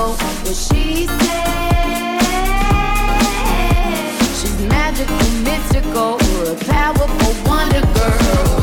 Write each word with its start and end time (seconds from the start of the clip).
What 0.00 0.56
she 0.56 1.06
said. 1.06 2.20
She's 4.40 4.58
magical, 4.62 5.30
mystical, 5.44 6.14
or 6.14 6.52
a 6.52 6.56
powerful 6.64 7.34
wonder 7.44 7.82
girl. 7.82 8.59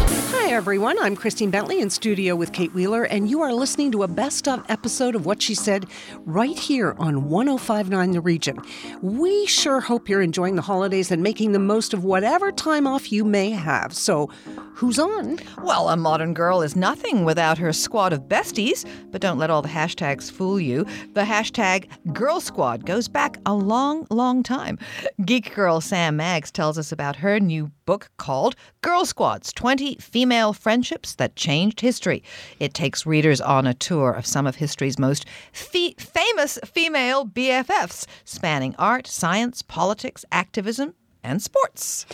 Everyone. 0.57 0.97
I'm 0.97 1.15
Christine 1.15 1.51
Bentley 1.51 1.81
in 1.81 1.91
studio 1.91 2.35
with 2.35 2.51
Kate 2.51 2.73
Wheeler, 2.73 3.03
and 3.03 3.29
you 3.29 3.41
are 3.43 3.53
listening 3.53 3.91
to 3.91 4.01
a 4.01 4.07
best 4.07 4.47
of 4.47 4.65
episode 4.69 5.13
of 5.13 5.23
What 5.23 5.39
She 5.39 5.53
Said 5.53 5.85
right 6.25 6.57
here 6.57 6.95
on 6.97 7.29
1059 7.29 8.09
The 8.09 8.21
Region. 8.21 8.57
We 9.03 9.45
sure 9.45 9.79
hope 9.79 10.09
you're 10.09 10.23
enjoying 10.23 10.55
the 10.55 10.63
holidays 10.63 11.11
and 11.11 11.21
making 11.21 11.51
the 11.51 11.59
most 11.59 11.93
of 11.93 12.03
whatever 12.03 12.51
time 12.51 12.87
off 12.87 13.11
you 13.11 13.23
may 13.23 13.51
have. 13.51 13.93
So, 13.93 14.31
who's 14.73 14.97
on? 14.97 15.37
Well, 15.61 15.89
a 15.89 15.95
modern 15.95 16.33
girl 16.33 16.63
is 16.63 16.75
nothing 16.75 17.23
without 17.23 17.59
her 17.59 17.71
squad 17.71 18.11
of 18.11 18.21
besties, 18.21 18.83
but 19.11 19.21
don't 19.21 19.37
let 19.37 19.51
all 19.51 19.61
the 19.61 19.69
hashtags 19.69 20.31
fool 20.31 20.59
you. 20.59 20.87
The 21.13 21.21
hashtag 21.21 21.87
Girl 22.13 22.41
Squad 22.41 22.83
goes 22.83 23.07
back 23.07 23.37
a 23.45 23.53
long, 23.53 24.07
long 24.09 24.41
time. 24.41 24.79
Geek 25.23 25.53
girl 25.53 25.81
Sam 25.81 26.17
Maggs 26.17 26.49
tells 26.49 26.79
us 26.79 26.91
about 26.91 27.17
her 27.17 27.39
new 27.39 27.71
book 27.85 28.09
called 28.17 28.55
Girl 28.81 29.05
Squads 29.05 29.53
20 29.53 29.95
Female 29.95 30.46
Friendships 30.53 31.15
That 31.15 31.35
Changed 31.35 31.81
History. 31.81 32.23
It 32.59 32.73
takes 32.73 33.05
readers 33.05 33.41
on 33.41 33.67
a 33.67 33.73
tour 33.73 34.11
of 34.11 34.25
some 34.25 34.47
of 34.47 34.55
history's 34.55 34.99
most 34.99 35.25
fe- 35.51 35.95
famous 35.97 36.59
female 36.65 37.25
BFFs, 37.25 38.05
spanning 38.25 38.75
art, 38.77 39.07
science, 39.07 39.61
politics, 39.61 40.25
activism, 40.31 40.93
and 41.23 41.41
sports. 41.41 42.05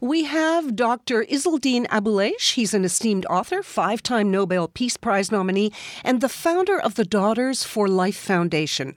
We 0.00 0.24
have 0.24 0.74
Dr. 0.74 1.24
Izzeldin 1.24 1.86
Abuelaish. 1.88 2.54
He's 2.54 2.74
an 2.74 2.84
esteemed 2.84 3.26
author, 3.26 3.62
five 3.62 4.02
time 4.02 4.30
Nobel 4.30 4.68
Peace 4.68 4.96
Prize 4.96 5.30
nominee, 5.30 5.72
and 6.02 6.20
the 6.20 6.28
founder 6.28 6.80
of 6.80 6.94
the 6.94 7.04
Daughters 7.04 7.62
for 7.62 7.88
Life 7.88 8.16
Foundation. 8.16 8.96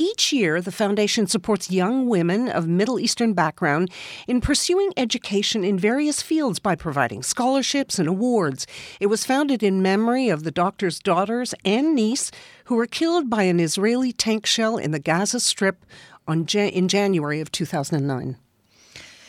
Each 0.00 0.32
year, 0.32 0.60
the 0.60 0.70
foundation 0.70 1.26
supports 1.26 1.72
young 1.72 2.08
women 2.08 2.48
of 2.48 2.68
Middle 2.68 3.00
Eastern 3.00 3.32
background 3.32 3.90
in 4.28 4.40
pursuing 4.40 4.92
education 4.96 5.64
in 5.64 5.76
various 5.76 6.22
fields 6.22 6.60
by 6.60 6.76
providing 6.76 7.24
scholarships 7.24 7.98
and 7.98 8.08
awards. 8.08 8.64
It 9.00 9.06
was 9.06 9.26
founded 9.26 9.60
in 9.60 9.82
memory 9.82 10.28
of 10.28 10.44
the 10.44 10.52
doctor's 10.52 11.00
daughters 11.00 11.52
and 11.64 11.96
niece 11.96 12.30
who 12.66 12.76
were 12.76 12.86
killed 12.86 13.28
by 13.28 13.42
an 13.42 13.58
Israeli 13.58 14.12
tank 14.12 14.46
shell 14.46 14.76
in 14.76 14.92
the 14.92 15.00
Gaza 15.00 15.40
Strip 15.40 15.84
on 16.28 16.46
in 16.46 16.86
January 16.86 17.40
of 17.40 17.50
2009. 17.50 18.36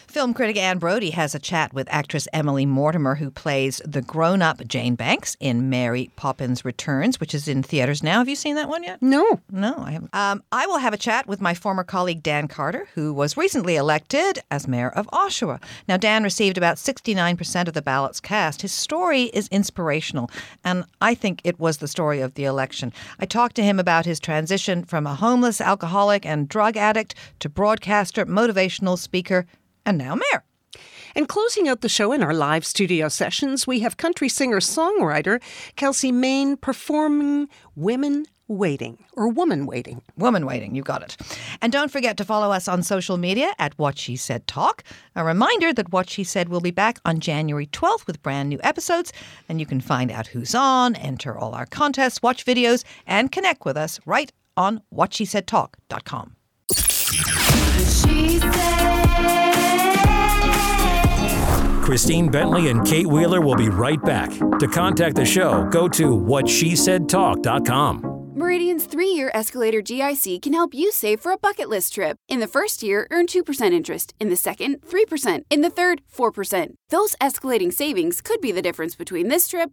Film 0.09 0.33
critic 0.33 0.57
Anne 0.57 0.79
Brodie 0.79 1.11
has 1.11 1.35
a 1.35 1.39
chat 1.39 1.71
with 1.71 1.87
actress 1.91 2.27
Emily 2.33 2.65
Mortimer, 2.65 3.13
who 3.13 3.29
plays 3.29 3.79
the 3.85 4.01
grown 4.01 4.41
up 4.41 4.67
Jane 4.67 4.95
Banks 4.95 5.37
in 5.39 5.69
Mary 5.69 6.09
Poppins 6.15 6.65
Returns, 6.65 7.19
which 7.19 7.35
is 7.35 7.47
in 7.47 7.61
theaters 7.61 8.01
now. 8.01 8.17
Have 8.17 8.27
you 8.27 8.35
seen 8.35 8.55
that 8.55 8.67
one 8.67 8.83
yet? 8.83 9.03
No. 9.03 9.39
No, 9.51 9.75
I 9.77 9.91
haven't. 9.91 10.15
Um, 10.15 10.41
I 10.51 10.65
will 10.65 10.79
have 10.79 10.95
a 10.95 10.97
chat 10.97 11.27
with 11.27 11.41
my 11.41 11.53
former 11.53 11.83
colleague 11.83 12.23
Dan 12.23 12.47
Carter, 12.47 12.87
who 12.95 13.13
was 13.13 13.37
recently 13.37 13.75
elected 13.75 14.39
as 14.49 14.67
mayor 14.67 14.89
of 14.89 15.05
Oshawa. 15.13 15.61
Now, 15.87 15.95
Dan 15.97 16.23
received 16.23 16.57
about 16.57 16.77
69% 16.77 17.67
of 17.67 17.75
the 17.75 17.81
ballots 17.83 18.19
cast. 18.19 18.63
His 18.63 18.71
story 18.71 19.25
is 19.25 19.47
inspirational, 19.49 20.31
and 20.63 20.85
I 21.01 21.13
think 21.13 21.39
it 21.43 21.59
was 21.59 21.77
the 21.77 21.87
story 21.87 22.19
of 22.19 22.33
the 22.33 22.45
election. 22.45 22.93
I 23.19 23.27
talked 23.27 23.55
to 23.57 23.63
him 23.63 23.79
about 23.79 24.07
his 24.07 24.19
transition 24.19 24.85
from 24.85 25.05
a 25.05 25.13
homeless 25.13 25.61
alcoholic 25.61 26.25
and 26.25 26.49
drug 26.49 26.77
addict 26.77 27.13
to 27.41 27.47
broadcaster, 27.47 28.25
motivational 28.25 28.97
speaker, 28.97 29.45
and 29.85 29.97
now 29.97 30.15
mayor. 30.15 30.43
And 31.15 31.27
closing 31.27 31.67
out 31.67 31.81
the 31.81 31.89
show 31.89 32.11
in 32.11 32.23
our 32.23 32.33
live 32.33 32.65
studio 32.65 33.09
sessions, 33.09 33.65
we 33.65 33.79
have 33.79 33.97
country 33.97 34.29
singer 34.29 34.59
songwriter 34.59 35.41
Kelsi 35.75 36.13
Mayne 36.13 36.57
performing 36.57 37.49
Women 37.75 38.25
Waiting 38.47 39.03
or 39.13 39.27
Woman 39.27 39.65
Waiting. 39.65 40.01
Woman 40.17 40.45
waiting, 40.45 40.75
you 40.75 40.81
got 40.81 41.03
it. 41.03 41.17
And 41.61 41.71
don't 41.71 41.91
forget 41.91 42.17
to 42.17 42.25
follow 42.25 42.51
us 42.51 42.67
on 42.67 42.81
social 42.83 43.17
media 43.17 43.51
at 43.59 43.77
What 43.77 43.97
She 43.97 44.15
Said 44.15 44.47
Talk. 44.47 44.83
A 45.15 45.23
reminder 45.23 45.71
that 45.73 45.91
What 45.91 46.09
She 46.09 46.23
Said 46.23 46.49
will 46.49 46.61
be 46.61 46.71
back 46.71 46.99
on 47.05 47.19
January 47.19 47.67
12th 47.67 48.07
with 48.07 48.23
brand 48.23 48.49
new 48.49 48.59
episodes, 48.63 49.13
and 49.47 49.59
you 49.59 49.67
can 49.67 49.81
find 49.81 50.11
out 50.11 50.27
who's 50.27 50.55
on, 50.55 50.95
enter 50.95 51.37
all 51.37 51.53
our 51.53 51.67
contests, 51.67 52.23
watch 52.23 52.43
videos, 52.43 52.83
and 53.05 53.31
connect 53.31 53.65
with 53.65 53.77
us 53.77 53.99
right 54.05 54.31
on 54.57 54.81
whatshesaidtalk.com. 54.93 56.35
She 56.73 58.38
Christine 61.89 62.29
Bentley 62.29 62.69
and 62.69 62.85
Kate 62.85 63.07
Wheeler 63.07 63.41
will 63.41 63.55
be 63.55 63.67
right 63.67 63.99
back. 64.03 64.29
To 64.59 64.67
contact 64.67 65.15
the 65.15 65.25
show, 65.25 65.67
go 65.71 65.87
to 65.87 66.11
whatshesaidtalk.com. 66.11 68.33
Meridian's 68.35 68.85
three 68.85 69.09
year 69.09 69.31
escalator 69.33 69.81
GIC 69.81 70.39
can 70.43 70.53
help 70.53 70.75
you 70.75 70.91
save 70.91 71.19
for 71.19 71.31
a 71.31 71.37
bucket 71.39 71.67
list 71.67 71.95
trip. 71.95 72.17
In 72.27 72.41
the 72.41 72.47
first 72.47 72.83
year, 72.83 73.07
earn 73.09 73.25
2% 73.25 73.71
interest. 73.71 74.13
In 74.19 74.29
the 74.29 74.35
second, 74.35 74.81
3%. 74.81 75.41
In 75.49 75.61
the 75.61 75.71
third, 75.71 76.03
4%. 76.15 76.75
Those 76.91 77.15
escalating 77.15 77.73
savings 77.73 78.21
could 78.21 78.39
be 78.39 78.51
the 78.51 78.61
difference 78.61 78.95
between 78.95 79.29
this 79.29 79.47
trip 79.47 79.71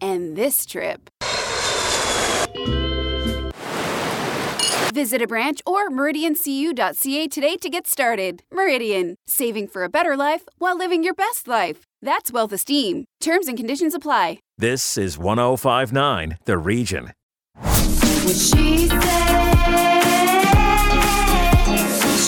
and 0.00 0.34
this 0.34 0.64
trip. 0.64 1.10
Visit 4.94 5.22
a 5.22 5.26
branch 5.26 5.60
or 5.66 5.90
meridiancu.ca 5.90 7.28
today 7.28 7.56
to 7.56 7.68
get 7.68 7.86
started. 7.86 8.42
Meridian, 8.50 9.16
saving 9.26 9.68
for 9.68 9.84
a 9.84 9.88
better 9.88 10.16
life 10.16 10.48
while 10.58 10.76
living 10.76 11.04
your 11.04 11.14
best 11.14 11.46
life. 11.46 11.84
That's 12.02 12.32
wealth 12.32 12.52
esteem. 12.52 13.04
Terms 13.20 13.48
and 13.48 13.56
conditions 13.56 13.94
apply. 13.94 14.38
This 14.56 14.96
is 14.96 15.18
1059 15.18 16.38
The 16.44 16.58
Region. 16.58 17.12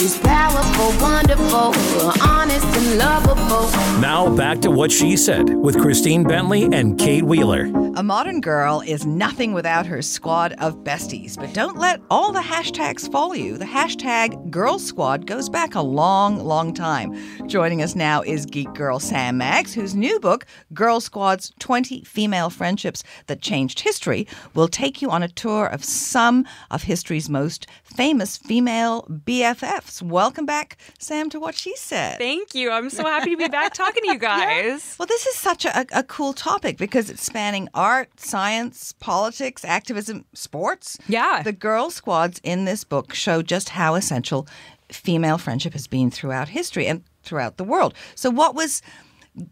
What 0.00 0.08
she 0.08 0.16
said. 0.16 0.18
She's 0.18 0.18
powerful, 0.18 1.02
wonderful, 1.02 2.12
honest 2.22 2.64
and 2.64 2.98
lovable. 2.98 3.70
Now 4.00 4.34
back 4.34 4.60
to 4.60 4.70
what 4.70 4.90
she 4.90 5.14
said 5.14 5.56
with 5.56 5.78
Christine 5.78 6.24
Bentley 6.24 6.64
and 6.72 6.98
Kate 6.98 7.24
Wheeler. 7.24 7.70
A 7.96 8.02
modern 8.02 8.40
girl 8.40 8.82
is 8.86 9.04
nothing 9.04 9.52
without 9.52 9.84
her 9.84 10.00
squad 10.00 10.54
of 10.54 10.76
besties, 10.84 11.36
but 11.36 11.52
don't 11.52 11.76
let 11.76 12.00
all 12.08 12.32
the 12.32 12.40
hashtags 12.40 13.10
follow 13.10 13.34
you. 13.34 13.58
The 13.58 13.66
hashtag 13.66 14.50
Girl 14.50 14.78
Squad 14.78 15.26
goes 15.26 15.50
back 15.50 15.74
a 15.74 15.82
long, 15.82 16.38
long 16.38 16.72
time. 16.72 17.14
Joining 17.48 17.82
us 17.82 17.94
now 17.94 18.22
is 18.22 18.46
Geek 18.46 18.72
Girl 18.74 19.00
Sam 19.00 19.36
Maggs, 19.36 19.74
whose 19.74 19.94
new 19.94 20.18
book, 20.20 20.46
Girl 20.72 21.00
Squad's 21.00 21.52
20 21.58 22.02
Female 22.04 22.48
Friendships 22.48 23.02
That 23.26 23.42
Changed 23.42 23.80
History, 23.80 24.26
will 24.54 24.68
take 24.68 25.02
you 25.02 25.10
on 25.10 25.22
a 25.22 25.28
tour 25.28 25.66
of 25.66 25.84
some 25.84 26.46
of 26.70 26.84
history's 26.84 27.28
most 27.28 27.66
famous 27.94 28.36
female 28.36 29.02
BFFs. 29.08 30.02
Welcome 30.02 30.46
back, 30.46 30.76
Sam, 30.98 31.28
to 31.30 31.40
what 31.40 31.54
she 31.54 31.76
said. 31.76 32.18
Thank 32.18 32.54
you. 32.54 32.70
I'm 32.70 32.90
so 32.90 33.04
happy 33.04 33.30
to 33.30 33.36
be 33.36 33.48
back 33.48 33.74
talking 33.74 34.02
to 34.04 34.12
you 34.12 34.18
guys. 34.32 34.96
Well, 34.98 35.06
this 35.06 35.26
is 35.26 35.34
such 35.34 35.64
a, 35.64 35.86
a 35.92 36.02
cool 36.04 36.32
topic 36.32 36.76
because 36.78 37.10
it's 37.10 37.22
spanning 37.22 37.68
art, 37.74 38.18
science, 38.18 38.92
politics, 39.00 39.64
activism, 39.64 40.24
sports. 40.34 40.98
Yeah. 41.08 41.42
The 41.42 41.52
girl 41.52 41.90
squads 41.90 42.40
in 42.42 42.64
this 42.64 42.84
book 42.84 43.14
show 43.14 43.42
just 43.42 43.70
how 43.70 43.94
essential 43.94 44.46
female 44.88 45.38
friendship 45.38 45.72
has 45.72 45.86
been 45.86 46.10
throughout 46.10 46.48
history 46.48 46.86
and 46.86 47.02
throughout 47.22 47.56
the 47.56 47.64
world. 47.64 47.94
So, 48.14 48.30
what 48.30 48.54
was 48.54 48.82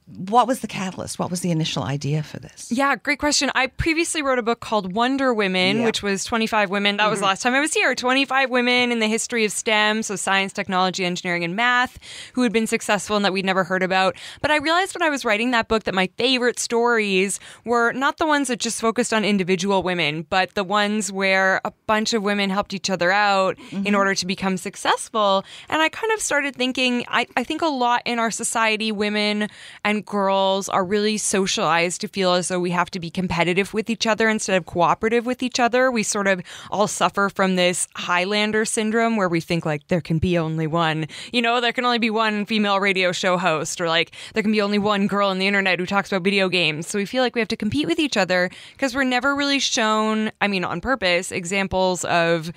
what 0.06 0.48
was 0.48 0.60
the 0.60 0.66
catalyst? 0.66 1.18
What 1.18 1.30
was 1.30 1.40
the 1.40 1.50
initial 1.50 1.84
idea 1.84 2.22
for 2.22 2.40
this? 2.40 2.70
Yeah, 2.72 2.96
great 2.96 3.20
question. 3.20 3.50
I 3.54 3.68
previously 3.68 4.22
wrote 4.22 4.38
a 4.38 4.42
book 4.42 4.60
called 4.60 4.92
Wonder 4.92 5.32
Women, 5.32 5.78
Yeah. 5.78 5.84
which 5.84 6.02
was 6.02 6.24
25 6.24 6.68
women. 6.68 6.96
That 6.96 7.08
was 7.08 7.20
the 7.20 7.26
last 7.26 7.42
time 7.42 7.54
I 7.54 7.60
was 7.60 7.72
here. 7.72 7.94
25 7.94 8.50
women 8.50 8.90
in 8.90 8.98
the 8.98 9.06
history 9.06 9.44
of 9.44 9.52
STEM, 9.52 10.02
so 10.02 10.16
science, 10.16 10.52
technology, 10.52 11.04
engineering, 11.04 11.44
and 11.44 11.54
math, 11.54 11.98
who 12.32 12.42
had 12.42 12.52
been 12.52 12.66
successful 12.66 13.14
and 13.16 13.24
that 13.24 13.32
we'd 13.32 13.44
never 13.44 13.62
heard 13.62 13.82
about. 13.84 14.16
But 14.42 14.50
I 14.50 14.56
realized 14.56 14.94
when 14.94 15.02
I 15.02 15.10
was 15.10 15.24
writing 15.24 15.52
that 15.52 15.68
book 15.68 15.84
that 15.84 15.94
my 15.94 16.10
favorite 16.18 16.58
stories 16.58 17.38
were 17.64 17.92
not 17.92 18.18
the 18.18 18.26
ones 18.26 18.48
that 18.48 18.58
just 18.58 18.80
focused 18.80 19.14
on 19.14 19.24
individual 19.24 19.84
women, 19.84 20.26
but 20.28 20.54
the 20.54 20.64
ones 20.64 21.12
where 21.12 21.60
a 21.64 21.72
bunch 21.86 22.14
of 22.14 22.22
women 22.24 22.50
helped 22.50 22.74
each 22.74 22.90
other 22.90 23.12
out 23.12 23.56
in 23.70 23.84
mm-hmm. 23.84 23.94
order 23.94 24.14
to 24.16 24.26
become 24.26 24.56
successful. 24.56 25.44
And 25.68 25.80
I 25.80 25.88
kind 25.88 26.12
of 26.12 26.20
started 26.20 26.56
thinking, 26.56 27.04
I, 27.06 27.26
I 27.36 27.44
think 27.44 27.62
a 27.62 27.66
lot 27.66 28.02
in 28.04 28.18
our 28.18 28.32
society, 28.32 28.90
women 28.90 29.48
and 29.84 30.04
girls 30.04 30.68
are 30.68 30.84
really 30.84 31.16
socialized 31.16 32.00
to 32.00 32.08
feel 32.08 32.34
as 32.34 32.48
though 32.48 32.60
we 32.60 32.70
have 32.70 32.90
to 32.90 33.00
be 33.00 33.10
competitive 33.10 33.74
with 33.74 33.90
each 33.90 34.06
other 34.06 34.28
instead 34.28 34.56
of 34.56 34.66
cooperative 34.66 35.26
with 35.26 35.42
each 35.42 35.60
other. 35.60 35.90
We 35.90 36.02
sort 36.02 36.26
of 36.26 36.42
all 36.70 36.86
suffer 36.86 37.28
from 37.28 37.56
this 37.56 37.88
Highlander 37.96 38.64
syndrome 38.64 39.16
where 39.16 39.28
we 39.28 39.40
think 39.40 39.64
like 39.64 39.86
there 39.88 40.00
can 40.00 40.18
be 40.18 40.38
only 40.38 40.66
one, 40.66 41.06
you 41.32 41.42
know, 41.42 41.60
there 41.60 41.72
can 41.72 41.84
only 41.84 41.98
be 41.98 42.10
one 42.10 42.46
female 42.46 42.80
radio 42.80 43.12
show 43.12 43.38
host 43.38 43.80
or 43.80 43.88
like 43.88 44.12
there 44.34 44.42
can 44.42 44.52
be 44.52 44.60
only 44.60 44.78
one 44.78 45.06
girl 45.06 45.28
on 45.28 45.38
the 45.38 45.46
internet 45.46 45.78
who 45.78 45.86
talks 45.86 46.10
about 46.10 46.22
video 46.22 46.48
games. 46.48 46.86
So 46.86 46.98
we 46.98 47.06
feel 47.06 47.22
like 47.22 47.34
we 47.34 47.40
have 47.40 47.48
to 47.48 47.56
compete 47.56 47.86
with 47.86 47.98
each 47.98 48.16
other 48.16 48.50
because 48.72 48.94
we're 48.94 49.04
never 49.04 49.34
really 49.34 49.58
shown, 49.58 50.30
I 50.40 50.48
mean, 50.48 50.64
on 50.64 50.80
purpose, 50.80 51.32
examples 51.32 52.04
of 52.04 52.52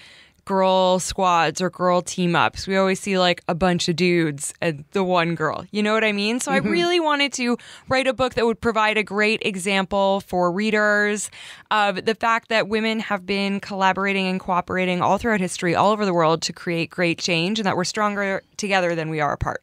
girl 0.46 1.00
squads 1.00 1.62
or 1.62 1.70
girl 1.70 2.02
team 2.02 2.36
ups. 2.36 2.68
We 2.68 2.76
always 2.78 3.00
see 3.00 3.18
like 3.18 3.42
a 3.48 3.56
bunch 3.56 3.88
of 3.90 3.96
dudes 3.96 4.54
and 4.62 4.84
the 4.92 5.04
one 5.04 5.36
girl. 5.36 5.66
You 5.72 5.84
know 5.84 5.94
what 5.94 6.04
I 6.04 6.12
mean? 6.12 6.40
So 6.40 6.52
I 6.52 6.58
really 6.58 7.00
wanted 7.00 7.32
to 7.34 7.58
write 7.88 8.08
a 8.08 8.14
book 8.14 8.34
that 8.34 8.46
would 8.46 8.60
provide 8.62 8.98
a 8.98 9.04
great 9.04 9.42
example 9.46 10.22
for 10.22 10.52
readers 10.52 11.30
of 11.70 12.06
the 12.06 12.16
fact 12.16 12.50
that 12.50 12.68
women 12.68 13.00
have 13.00 13.26
been 13.26 13.60
collaborating 13.60 14.28
and 14.28 14.40
cooperating 14.40 15.02
all 15.02 15.18
throughout 15.18 15.40
history, 15.40 15.76
all 15.76 15.92
over 15.92 16.06
the 16.06 16.14
world 16.14 16.42
to 16.44 16.54
create 16.54 16.90
great 16.90 17.18
change 17.20 17.60
and 17.60 17.66
that 17.66 17.78
we're 17.78 17.84
stronger 17.84 18.42
together 18.58 18.96
than 18.96 19.10
we 19.10 19.20
are 19.20 19.34
apart. 19.34 19.62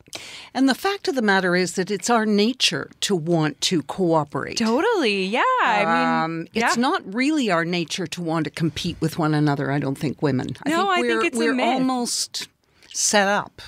And 0.54 0.69
the 0.69 0.75
fact 0.75 1.08
of 1.08 1.14
the 1.14 1.22
matter 1.22 1.54
is 1.54 1.75
that 1.75 1.90
it's 1.90 2.10
our 2.10 2.25
nature 2.26 2.90
to 3.02 3.14
want 3.14 3.60
to 3.62 3.82
cooperate. 3.82 4.56
Totally. 4.58 5.25
Yeah. 5.25 5.42
I 5.64 5.84
mean, 5.84 6.08
Um, 6.25 6.46
it's 6.54 6.76
yeah. 6.76 6.80
not 6.80 7.02
really 7.14 7.50
our 7.50 7.64
nature 7.64 8.06
to 8.06 8.22
want 8.22 8.44
to 8.44 8.50
compete 8.50 8.96
with 9.00 9.19
one 9.19 9.34
another. 9.34 9.70
I 9.70 9.78
don't 9.78 9.96
think 9.98 10.22
women. 10.22 10.56
No, 10.68 10.90
I 10.90 10.96
think 11.02 11.06
we're, 11.06 11.24
it's 11.24 11.36
a 11.36 11.38
we're 11.38 11.60
almost 11.60 12.48
set 12.92 13.28
up 13.28 13.60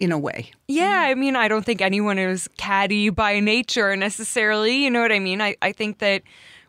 in 0.00 0.12
a 0.12 0.18
way. 0.18 0.50
Yeah, 0.68 1.04
I 1.06 1.14
mean, 1.14 1.36
I 1.36 1.48
don't 1.48 1.64
think 1.64 1.80
anyone 1.80 2.18
is 2.18 2.48
catty 2.56 3.10
by 3.10 3.40
nature 3.40 3.96
necessarily. 3.96 4.84
You 4.84 4.90
know 4.90 5.00
what 5.02 5.12
I 5.12 5.18
mean? 5.18 5.40
I, 5.40 5.56
I 5.62 5.72
think 5.72 5.98
that 5.98 6.22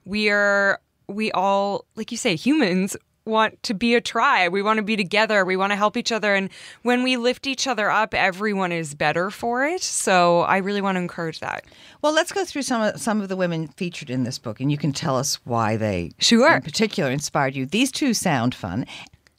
we 0.05 0.29
are, 0.29 0.79
we 1.07 1.31
all, 1.31 1.85
like 1.95 2.11
you 2.11 2.17
say, 2.17 2.35
humans 2.35 2.95
want 3.25 3.61
to 3.61 3.75
be 3.75 3.93
a 3.93 4.01
tribe. 4.01 4.51
We 4.51 4.63
want 4.63 4.77
to 4.77 4.83
be 4.83 4.95
together. 4.95 5.45
We 5.45 5.55
want 5.55 5.71
to 5.71 5.75
help 5.75 5.95
each 5.95 6.11
other. 6.11 6.33
And 6.33 6.49
when 6.81 7.03
we 7.03 7.15
lift 7.15 7.45
each 7.45 7.67
other 7.67 7.91
up, 7.91 8.15
everyone 8.15 8.71
is 8.71 8.95
better 8.95 9.29
for 9.29 9.65
it. 9.65 9.83
So 9.83 10.41
I 10.41 10.57
really 10.57 10.81
want 10.81 10.95
to 10.95 10.99
encourage 11.01 11.39
that. 11.41 11.65
Well, 12.01 12.11
let's 12.13 12.31
go 12.31 12.43
through 12.43 12.63
some 12.63 12.81
of, 12.81 12.99
some 12.99 13.21
of 13.21 13.29
the 13.29 13.35
women 13.35 13.67
featured 13.67 14.09
in 14.09 14.23
this 14.23 14.39
book, 14.39 14.59
and 14.59 14.71
you 14.71 14.77
can 14.79 14.93
tell 14.93 15.15
us 15.15 15.35
why 15.45 15.77
they, 15.77 16.13
Sure. 16.17 16.55
in 16.55 16.61
particular, 16.63 17.11
inspired 17.11 17.55
you. 17.55 17.67
These 17.67 17.91
two 17.91 18.15
sound 18.15 18.55
fun. 18.55 18.87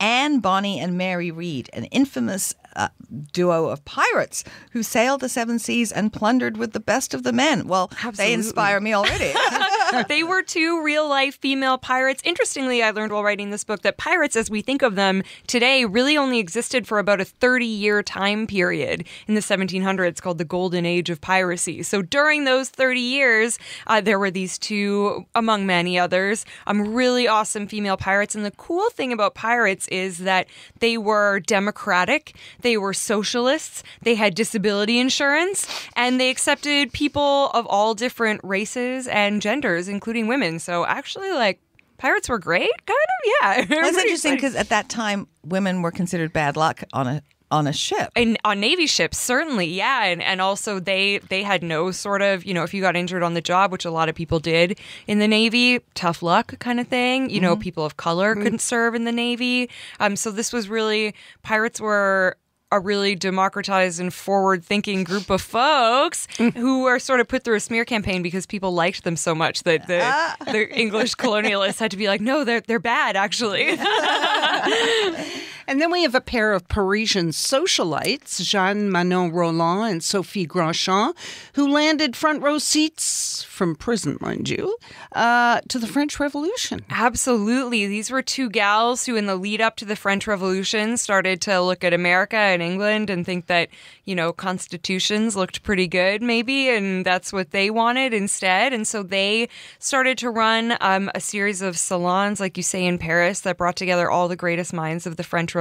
Anne 0.01 0.41
Bonny 0.41 0.81
and 0.81 0.97
Mary 0.97 1.31
Read, 1.31 1.69
an 1.73 1.85
infamous 1.85 2.55
uh, 2.75 2.89
duo 3.33 3.67
of 3.67 3.85
pirates 3.85 4.45
who 4.73 4.83
sailed 4.83 5.21
the 5.21 5.29
seven 5.29 5.59
seas 5.59 5.93
and 5.93 6.13
plundered 6.13 6.57
with 6.57 6.73
the 6.73 6.81
best 6.81 7.13
of 7.15 7.23
the 7.23 7.33
men. 7.33 7.69
Well, 7.69 7.91
they 8.15 8.33
inspire 8.33 8.81
me 8.81 8.95
already. 8.95 9.33
they 10.09 10.23
were 10.23 10.43
two 10.43 10.83
real 10.83 11.09
life 11.09 11.39
female 11.41 11.79
pirates. 11.79 12.23
Interestingly, 12.25 12.83
I 12.83 12.91
learned 12.91 13.13
while 13.13 13.25
writing 13.25 13.51
this 13.51 13.65
book 13.65 13.83
that 13.83 13.97
pirates, 13.97 14.37
as 14.37 14.51
we 14.51 14.63
think 14.63 14.83
of 14.83 14.95
them 14.95 15.23
today, 15.47 15.85
really 15.85 16.17
only 16.17 16.39
existed 16.39 16.87
for 16.87 16.99
about 16.99 17.21
a 17.21 17.25
30 17.25 17.67
year 17.67 18.03
time 18.03 18.47
period 18.47 19.05
in 19.27 19.35
the 19.35 19.41
1700s 19.41 20.21
called 20.21 20.39
the 20.39 20.45
Golden 20.45 20.87
Age 20.87 21.11
of 21.11 21.21
Piracy. 21.21 21.83
So 21.83 22.03
during 22.03 22.45
those 22.45 22.69
30 22.69 23.01
years, 23.01 23.59
uh, 23.87 24.01
there 24.01 24.19
were 24.19 24.31
these 24.31 24.59
two, 24.59 25.27
among 25.35 25.67
many 25.67 25.99
others, 25.99 26.45
um, 26.67 26.95
really 26.95 27.27
awesome 27.27 27.67
female 27.67 27.97
pirates. 27.97 28.35
And 28.35 28.45
the 28.45 28.51
cool 28.53 28.91
thing 28.91 29.13
about 29.13 29.35
pirates 29.35 29.89
is 29.89 30.19
that 30.19 30.47
they 30.81 30.99
were 30.99 31.41
democratic, 31.41 32.35
they 32.61 32.77
were 32.77 32.95
socialists, 32.95 33.83
they 34.03 34.15
had 34.15 34.35
disability 34.35 34.99
insurance, 34.99 35.67
and 35.97 36.21
they 36.21 36.31
accepted 36.31 36.93
people 36.93 37.51
of 37.55 37.67
all 37.67 37.95
different 37.95 38.41
races 38.43 39.07
and 39.09 39.43
genders, 39.43 39.80
including 39.89 40.27
women. 40.27 40.59
So 40.59 40.87
actually, 40.87 41.31
like, 41.33 41.61
pirates 41.99 42.29
were 42.29 42.39
great, 42.39 42.71
kind 42.87 42.97
of, 42.97 43.27
yeah. 43.27 43.55
That's 43.65 43.67
Pretty 43.67 44.01
interesting 44.01 44.35
because 44.35 44.55
at 44.55 44.69
that 44.71 44.89
time, 44.89 45.29
women 45.45 45.83
were 45.83 45.91
considered 45.91 46.33
bad 46.33 46.57
luck 46.57 46.85
on 46.93 47.07
a 47.07 47.23
on 47.53 47.67
a 47.67 47.73
ship. 47.73 48.11
in, 48.15 48.39
on 48.45 48.61
navy 48.61 48.87
ships 48.87 49.19
certainly 49.19 49.67
yeah 49.67 50.05
and, 50.05 50.23
and 50.23 50.41
also 50.41 50.79
they 50.79 51.19
they 51.31 51.43
had 51.43 51.65
no 51.65 51.91
sort 51.91 52.23
of 52.23 52.45
you 52.45 52.55
know 52.55 52.63
if 52.63 52.73
you 52.73 52.81
got 52.81 52.95
injured 52.95 53.25
on 53.25 53.35
the 53.35 53.41
job 53.41 53.73
which 53.73 53.85
a 53.85 53.91
lot 53.91 54.09
of 54.09 54.15
people 54.15 54.39
did 54.39 54.79
in 55.09 55.19
the 55.19 55.27
navy 55.27 55.81
tough 55.95 56.23
luck 56.23 56.57
kind 56.61 56.79
of 56.79 56.87
thing 56.87 57.29
you 57.29 57.41
know 57.41 57.57
people 57.57 57.85
of 57.85 57.97
color 57.97 58.37
couldn't 58.37 58.61
serve 58.61 58.95
in 58.95 59.03
the 59.05 59.11
navy 59.11 59.69
um 59.99 60.15
so 60.15 60.31
this 60.31 60.53
was 60.53 60.69
really 60.69 61.13
pirates 61.43 61.81
were 61.81 62.37
a 62.73 62.79
really 62.79 63.15
democratized 63.15 64.01
and 64.01 64.15
forward 64.15 64.65
thinking 64.65 65.03
group 65.05 65.31
of 65.31 65.41
folks 65.41 66.29
who 66.39 66.83
were 66.85 66.99
sort 66.99 67.21
of 67.21 67.29
put 67.29 67.43
through 67.43 67.57
a 67.57 67.61
smear 67.61 67.85
campaign 67.85 68.23
because 68.23 68.47
people 68.47 68.73
liked 68.73 69.05
them 69.05 69.17
so 69.17 69.35
much 69.35 69.65
that 69.65 69.87
the, 69.87 70.01
ah. 70.03 70.37
the 70.45 70.69
English 70.77 71.15
colonialists 71.17 71.79
had 71.79 71.91
to 71.91 71.97
be 71.97 72.07
like, 72.07 72.21
no, 72.21 72.45
they're, 72.45 72.61
they're 72.61 72.79
bad, 72.79 73.17
actually. 73.17 73.77
And 75.71 75.81
then 75.81 75.93
we 75.93 76.03
have 76.03 76.17
a 76.17 76.21
pair 76.21 76.53
of 76.53 76.67
Parisian 76.67 77.29
socialites, 77.29 78.43
Jean 78.43 78.91
Manon 78.91 79.31
Roland 79.31 79.89
and 79.89 80.03
Sophie 80.03 80.45
Grandchamp, 80.45 81.15
who 81.53 81.71
landed 81.71 82.17
front 82.17 82.43
row 82.43 82.59
seats 82.59 83.45
from 83.45 83.77
prison, 83.77 84.19
mind 84.21 84.49
you, 84.49 84.77
uh, 85.13 85.61
to 85.69 85.79
the 85.79 85.87
French 85.87 86.19
Revolution. 86.19 86.85
Absolutely. 86.91 87.87
These 87.87 88.11
were 88.11 88.21
two 88.21 88.51
gals 88.51 89.07
who, 89.07 89.15
in 89.15 89.27
the 89.27 89.37
lead 89.37 89.61
up 89.61 89.77
to 89.77 89.85
the 89.85 89.95
French 89.95 90.27
Revolution, 90.27 90.97
started 90.97 91.41
to 91.43 91.61
look 91.61 91.85
at 91.85 91.95
America 91.95 92.37
and 92.37 92.61
England 92.61 93.09
and 93.09 93.25
think 93.25 93.47
that, 93.47 93.69
you 94.05 94.17
know, 94.17 94.33
constitutions 94.33 95.37
looked 95.37 95.63
pretty 95.63 95.87
good, 95.87 96.21
maybe, 96.21 96.69
and 96.69 97.07
that's 97.07 97.33
what 97.33 97.53
they 97.53 97.71
wanted 97.71 98.13
instead. 98.13 98.73
And 98.73 98.89
so 98.89 99.05
they 99.05 99.49
started 99.79 100.19
to 100.19 100.31
run 100.31 100.77
um, 100.81 101.13
a 101.15 101.21
series 101.21 101.63
of 101.63 101.79
salons, 101.79 102.41
like 102.41 102.57
you 102.57 102.65
say, 102.65 102.85
in 102.85 102.99
Paris, 102.99 103.43
that 103.43 103.57
brought 103.57 103.77
together 103.77 104.11
all 104.11 104.27
the 104.27 104.35
greatest 104.35 104.73
minds 104.73 105.07
of 105.07 105.15
the 105.15 105.23
French 105.23 105.55
Revolution. 105.55 105.60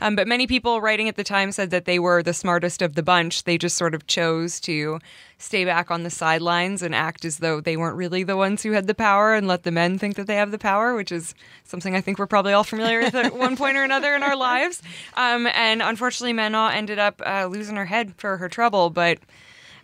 Um, 0.00 0.16
but 0.16 0.26
many 0.26 0.46
people 0.46 0.80
writing 0.80 1.08
at 1.08 1.16
the 1.16 1.24
time 1.24 1.52
said 1.52 1.70
that 1.70 1.84
they 1.84 1.98
were 1.98 2.22
the 2.22 2.34
smartest 2.34 2.82
of 2.82 2.94
the 2.94 3.02
bunch. 3.02 3.44
They 3.44 3.58
just 3.58 3.76
sort 3.76 3.94
of 3.94 4.06
chose 4.06 4.60
to 4.60 4.98
stay 5.38 5.64
back 5.64 5.90
on 5.90 6.02
the 6.02 6.10
sidelines 6.10 6.82
and 6.82 6.94
act 6.94 7.24
as 7.24 7.38
though 7.38 7.60
they 7.60 7.76
weren't 7.76 7.96
really 7.96 8.22
the 8.22 8.36
ones 8.36 8.62
who 8.62 8.72
had 8.72 8.86
the 8.86 8.94
power 8.94 9.34
and 9.34 9.46
let 9.46 9.62
the 9.62 9.70
men 9.70 9.98
think 9.98 10.16
that 10.16 10.26
they 10.26 10.36
have 10.36 10.50
the 10.50 10.58
power, 10.58 10.94
which 10.94 11.12
is 11.12 11.34
something 11.64 11.94
I 11.94 12.00
think 12.00 12.18
we're 12.18 12.26
probably 12.26 12.52
all 12.52 12.64
familiar 12.64 13.00
with 13.00 13.14
at 13.14 13.34
one 13.34 13.56
point 13.56 13.76
or 13.76 13.84
another 13.84 14.14
in 14.14 14.22
our 14.22 14.36
lives. 14.36 14.82
Um, 15.14 15.46
and 15.48 15.82
unfortunately, 15.82 16.32
Manon 16.32 16.72
ended 16.72 16.98
up 16.98 17.20
uh, 17.24 17.46
losing 17.46 17.76
her 17.76 17.86
head 17.86 18.14
for 18.16 18.36
her 18.38 18.48
trouble, 18.48 18.90
but. 18.90 19.18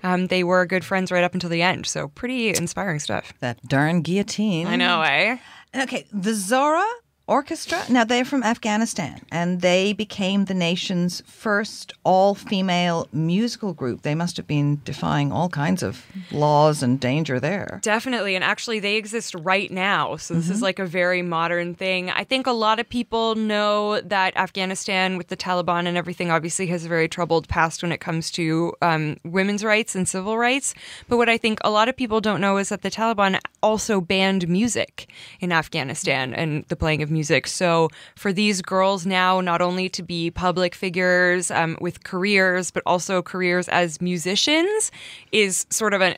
Um, 0.02 0.28
they 0.28 0.44
were 0.44 0.64
good 0.64 0.82
friends 0.82 1.12
right 1.12 1.22
up 1.22 1.34
until 1.34 1.50
the 1.50 1.60
end, 1.60 1.84
so 1.84 2.08
pretty 2.08 2.48
inspiring 2.48 3.00
stuff. 3.00 3.34
That 3.40 3.62
darn 3.68 4.00
guillotine. 4.00 4.66
I 4.66 4.76
know, 4.76 5.02
eh? 5.02 5.36
Okay, 5.76 6.06
the 6.10 6.30
Zohra 6.30 6.86
Orchestra. 7.30 7.84
Now 7.88 8.02
they're 8.02 8.24
from 8.24 8.42
Afghanistan, 8.42 9.20
and 9.30 9.60
they 9.60 9.92
became 9.92 10.46
the 10.46 10.54
nation's 10.54 11.22
first 11.26 11.92
all-female 12.02 13.06
musical 13.12 13.72
group. 13.72 14.02
They 14.02 14.16
must 14.16 14.36
have 14.36 14.48
been 14.48 14.80
defying 14.84 15.30
all 15.30 15.48
kinds 15.48 15.84
of 15.84 16.04
laws 16.32 16.82
and 16.82 16.98
danger 16.98 17.38
there. 17.38 17.78
Definitely. 17.82 18.34
And 18.34 18.42
actually, 18.42 18.80
they 18.80 18.96
exist 18.96 19.36
right 19.36 19.70
now. 19.70 20.16
So, 20.16 20.34
this 20.34 20.50
is 20.50 20.60
like 20.60 20.80
a 20.80 20.86
very 20.86 21.22
modern 21.22 21.76
thing. 21.76 22.10
I 22.10 22.24
think 22.24 22.48
a 22.48 22.52
lot 22.52 22.80
of 22.80 22.88
people 22.88 23.36
know 23.36 24.00
that 24.00 24.36
Afghanistan, 24.36 25.16
with 25.16 25.28
the 25.28 25.36
Taliban 25.36 25.86
and 25.86 25.96
everything, 25.96 26.32
obviously 26.32 26.66
has 26.66 26.84
a 26.84 26.88
very 26.88 27.08
troubled 27.08 27.46
past 27.46 27.82
when 27.84 27.92
it 27.92 28.00
comes 28.00 28.32
to 28.32 28.74
um, 28.82 29.18
women's 29.24 29.62
rights 29.62 29.94
and 29.94 30.08
civil 30.08 30.36
rights. 30.36 30.74
But 31.08 31.16
what 31.16 31.28
I 31.28 31.38
think 31.38 31.60
a 31.62 31.70
lot 31.70 31.88
of 31.88 31.96
people 31.96 32.20
don't 32.20 32.40
know 32.40 32.56
is 32.56 32.70
that 32.70 32.82
the 32.82 32.90
Taliban 32.90 33.38
also 33.62 34.00
banned 34.00 34.48
music 34.48 35.08
in 35.38 35.52
Afghanistan 35.52 36.34
and 36.34 36.64
the 36.66 36.74
playing 36.74 37.02
of 37.02 37.10
music. 37.10 37.19
So, 37.50 37.88
for 38.16 38.32
these 38.32 38.62
girls 38.62 39.06
now, 39.06 39.40
not 39.40 39.60
only 39.60 39.88
to 39.90 40.02
be 40.02 40.30
public 40.30 40.74
figures 40.74 41.50
um, 41.50 41.76
with 41.80 42.04
careers, 42.04 42.70
but 42.70 42.82
also 42.86 43.22
careers 43.22 43.68
as 43.68 44.00
musicians, 44.00 44.90
is 45.32 45.66
sort 45.70 45.94
of 45.94 46.00
a 46.00 46.16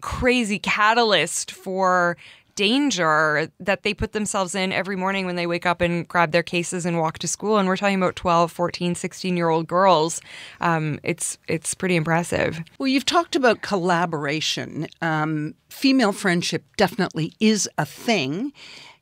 crazy 0.00 0.58
catalyst 0.58 1.52
for 1.52 2.16
danger 2.54 3.50
that 3.60 3.82
they 3.82 3.94
put 3.94 4.12
themselves 4.12 4.54
in 4.54 4.72
every 4.72 4.96
morning 4.96 5.24
when 5.24 5.36
they 5.36 5.46
wake 5.46 5.64
up 5.64 5.80
and 5.80 6.06
grab 6.08 6.32
their 6.32 6.42
cases 6.42 6.84
and 6.84 6.98
walk 6.98 7.18
to 7.18 7.26
school 7.26 7.56
and 7.56 7.66
we're 7.66 7.76
talking 7.76 7.96
about 7.96 8.14
12 8.14 8.52
14 8.52 8.94
16 8.94 9.36
year 9.36 9.48
old 9.48 9.66
girls 9.66 10.20
um, 10.60 11.00
it's 11.02 11.38
it's 11.48 11.72
pretty 11.72 11.96
impressive 11.96 12.60
Well, 12.78 12.88
you've 12.88 13.06
talked 13.06 13.36
about 13.36 13.62
collaboration. 13.62 14.86
Um, 15.00 15.54
female 15.68 16.12
friendship 16.12 16.64
definitely 16.76 17.32
is 17.40 17.68
a 17.78 17.86
thing. 17.86 18.52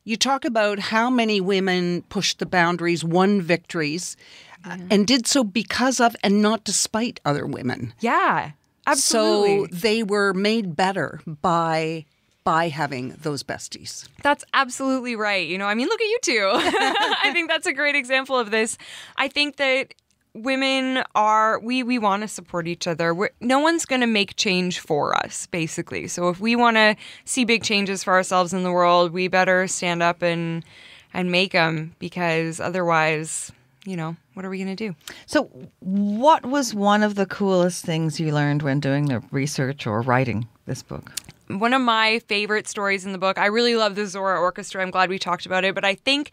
You 0.05 0.17
talk 0.17 0.45
about 0.45 0.79
how 0.79 1.11
many 1.11 1.41
women 1.41 2.03
pushed 2.09 2.39
the 2.39 2.47
boundaries, 2.47 3.05
won 3.05 3.43
victories, 3.43 4.17
uh, 4.65 4.79
and 4.91 5.07
did 5.07 5.27
so 5.27 5.45
because 5.45 6.01
of 6.01 6.17
and 6.23 6.43
not 6.43 6.65
despite 6.65 7.21
other 7.25 7.47
women. 7.47 7.95
yeah 8.01 8.53
absolutely 8.87 9.69
So 9.69 9.75
they 9.77 10.03
were 10.03 10.33
made 10.35 10.75
better 10.77 11.21
by 11.27 12.07
by 12.43 12.69
having 12.69 13.11
those 13.21 13.43
besties. 13.43 14.09
That's 14.23 14.45
absolutely 14.55 15.15
right. 15.15 15.47
You 15.47 15.59
know, 15.59 15.67
I 15.67 15.75
mean, 15.75 15.87
look 15.89 16.01
at 16.01 16.07
you 16.09 16.19
two. 16.23 16.51
I 16.55 17.31
think 17.33 17.51
that's 17.51 17.67
a 17.67 17.73
great 17.73 17.95
example 17.95 18.39
of 18.39 18.51
this. 18.51 18.79
I 19.17 19.29
think 19.29 19.57
that 19.57 19.95
women 20.35 21.03
are 21.15 21.59
we 21.61 21.83
we 21.83 21.99
want 21.99 22.23
to 22.23 22.29
support 22.29 22.69
each 22.69 22.87
other. 22.87 23.15
We're, 23.15 23.31
no 23.41 23.59
one's 23.59 23.85
going 23.85 24.01
to 24.01 24.07
make 24.07 24.37
change 24.37 24.81
for 24.81 25.17
us, 25.17 25.47
basically. 25.47 26.09
So 26.09 26.29
if 26.29 26.41
we 26.41 26.57
want 26.57 26.77
to 26.77 26.97
see 27.25 27.45
big 27.45 27.63
changes 27.63 28.05
for 28.05 28.13
ourselves 28.15 28.53
in 28.53 28.63
the 28.63 28.73
world, 28.73 29.13
we 29.13 29.29
better 29.29 29.67
stand 29.67 30.03
up 30.03 30.23
and 30.23 30.65
and 31.13 31.31
make 31.31 31.53
them 31.53 31.95
because 31.99 32.61
otherwise, 32.61 33.51
you 33.85 33.97
know, 33.97 34.17
what 34.35 34.45
are 34.45 34.51
we 34.51 34.59
going 34.59 34.75
to 34.75 34.89
do? 34.89 34.95
So, 35.27 35.45
what 35.81 36.47
was 36.47 36.75
one 36.75 37.03
of 37.03 37.15
the 37.15 37.27
coolest 37.27 37.85
things 37.85 38.21
you 38.21 38.33
learned 38.33 38.63
when 38.63 38.81
doing 38.81 39.07
the 39.07 39.23
research 39.31 39.87
or 39.87 40.03
writing 40.03 40.47
this 40.67 40.83
book? 40.83 41.13
one 41.59 41.75
of 41.75 41.83
my 41.83 42.21
favorite 42.29 42.69
stories 42.69 43.05
in 43.05 43.13
the 43.13 43.19
book. 43.19 43.39
I 43.39 43.47
really 43.47 43.75
love 43.75 43.97
the 43.97 44.03
Zohra 44.03 44.41
Orchestra. 44.41 44.83
I'm 44.83 44.91
glad 44.91 45.11
we 45.11 45.19
talked 45.19 45.47
about 45.47 45.65
it, 45.65 45.75
but 45.75 45.85
I 45.85 45.95
think 45.97 46.31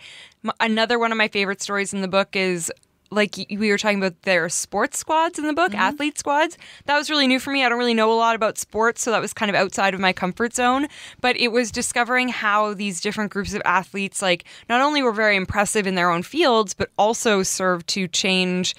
another 0.60 1.00
one 1.00 1.12
of 1.12 1.18
my 1.18 1.28
favorite 1.28 1.62
stories 1.62 1.94
in 1.94 2.02
the 2.02 2.08
book 2.08 2.36
is 2.36 2.72
like 3.10 3.36
we 3.50 3.70
were 3.70 3.78
talking 3.78 3.98
about 3.98 4.22
their 4.24 4.50
sports 4.50 4.98
squads 4.98 5.40
in 5.40 5.46
the 5.46 5.54
book, 5.54 5.72
mm-hmm. 5.72 5.82
athlete 5.82 6.18
squads. 6.18 6.58
That 6.86 6.98
was 6.98 7.10
really 7.10 7.28
new 7.28 7.40
for 7.40 7.52
me. 7.52 7.64
I 7.64 7.70
don't 7.70 7.80
really 7.80 7.94
know 7.94 8.12
a 8.12 8.16
lot 8.16 8.36
about 8.36 8.58
sports, 8.58 9.02
so 9.02 9.12
that 9.12 9.22
was 9.22 9.34
kind 9.34 9.50
of 9.50 9.56
outside 9.56 9.94
of 9.94 10.00
my 10.00 10.14
comfort 10.14 10.54
zone. 10.54 10.88
But 11.22 11.38
it 11.38 11.50
was 11.50 11.72
discovering 11.72 12.30
how 12.30 12.74
these 12.74 13.02
different 13.02 13.32
groups 13.32 13.54
of 13.54 13.62
athletes, 13.66 14.22
like, 14.22 14.44
not 14.70 14.82
only 14.82 15.02
were 15.02 15.14
very 15.14 15.36
impressive 15.36 15.88
in 15.88 15.96
their 15.96 16.10
own 16.10 16.24
fields, 16.24 16.74
but 16.74 16.90
also 16.98 17.44
served 17.44 17.88
to 17.90 18.08
change 18.08 18.76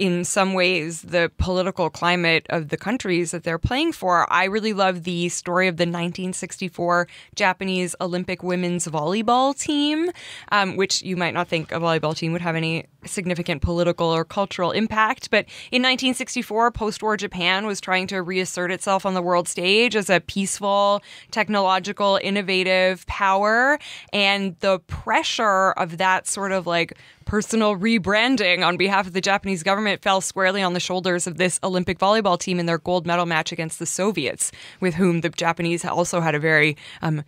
in 0.00 0.24
some 0.24 0.54
ways 0.54 1.02
the 1.02 1.30
political 1.36 1.90
climate 1.90 2.46
of 2.48 2.70
the 2.70 2.78
countries 2.78 3.32
that 3.32 3.44
they're 3.44 3.58
playing 3.58 3.92
for. 3.92 4.26
I 4.32 4.44
really 4.44 4.72
love 4.72 5.04
the 5.04 5.28
story 5.28 5.68
of 5.68 5.76
the 5.76 5.82
1964 5.82 7.06
Japanese 7.34 7.94
Olympic 8.00 8.42
women's 8.42 8.86
volleyball 8.86 9.56
team, 9.56 10.10
um, 10.52 10.76
which 10.76 11.02
you 11.02 11.18
might 11.18 11.34
not 11.34 11.48
think 11.48 11.70
a 11.70 11.74
volleyball 11.74 12.16
team 12.16 12.32
would 12.32 12.40
have 12.40 12.56
any 12.56 12.86
significant 13.04 13.60
political 13.60 14.06
or 14.06 14.24
cultural 14.24 14.70
impact. 14.70 15.30
But 15.30 15.44
in 15.70 15.82
1964, 15.82 16.70
post 16.70 17.02
war 17.02 17.18
Japan 17.18 17.66
was 17.66 17.78
trying 17.78 18.06
to 18.06 18.22
reassert 18.22 18.70
itself 18.70 19.04
on 19.04 19.12
the 19.12 19.22
world 19.22 19.48
stage 19.48 19.94
as 19.96 20.08
a 20.08 20.20
peaceful, 20.20 21.02
technological, 21.30 22.18
innovative 22.22 23.06
power. 23.06 23.78
And 24.14 24.56
the 24.60 24.78
pressure 24.78 25.72
of 25.72 25.98
that 25.98 26.26
sort 26.26 26.52
of 26.52 26.66
like 26.66 26.94
personal 27.30 27.76
rebranding 27.76 28.66
on 28.66 28.76
behalf 28.76 29.06
of 29.06 29.12
the 29.12 29.20
Japanese 29.20 29.62
government 29.62 30.02
fell 30.02 30.20
squarely 30.20 30.62
on 30.62 30.72
the 30.72 30.80
shoulders 30.80 31.28
of 31.28 31.36
this 31.36 31.60
Olympic 31.62 31.96
volleyball 31.96 32.36
team 32.36 32.58
in 32.58 32.66
their 32.66 32.78
gold 32.78 33.06
medal 33.06 33.24
match 33.24 33.52
against 33.52 33.78
the 33.78 33.86
Soviets, 33.86 34.50
with 34.80 34.94
whom 34.94 35.20
the 35.20 35.28
Japanese 35.28 35.84
also 35.84 36.20
had 36.20 36.34
a 36.34 36.40
very 36.40 36.76
um, 37.02 37.22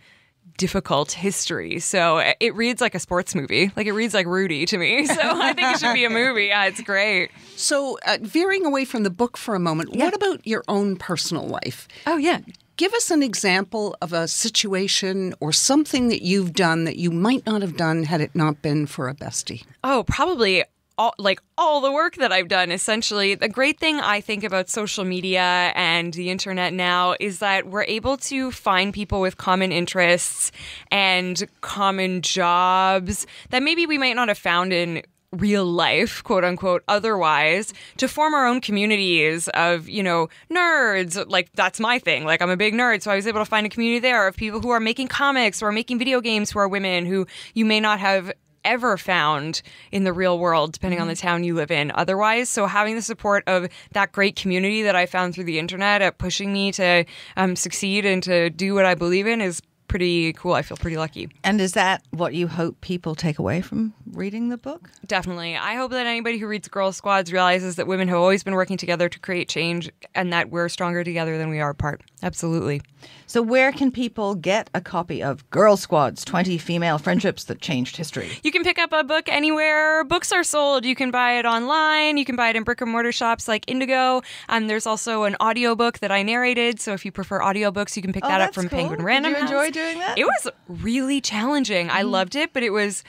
difficult 0.57 1.13
history. 1.13 1.79
So 1.79 2.21
it 2.41 2.53
reads 2.53 2.81
like 2.81 2.95
a 2.95 2.99
sports 2.99 3.33
movie. 3.33 3.71
Like 3.77 3.87
it 3.87 3.93
reads 3.93 4.13
like 4.13 4.27
Rudy 4.27 4.65
to 4.65 4.77
me. 4.77 5.07
So 5.13 5.21
I 5.21 5.53
think 5.53 5.73
it 5.73 5.79
should 5.79 5.93
be 5.93 6.03
a 6.03 6.09
movie. 6.09 6.47
Yeah, 6.47 6.65
it's 6.65 6.81
great. 6.81 7.29
So, 7.55 7.97
uh, 8.05 8.17
veering 8.19 8.65
away 8.65 8.83
from 8.83 9.03
the 9.03 9.09
book 9.09 9.37
for 9.37 9.55
a 9.55 9.59
moment, 9.59 9.95
what 9.95 10.13
about 10.13 10.45
your 10.45 10.65
own 10.67 10.97
personal 10.97 11.47
life? 11.47 11.87
Oh, 12.05 12.17
yeah. 12.17 12.39
Give 12.75 12.93
us 12.93 13.11
an 13.11 13.21
example 13.21 13.95
of 14.01 14.13
a 14.13 14.27
situation 14.27 15.35
or 15.39 15.51
something 15.51 16.07
that 16.07 16.23
you've 16.23 16.53
done 16.53 16.85
that 16.85 16.97
you 16.97 17.11
might 17.11 17.45
not 17.45 17.61
have 17.61 17.77
done 17.77 18.03
had 18.03 18.19
it 18.19 18.33
not 18.33 18.63
been 18.63 18.87
for 18.87 19.09
a 19.09 19.13
bestie. 19.13 19.63
Oh, 19.83 20.03
probably 20.07 20.63
all 20.97 21.13
like 21.17 21.39
all 21.57 21.81
the 21.81 21.91
work 21.91 22.15
that 22.15 22.31
I've 22.31 22.47
done 22.47 22.71
essentially. 22.71 23.35
The 23.35 23.49
great 23.49 23.79
thing 23.79 23.99
I 23.99 24.21
think 24.21 24.43
about 24.43 24.69
social 24.69 25.03
media 25.03 25.71
and 25.75 26.13
the 26.13 26.29
internet 26.29 26.73
now 26.73 27.15
is 27.19 27.39
that 27.39 27.67
we're 27.67 27.83
able 27.83 28.17
to 28.17 28.51
find 28.51 28.93
people 28.93 29.21
with 29.21 29.37
common 29.37 29.71
interests 29.71 30.51
and 30.91 31.43
common 31.61 32.21
jobs 32.21 33.25
that 33.49 33.63
maybe 33.63 33.85
we 33.85 33.97
might 33.97 34.15
not 34.15 34.27
have 34.27 34.37
found 34.37 34.73
in 34.73 35.03
real 35.33 35.65
life, 35.65 36.23
quote 36.23 36.43
unquote, 36.43 36.83
otherwise, 36.87 37.73
to 37.97 38.07
form 38.07 38.33
our 38.33 38.45
own 38.47 38.61
communities 38.61 39.47
of, 39.49 39.89
you 39.89 40.03
know, 40.03 40.29
nerds. 40.51 41.23
Like, 41.29 41.51
that's 41.53 41.79
my 41.79 41.99
thing. 41.99 42.25
Like, 42.25 42.41
I'm 42.41 42.49
a 42.49 42.57
big 42.57 42.73
nerd. 42.73 43.01
So 43.01 43.11
I 43.11 43.15
was 43.15 43.27
able 43.27 43.41
to 43.41 43.45
find 43.45 43.65
a 43.65 43.69
community 43.69 43.99
there 43.99 44.27
of 44.27 44.35
people 44.35 44.61
who 44.61 44.69
are 44.69 44.79
making 44.79 45.07
comics 45.07 45.61
or 45.61 45.71
making 45.71 45.99
video 45.99 46.21
games 46.21 46.51
who 46.51 46.59
are 46.59 46.67
women 46.67 47.05
who 47.05 47.27
you 47.53 47.65
may 47.65 47.79
not 47.79 47.99
have 47.99 48.31
ever 48.65 48.97
found 48.97 49.61
in 49.91 50.03
the 50.03 50.13
real 50.13 50.39
world, 50.39 50.71
depending 50.71 50.99
on 50.99 51.07
the 51.07 51.15
town 51.15 51.43
you 51.43 51.53
live 51.53 51.71
in 51.71 51.91
otherwise. 51.95 52.49
So 52.49 52.65
having 52.65 52.95
the 52.95 53.01
support 53.01 53.43
of 53.47 53.67
that 53.91 54.11
great 54.11 54.35
community 54.35 54.83
that 54.83 54.95
I 54.95 55.05
found 55.05 55.33
through 55.33 55.43
the 55.45 55.59
internet 55.59 56.01
at 56.01 56.17
pushing 56.17 56.53
me 56.53 56.71
to 56.73 57.05
um, 57.35 57.55
succeed 57.55 58.05
and 58.05 58.23
to 58.23 58.49
do 58.49 58.73
what 58.73 58.85
I 58.85 58.95
believe 58.95 59.27
in 59.27 59.41
is 59.41 59.61
pretty 59.93 60.33
cool. 60.33 60.53
I 60.53 60.63
feel 60.63 60.75
pretty 60.75 60.97
lucky. 60.97 61.29
And 61.43 61.61
is 61.61 61.73
that 61.73 62.01
what 62.09 62.33
you 62.33 62.47
hope 62.47 62.81
people 62.81 63.13
take 63.13 63.37
away 63.37 63.61
from 63.61 63.93
reading 64.11 64.49
the 64.49 64.57
book? 64.57 64.89
Definitely. 65.05 65.55
I 65.55 65.75
hope 65.75 65.91
that 65.91 66.07
anybody 66.07 66.39
who 66.39 66.47
reads 66.47 66.67
Girl 66.67 66.91
Squads 66.91 67.31
realizes 67.31 67.75
that 67.75 67.85
women 67.85 68.07
have 68.07 68.17
always 68.17 68.43
been 68.43 68.55
working 68.55 68.75
together 68.75 69.07
to 69.07 69.19
create 69.19 69.49
change 69.49 69.91
and 70.15 70.33
that 70.33 70.49
we're 70.49 70.67
stronger 70.67 71.03
together 71.03 71.37
than 71.37 71.49
we 71.49 71.59
are 71.59 71.69
apart. 71.69 72.01
Absolutely. 72.23 72.81
So, 73.27 73.41
where 73.41 73.71
can 73.71 73.91
people 73.91 74.33
get 74.35 74.69
a 74.73 74.79
copy 74.81 75.21
of 75.21 75.47
Girl 75.51 75.75
Squads 75.77 76.23
20 76.25 76.57
Female 76.57 76.97
Friendships 76.97 77.43
That 77.43 77.61
Changed 77.61 77.97
History? 77.97 78.29
You 78.43 78.51
can 78.51 78.63
pick 78.63 78.79
up 78.79 78.93
a 78.93 79.03
book 79.03 79.27
anywhere 79.27 80.03
books 80.05 80.31
are 80.31 80.43
sold. 80.43 80.85
You 80.85 80.95
can 80.95 81.11
buy 81.11 81.33
it 81.37 81.45
online. 81.45 82.17
You 82.17 82.25
can 82.25 82.35
buy 82.35 82.49
it 82.49 82.55
in 82.55 82.63
brick 82.63 82.81
and 82.81 82.89
mortar 82.91 83.11
shops 83.11 83.47
like 83.47 83.65
Indigo. 83.69 84.21
Um, 84.49 84.67
there's 84.67 84.85
also 84.87 85.23
an 85.23 85.35
audiobook 85.41 85.99
that 85.99 86.11
I 86.11 86.23
narrated. 86.23 86.79
So 86.79 86.93
if 86.93 87.03
you 87.05 87.11
prefer 87.11 87.39
audiobooks, 87.41 87.95
you 87.95 88.01
can 88.01 88.13
pick 88.13 88.23
Oh, 88.23 88.29
that 88.29 88.39
up 88.41 88.53
from 88.53 88.69
cool. 88.69 88.79
Penguin 88.79 88.99
Did 88.99 89.05
Random 89.05 89.33
you 89.33 89.39
enjoy 89.39 89.65
House. 89.65 89.71
Doing 89.83 89.99
that? 89.99 90.17
Mm-hmm. 90.17 90.19
It 90.21 90.25
was 90.25 90.81
really 90.83 91.21
challenging. 91.21 91.89
I 91.89 92.01
loved 92.03 92.35
it, 92.35 92.53
but 92.53 92.63
it 92.63 92.71
was. 92.71 93.03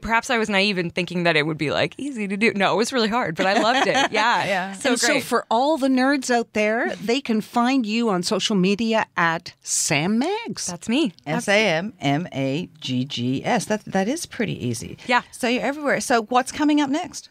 Perhaps 0.00 0.30
I 0.30 0.38
was 0.38 0.48
naive 0.48 0.78
in 0.78 0.88
thinking 0.88 1.24
that 1.24 1.36
it 1.36 1.42
would 1.44 1.58
be 1.58 1.70
like 1.70 1.94
easy 1.98 2.26
to 2.26 2.38
do. 2.38 2.54
No, 2.54 2.72
it 2.72 2.76
was 2.76 2.90
really 2.90 3.10
hard, 3.10 3.36
but 3.36 3.44
I 3.46 3.60
loved 3.60 3.86
it. 3.86 3.94
Yeah, 4.12 4.44
Yeah. 4.46 4.72
So 4.72 4.92
and 4.92 4.98
great. 5.00 5.20
so, 5.22 5.28
for 5.28 5.44
all 5.50 5.76
the 5.76 5.88
nerds 5.88 6.30
out 6.30 6.54
there, 6.54 6.96
they 6.96 7.20
can 7.20 7.42
find 7.42 7.84
you 7.84 8.08
on 8.08 8.22
social 8.22 8.56
media 8.56 9.04
at 9.14 9.52
Sam 9.60 10.18
Maggs. 10.18 10.68
That's 10.68 10.88
me. 10.88 11.12
S 11.26 11.48
A 11.48 11.68
M 11.68 11.92
M 12.00 12.26
A 12.32 12.70
G 12.80 13.04
G 13.04 13.44
S. 13.44 13.66
That 13.66 13.84
that 13.84 14.08
is 14.08 14.24
pretty 14.24 14.56
easy. 14.66 14.96
Yeah. 15.06 15.20
So 15.32 15.48
you're 15.48 15.62
everywhere. 15.62 16.00
So 16.00 16.22
what's 16.22 16.50
coming 16.50 16.80
up 16.80 16.88
next? 16.88 17.28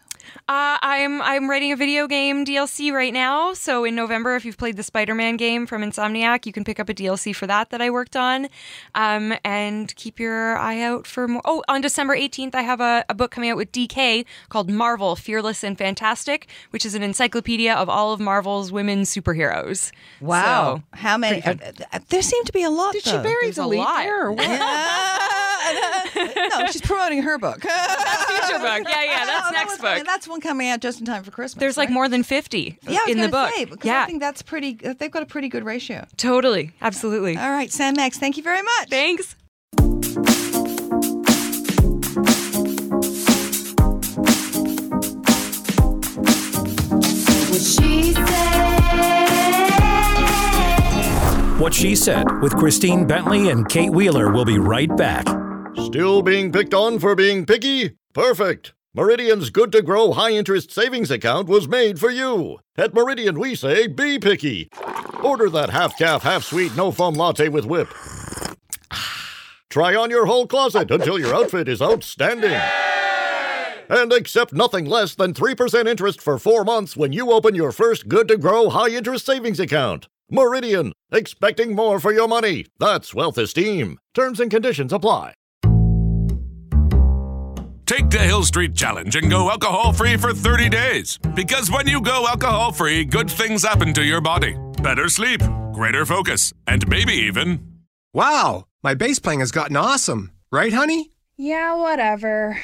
Uh, 0.47 0.77
I'm 0.81 1.21
I'm 1.21 1.49
writing 1.49 1.71
a 1.71 1.75
video 1.75 2.07
game 2.07 2.45
DLC 2.45 2.91
right 2.91 3.13
now. 3.13 3.53
So 3.53 3.83
in 3.85 3.95
November, 3.95 4.35
if 4.35 4.45
you've 4.45 4.57
played 4.57 4.77
the 4.77 4.83
Spider-Man 4.83 5.37
game 5.37 5.65
from 5.65 5.81
Insomniac, 5.83 6.45
you 6.45 6.51
can 6.53 6.63
pick 6.63 6.79
up 6.79 6.89
a 6.89 6.93
DLC 6.93 7.35
for 7.35 7.47
that 7.47 7.69
that 7.69 7.81
I 7.81 7.89
worked 7.89 8.15
on. 8.15 8.47
Um, 8.95 9.33
and 9.45 9.95
keep 9.95 10.19
your 10.19 10.57
eye 10.57 10.81
out 10.81 11.07
for 11.07 11.27
more. 11.27 11.41
Oh, 11.45 11.63
on 11.67 11.81
December 11.81 12.15
18th, 12.17 12.55
I 12.55 12.61
have 12.63 12.81
a, 12.81 13.05
a 13.09 13.13
book 13.13 13.31
coming 13.31 13.49
out 13.49 13.57
with 13.57 13.71
DK 13.71 14.25
called 14.49 14.69
Marvel: 14.69 15.15
Fearless 15.15 15.63
and 15.63 15.77
Fantastic, 15.77 16.47
which 16.71 16.85
is 16.85 16.95
an 16.95 17.03
encyclopedia 17.03 17.73
of 17.73 17.87
all 17.87 18.13
of 18.13 18.19
Marvel's 18.19 18.71
women 18.71 19.03
superheroes. 19.03 19.91
Wow. 20.19 20.77
So, 20.77 20.83
How 20.97 21.17
many? 21.17 21.41
uh, 21.43 21.55
uh, 21.91 21.99
there 22.09 22.21
seem 22.21 22.43
to 22.45 22.51
be 22.53 22.63
a 22.63 22.69
lot. 22.69 22.93
Did 22.93 23.03
she 23.03 23.17
bury 23.17 23.35
There's 23.43 23.55
the 23.55 23.63
a 23.63 23.67
lead 23.67 23.77
lot. 23.79 24.03
there? 24.03 24.25
Or 24.27 24.31
what? 24.31 24.43
no, 26.59 26.67
she's 26.67 26.81
promoting 26.81 27.21
her 27.23 27.37
book. 27.37 27.61
future 27.61 28.59
book. 28.59 28.83
Yeah, 28.87 29.03
yeah, 29.03 29.25
that's 29.25 29.43
Oh, 29.43 29.43
that 29.51 29.53
next 29.53 29.71
was 29.71 29.79
book. 29.79 30.05
That's 30.05 30.22
one 30.27 30.41
coming 30.41 30.69
out 30.69 30.79
just 30.79 30.99
in 30.99 31.05
time 31.05 31.23
for 31.23 31.31
Christmas. 31.31 31.59
There's 31.59 31.77
like 31.77 31.89
right? 31.89 31.93
more 31.93 32.09
than 32.09 32.23
50 32.23 32.79
uh, 32.87 32.91
Yeah, 32.91 32.99
in 33.07 33.19
the 33.19 33.29
book. 33.29 33.53
Say, 33.53 33.65
because 33.65 33.85
yeah, 33.85 34.03
I 34.03 34.05
think 34.05 34.19
that's 34.19 34.41
pretty. 34.41 34.73
They've 34.73 35.11
got 35.11 35.23
a 35.23 35.27
pretty 35.27 35.49
good 35.49 35.63
ratio. 35.65 36.05
totally, 36.17 36.71
absolutely. 36.81 37.37
All 37.37 37.51
right, 37.51 37.71
Sam 37.71 37.95
Maggs, 37.95 38.17
thank 38.17 38.37
you 38.37 38.43
very 38.43 38.61
much. 38.61 38.89
Thanks. 38.89 39.35
What 47.49 47.61
she 47.61 48.13
said. 48.13 48.63
What 51.59 51.73
She 51.73 51.95
Said 51.95 52.25
with 52.41 52.55
Christine 52.55 53.05
Bentley 53.05 53.49
and 53.49 53.67
Kate 53.69 53.91
Wheeler 53.91 54.31
will 54.31 54.45
be 54.45 54.57
right 54.57 54.93
back. 54.97 55.25
Still 55.75 56.21
being 56.21 56.51
picked 56.51 56.73
on 56.73 56.99
for 56.99 57.15
being 57.15 57.45
picky? 57.45 57.97
Perfect. 58.13 58.73
Meridian's 58.95 59.49
good 59.49 59.71
to 59.71 59.81
grow 59.81 60.11
high 60.11 60.29
interest 60.29 60.69
savings 60.69 61.09
account 61.09 61.47
was 61.47 61.67
made 61.67 61.99
for 61.99 62.11
you. 62.11 62.59
At 62.77 62.93
Meridian, 62.93 63.39
we 63.39 63.55
say 63.55 63.87
be 63.87 64.19
picky. 64.19 64.69
Order 65.23 65.49
that 65.49 65.71
half 65.71 65.97
calf, 65.97 66.21
half 66.21 66.43
sweet, 66.43 66.75
no 66.75 66.91
foam 66.91 67.15
latte 67.15 67.49
with 67.49 67.65
whip. 67.65 67.87
Try 69.71 69.95
on 69.95 70.11
your 70.11 70.27
whole 70.27 70.45
closet 70.45 70.91
until 70.91 71.17
your 71.17 71.33
outfit 71.33 71.67
is 71.67 71.81
outstanding. 71.81 72.61
And 73.89 74.13
accept 74.13 74.53
nothing 74.53 74.85
less 74.85 75.15
than 75.15 75.33
3% 75.33 75.87
interest 75.87 76.21
for 76.21 76.37
four 76.37 76.63
months 76.63 76.95
when 76.95 77.11
you 77.11 77.31
open 77.31 77.55
your 77.55 77.71
first 77.71 78.07
good 78.07 78.27
to 78.27 78.37
grow 78.37 78.69
high 78.69 78.89
interest 78.89 79.25
savings 79.25 79.59
account. 79.59 80.07
Meridian, 80.29 80.93
expecting 81.11 81.73
more 81.73 81.99
for 81.99 82.13
your 82.13 82.27
money. 82.27 82.67
That's 82.77 83.15
wealth 83.15 83.39
esteem. 83.39 83.97
Terms 84.13 84.39
and 84.39 84.51
conditions 84.51 84.93
apply. 84.93 85.33
Take 87.85 88.09
the 88.09 88.19
Hill 88.19 88.43
Street 88.43 88.75
Challenge 88.75 89.15
and 89.15 89.29
go 89.29 89.49
alcohol 89.49 89.93
free 89.93 90.17
for 90.17 90.33
30 90.33 90.69
days. 90.69 91.17
Because 91.35 91.69
when 91.69 91.87
you 91.87 92.01
go 92.01 92.27
alcohol 92.27 92.71
free, 92.71 93.05
good 93.05 93.29
things 93.29 93.63
happen 93.63 93.93
to 93.93 94.03
your 94.03 94.21
body 94.21 94.57
better 94.83 95.09
sleep, 95.09 95.41
greater 95.71 96.05
focus, 96.05 96.53
and 96.67 96.87
maybe 96.87 97.13
even. 97.13 97.79
Wow, 98.13 98.65
my 98.83 98.93
bass 98.93 99.17
playing 99.17 99.39
has 99.39 99.51
gotten 99.51 99.75
awesome. 99.77 100.31
Right, 100.51 100.73
honey? 100.73 101.11
Yeah, 101.37 101.75
whatever. 101.75 102.59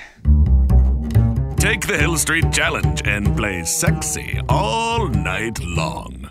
Take 1.58 1.88
the 1.88 1.98
Hill 1.98 2.18
Street 2.18 2.52
Challenge 2.52 3.02
and 3.06 3.36
play 3.36 3.64
sexy 3.64 4.40
all 4.48 5.08
night 5.08 5.60
long. 5.64 6.30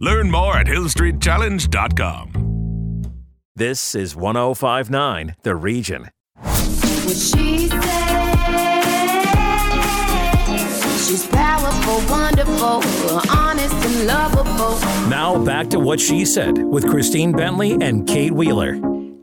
Learn 0.00 0.30
more 0.30 0.56
at 0.56 0.66
hillstreetchallenge.com. 0.66 2.57
This 3.58 3.96
is 3.96 4.14
1059 4.14 5.34
The 5.42 5.56
Region. 5.56 6.10
What 6.42 7.16
she 7.16 7.66
said. 7.66 7.80
She's 11.04 11.26
powerful, 11.26 12.08
wonderful, 12.08 12.64
honest. 12.64 13.30
honest 13.32 13.74
and 13.74 14.06
lovable. 14.06 14.78
Now 15.08 15.44
back 15.44 15.70
to 15.70 15.80
what 15.80 15.98
she 15.98 16.24
said 16.24 16.56
with 16.56 16.88
Christine 16.88 17.32
Bentley 17.32 17.72
and 17.72 18.06
Kate 18.06 18.30
Wheeler. 18.30 18.78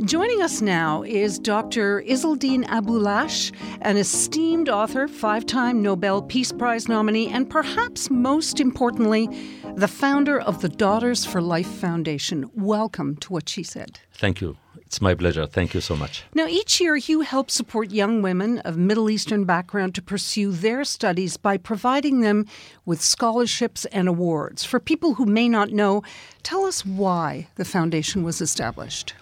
Joining 0.05 0.43
us 0.43 0.61
now 0.61 1.01
is 1.01 1.39
Dr. 1.39 2.03
Izzeldin 2.03 2.63
Abuelaish, 2.65 3.51
an 3.81 3.97
esteemed 3.97 4.69
author, 4.69 5.07
five 5.07 5.47
time 5.47 5.81
Nobel 5.81 6.21
Peace 6.21 6.51
Prize 6.51 6.87
nominee, 6.87 7.27
and 7.29 7.49
perhaps 7.49 8.11
most 8.11 8.59
importantly, 8.59 9.27
the 9.73 9.87
founder 9.87 10.39
of 10.39 10.61
the 10.61 10.69
Daughters 10.69 11.25
for 11.25 11.41
Life 11.41 11.65
Foundation. 11.65 12.51
Welcome 12.53 13.15
to 13.17 13.33
what 13.33 13.49
she 13.49 13.63
said. 13.63 13.99
Thank 14.13 14.41
you. 14.41 14.57
It's 14.75 15.01
my 15.01 15.15
pleasure. 15.15 15.47
Thank 15.47 15.73
you 15.73 15.81
so 15.81 15.95
much. 15.95 16.23
Now, 16.35 16.45
each 16.45 16.79
year 16.79 16.95
you 16.95 17.21
help 17.21 17.49
support 17.49 17.89
young 17.89 18.21
women 18.21 18.59
of 18.59 18.77
Middle 18.77 19.09
Eastern 19.09 19.43
background 19.45 19.95
to 19.95 20.03
pursue 20.03 20.51
their 20.51 20.83
studies 20.83 21.35
by 21.35 21.57
providing 21.57 22.21
them 22.21 22.45
with 22.85 23.01
scholarships 23.01 23.85
and 23.85 24.07
awards. 24.07 24.63
For 24.63 24.79
people 24.79 25.15
who 25.15 25.25
may 25.25 25.49
not 25.49 25.71
know, 25.71 26.03
tell 26.43 26.63
us 26.63 26.85
why 26.85 27.47
the 27.55 27.65
foundation 27.65 28.21
was 28.21 28.39
established. 28.39 29.15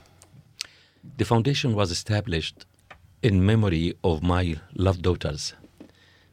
The 1.04 1.26
foundation 1.26 1.76
was 1.76 1.92
established 1.92 2.66
in 3.22 3.46
memory 3.46 3.94
of 4.04 4.24
my 4.24 4.56
loved 4.74 5.02
daughters, 5.02 5.54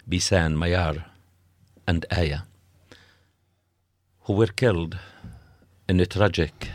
Bisan, 0.08 0.56
Mayar, 0.56 1.04
and 1.86 2.06
Aya, 2.10 2.40
who 4.22 4.34
were 4.34 4.46
killed 4.46 4.96
in 5.88 5.98
a 5.98 6.06
tragic 6.06 6.70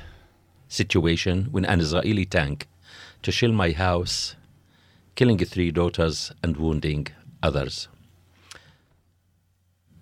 situation 0.68 1.46
when 1.52 1.64
an 1.66 1.80
Israeli 1.80 2.26
tank 2.26 2.68
to 3.24 3.32
shell 3.32 3.54
my 3.54 3.72
house, 3.72 4.36
killing 5.16 5.38
three 5.38 5.72
daughters 5.72 6.34
and 6.44 6.58
wounding 6.58 7.08
others. 7.42 7.88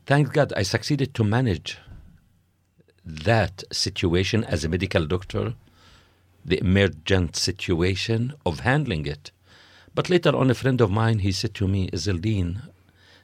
Thank 0.07 0.33
God 0.33 0.51
I 0.57 0.63
succeeded 0.63 1.13
to 1.13 1.23
manage 1.23 1.77
that 3.05 3.63
situation 3.71 4.43
as 4.45 4.63
a 4.63 4.69
medical 4.69 5.05
doctor, 5.05 5.53
the 6.45 6.59
emergent 6.59 7.35
situation 7.35 8.33
of 8.45 8.61
handling 8.61 9.05
it. 9.05 9.31
But 9.95 10.09
later 10.09 10.35
on, 10.35 10.49
a 10.49 10.55
friend 10.55 10.81
of 10.81 10.91
mine, 10.91 11.19
he 11.19 11.31
said 11.31 11.53
to 11.55 11.67
me, 11.67 11.89
Izzeldin, 11.89 12.61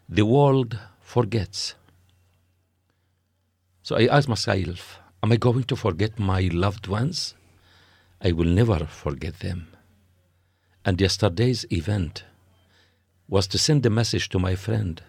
the 0.08 0.26
world 0.26 0.78
forgets. 1.02 1.76
So 3.82 3.96
I 3.96 4.06
asked 4.06 4.30
myself, 4.30 5.00
am 5.24 5.32
I 5.32 5.38
going 5.38 5.64
to 5.64 5.76
forget 5.76 6.20
my 6.20 6.50
loved 6.54 6.88
ones? 6.88 7.34
I 8.22 8.32
will 8.32 8.46
never 8.46 8.86
forget 8.86 9.40
them. 9.40 9.68
And 10.86 11.02
yesterday's 11.02 11.66
event 11.72 12.24
was 13.28 13.48
to 13.48 13.58
send 13.58 13.86
a 13.86 13.90
message 13.90 14.30
to 14.30 14.40
my 14.40 14.56
friend 14.56 15.02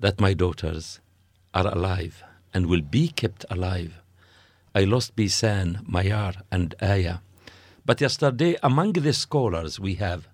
that 0.00 0.20
my 0.20 0.34
daughters 0.34 1.00
are 1.54 1.66
alive 1.66 2.22
and 2.54 2.66
will 2.66 2.80
be 2.80 3.08
kept 3.08 3.44
alive. 3.50 4.00
I 4.78 4.84
lost 4.84 5.16
Bisan, 5.16 5.80
Mayar, 5.92 6.42
and 6.52 6.72
Aya. 6.80 7.16
But 7.84 8.00
yesterday, 8.00 8.56
among 8.62 8.92
the 8.92 9.12
scholars 9.12 9.80
we 9.80 9.94
have, 9.94 10.28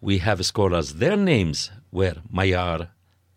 we 0.00 0.18
have 0.18 0.46
scholars. 0.46 0.94
Their 0.94 1.16
names 1.16 1.72
were 1.90 2.14
Mayar, 2.32 2.90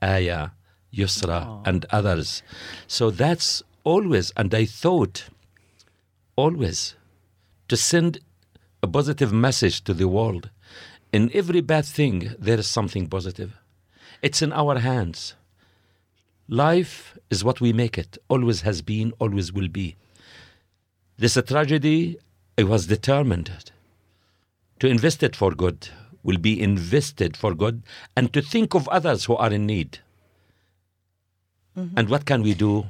Aya, 0.04 0.50
Yusra, 0.94 1.48
oh. 1.48 1.64
and 1.66 1.88
others. 1.90 2.44
So 2.86 3.10
that's 3.10 3.64
always, 3.84 4.32
and 4.38 4.54
I 4.54 4.66
thought 4.66 5.30
always 6.36 6.96
to 7.68 7.76
send 7.76 8.20
a 8.84 8.88
positive 8.88 9.34
message 9.34 9.84
to 9.86 9.96
the 9.96 10.08
world. 10.08 10.52
In 11.12 11.32
every 11.34 11.62
bad 11.62 11.86
thing, 11.86 12.36
there 12.38 12.60
is 12.60 12.68
something 12.68 13.08
positive. 13.08 13.60
It's 14.22 14.44
in 14.44 14.54
our 14.54 14.78
hands. 14.78 15.34
Life 16.48 17.18
is 17.32 17.44
what 17.44 17.60
we 17.60 17.74
make 17.74 17.98
it, 17.98 18.20
always 18.28 18.62
has 18.62 18.84
been, 18.84 19.12
always 19.18 19.52
will 19.52 19.70
be. 19.70 19.96
This 21.18 21.38
tragedy, 21.48 22.18
I 22.58 22.64
was 22.64 22.88
determined 22.88 23.52
to 24.80 24.88
invest 24.88 25.24
it 25.24 25.36
for 25.36 25.52
good, 25.52 25.90
will 26.24 26.38
be 26.38 26.60
invested 26.62 27.38
for 27.38 27.54
good, 27.54 27.84
and 28.16 28.34
to 28.34 28.42
think 28.42 28.74
of 28.74 28.88
others 28.90 29.26
who 29.26 29.36
are 29.36 29.52
in 29.52 29.66
need. 29.66 30.00
Mm-hmm. 31.78 31.98
And 31.98 32.10
what 32.10 32.26
can 32.26 32.42
we 32.44 32.54
do 32.54 32.86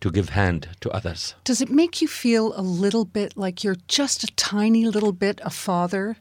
to 0.00 0.10
give 0.10 0.30
hand 0.30 0.68
to 0.80 0.90
others? 0.90 1.34
Does 1.44 1.60
it 1.60 1.70
make 1.70 2.02
you 2.02 2.08
feel 2.08 2.52
a 2.56 2.62
little 2.62 3.04
bit 3.04 3.36
like 3.36 3.64
you're 3.64 3.78
just 3.88 4.24
a 4.24 4.34
tiny 4.36 4.84
little 4.86 5.12
bit 5.12 5.40
a 5.44 5.50
father 5.50 6.16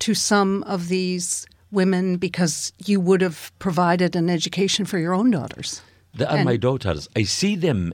to 0.00 0.14
some 0.14 0.62
of 0.64 0.88
these 0.88 1.46
women 1.70 2.16
because 2.16 2.72
you 2.84 3.00
would 3.00 3.20
have 3.20 3.52
provided 3.58 4.14
an 4.16 4.28
education 4.28 4.84
for 4.84 4.98
your 4.98 5.14
own 5.14 5.30
daughters? 5.30 5.80
They 6.14 6.24
are 6.24 6.36
And- 6.36 6.44
my 6.44 6.56
daughters. 6.56 7.08
I 7.16 7.24
see 7.24 7.56
them, 7.56 7.92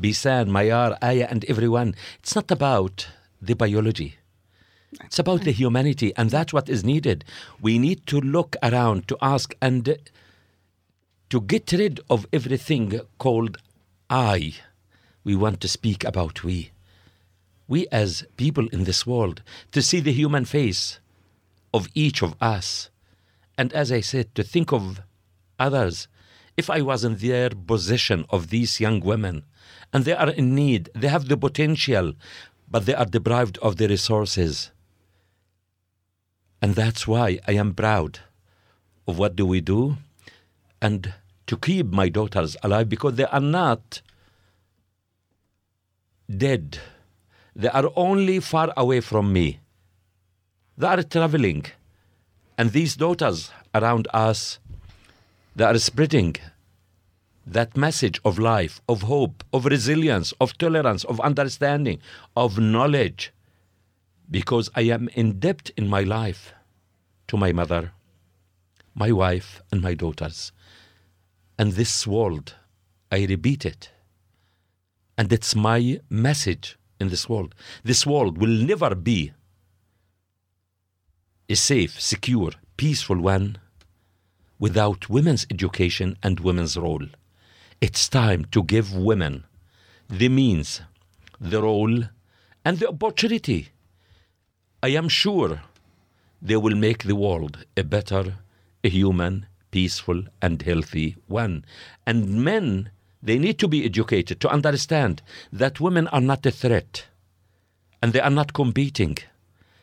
Bisan, 0.00 0.48
Mayar, 0.48 0.96
Aya, 1.02 1.26
and 1.30 1.44
everyone. 1.44 1.94
It's 2.20 2.34
not 2.34 2.50
about 2.50 3.08
the 3.40 3.54
biology. 3.54 4.16
It's 5.04 5.18
about 5.18 5.42
the 5.42 5.52
humanity, 5.52 6.12
and 6.16 6.30
that's 6.30 6.52
what 6.52 6.68
is 6.68 6.82
needed. 6.82 7.24
We 7.60 7.78
need 7.78 8.06
to 8.06 8.20
look 8.20 8.56
around 8.62 9.06
to 9.08 9.18
ask 9.22 9.54
and 9.62 9.98
to 11.28 11.40
get 11.40 11.70
rid 11.72 12.00
of 12.10 12.26
everything 12.32 13.00
called 13.18 13.58
I. 14.08 14.54
We 15.22 15.36
want 15.36 15.60
to 15.60 15.68
speak 15.68 16.02
about 16.02 16.42
we. 16.42 16.72
We, 17.68 17.86
as 17.92 18.24
people 18.36 18.66
in 18.68 18.84
this 18.84 19.06
world, 19.06 19.42
to 19.70 19.80
see 19.80 20.00
the 20.00 20.12
human 20.12 20.44
face 20.44 20.98
of 21.72 21.88
each 21.94 22.20
of 22.20 22.34
us. 22.40 22.90
And 23.56 23.72
as 23.72 23.92
I 23.92 24.00
said, 24.00 24.34
to 24.34 24.42
think 24.42 24.72
of 24.72 25.02
others. 25.58 26.08
If 26.56 26.68
I 26.68 26.80
was 26.80 27.04
in 27.04 27.16
their 27.16 27.50
position 27.50 28.24
of 28.30 28.48
these 28.48 28.80
young 28.80 29.00
women, 29.00 29.44
and 29.92 30.04
they 30.04 30.12
are 30.12 30.30
in 30.30 30.54
need, 30.54 30.88
they 30.94 31.08
have 31.08 31.28
the 31.28 31.36
potential, 31.36 32.14
but 32.70 32.86
they 32.86 32.94
are 32.94 33.04
deprived 33.04 33.58
of 33.58 33.76
the 33.76 33.88
resources. 33.88 34.70
And 36.62 36.74
that's 36.74 37.06
why 37.06 37.40
I 37.48 37.52
am 37.52 37.74
proud 37.74 38.20
of 39.08 39.18
what 39.18 39.34
do 39.34 39.46
we 39.46 39.60
do 39.60 39.96
and 40.80 41.12
to 41.46 41.56
keep 41.56 41.86
my 41.86 42.08
daughters 42.08 42.56
alive 42.62 42.88
because 42.88 43.14
they 43.16 43.24
are 43.24 43.40
not 43.40 44.02
dead. 46.28 46.78
They 47.56 47.68
are 47.68 47.90
only 47.96 48.40
far 48.40 48.72
away 48.76 49.00
from 49.00 49.32
me. 49.32 49.58
They 50.78 50.86
are 50.86 51.02
traveling. 51.02 51.66
And 52.56 52.70
these 52.70 52.94
daughters 52.94 53.50
around 53.74 54.06
us, 54.12 54.58
they 55.56 55.64
are 55.64 55.78
spreading 55.78 56.36
that 57.46 57.76
message 57.76 58.20
of 58.24 58.38
life, 58.38 58.80
of 58.88 59.02
hope, 59.02 59.42
of 59.52 59.64
resilience, 59.64 60.32
of 60.40 60.56
tolerance, 60.58 61.04
of 61.04 61.20
understanding, 61.20 61.98
of 62.36 62.58
knowledge. 62.58 63.32
Because 64.30 64.70
I 64.74 64.82
am 64.82 65.08
in 65.14 65.40
debt 65.40 65.70
in 65.76 65.88
my 65.88 66.02
life 66.02 66.52
to 67.28 67.36
my 67.36 67.52
mother, 67.52 67.92
my 68.94 69.10
wife, 69.10 69.62
and 69.72 69.80
my 69.80 69.94
daughters. 69.94 70.52
And 71.58 71.72
this 71.72 72.06
world, 72.06 72.54
I 73.10 73.24
repeat 73.24 73.66
it. 73.66 73.90
And 75.18 75.32
it's 75.32 75.54
my 75.54 76.00
message 76.08 76.78
in 77.00 77.08
this 77.08 77.28
world. 77.28 77.54
This 77.82 78.06
world 78.06 78.38
will 78.38 78.48
never 78.48 78.94
be 78.94 79.32
a 81.48 81.56
safe, 81.56 82.00
secure, 82.00 82.52
peaceful 82.76 83.20
one 83.20 83.58
without 84.58 85.08
women's 85.08 85.46
education 85.50 86.16
and 86.22 86.38
women's 86.38 86.76
role. 86.76 87.06
It's 87.80 88.10
time 88.10 88.44
to 88.50 88.62
give 88.62 88.94
women 88.94 89.44
the 90.10 90.28
means, 90.28 90.82
the 91.40 91.62
role, 91.62 92.04
and 92.62 92.78
the 92.78 92.88
opportunity. 92.88 93.70
I 94.82 94.88
am 94.88 95.08
sure 95.08 95.62
they 96.42 96.58
will 96.58 96.74
make 96.76 97.04
the 97.04 97.16
world 97.16 97.64
a 97.78 97.82
better, 97.82 98.34
a 98.84 98.88
human, 98.90 99.46
peaceful, 99.70 100.24
and 100.42 100.60
healthy 100.60 101.16
one. 101.26 101.64
And 102.06 102.44
men, 102.44 102.90
they 103.22 103.38
need 103.38 103.58
to 103.60 103.68
be 103.68 103.86
educated 103.86 104.40
to 104.40 104.50
understand 104.50 105.22
that 105.50 105.80
women 105.80 106.06
are 106.08 106.20
not 106.20 106.44
a 106.44 106.50
threat 106.50 107.06
and 108.02 108.12
they 108.12 108.20
are 108.20 108.28
not 108.28 108.52
competing, 108.52 109.16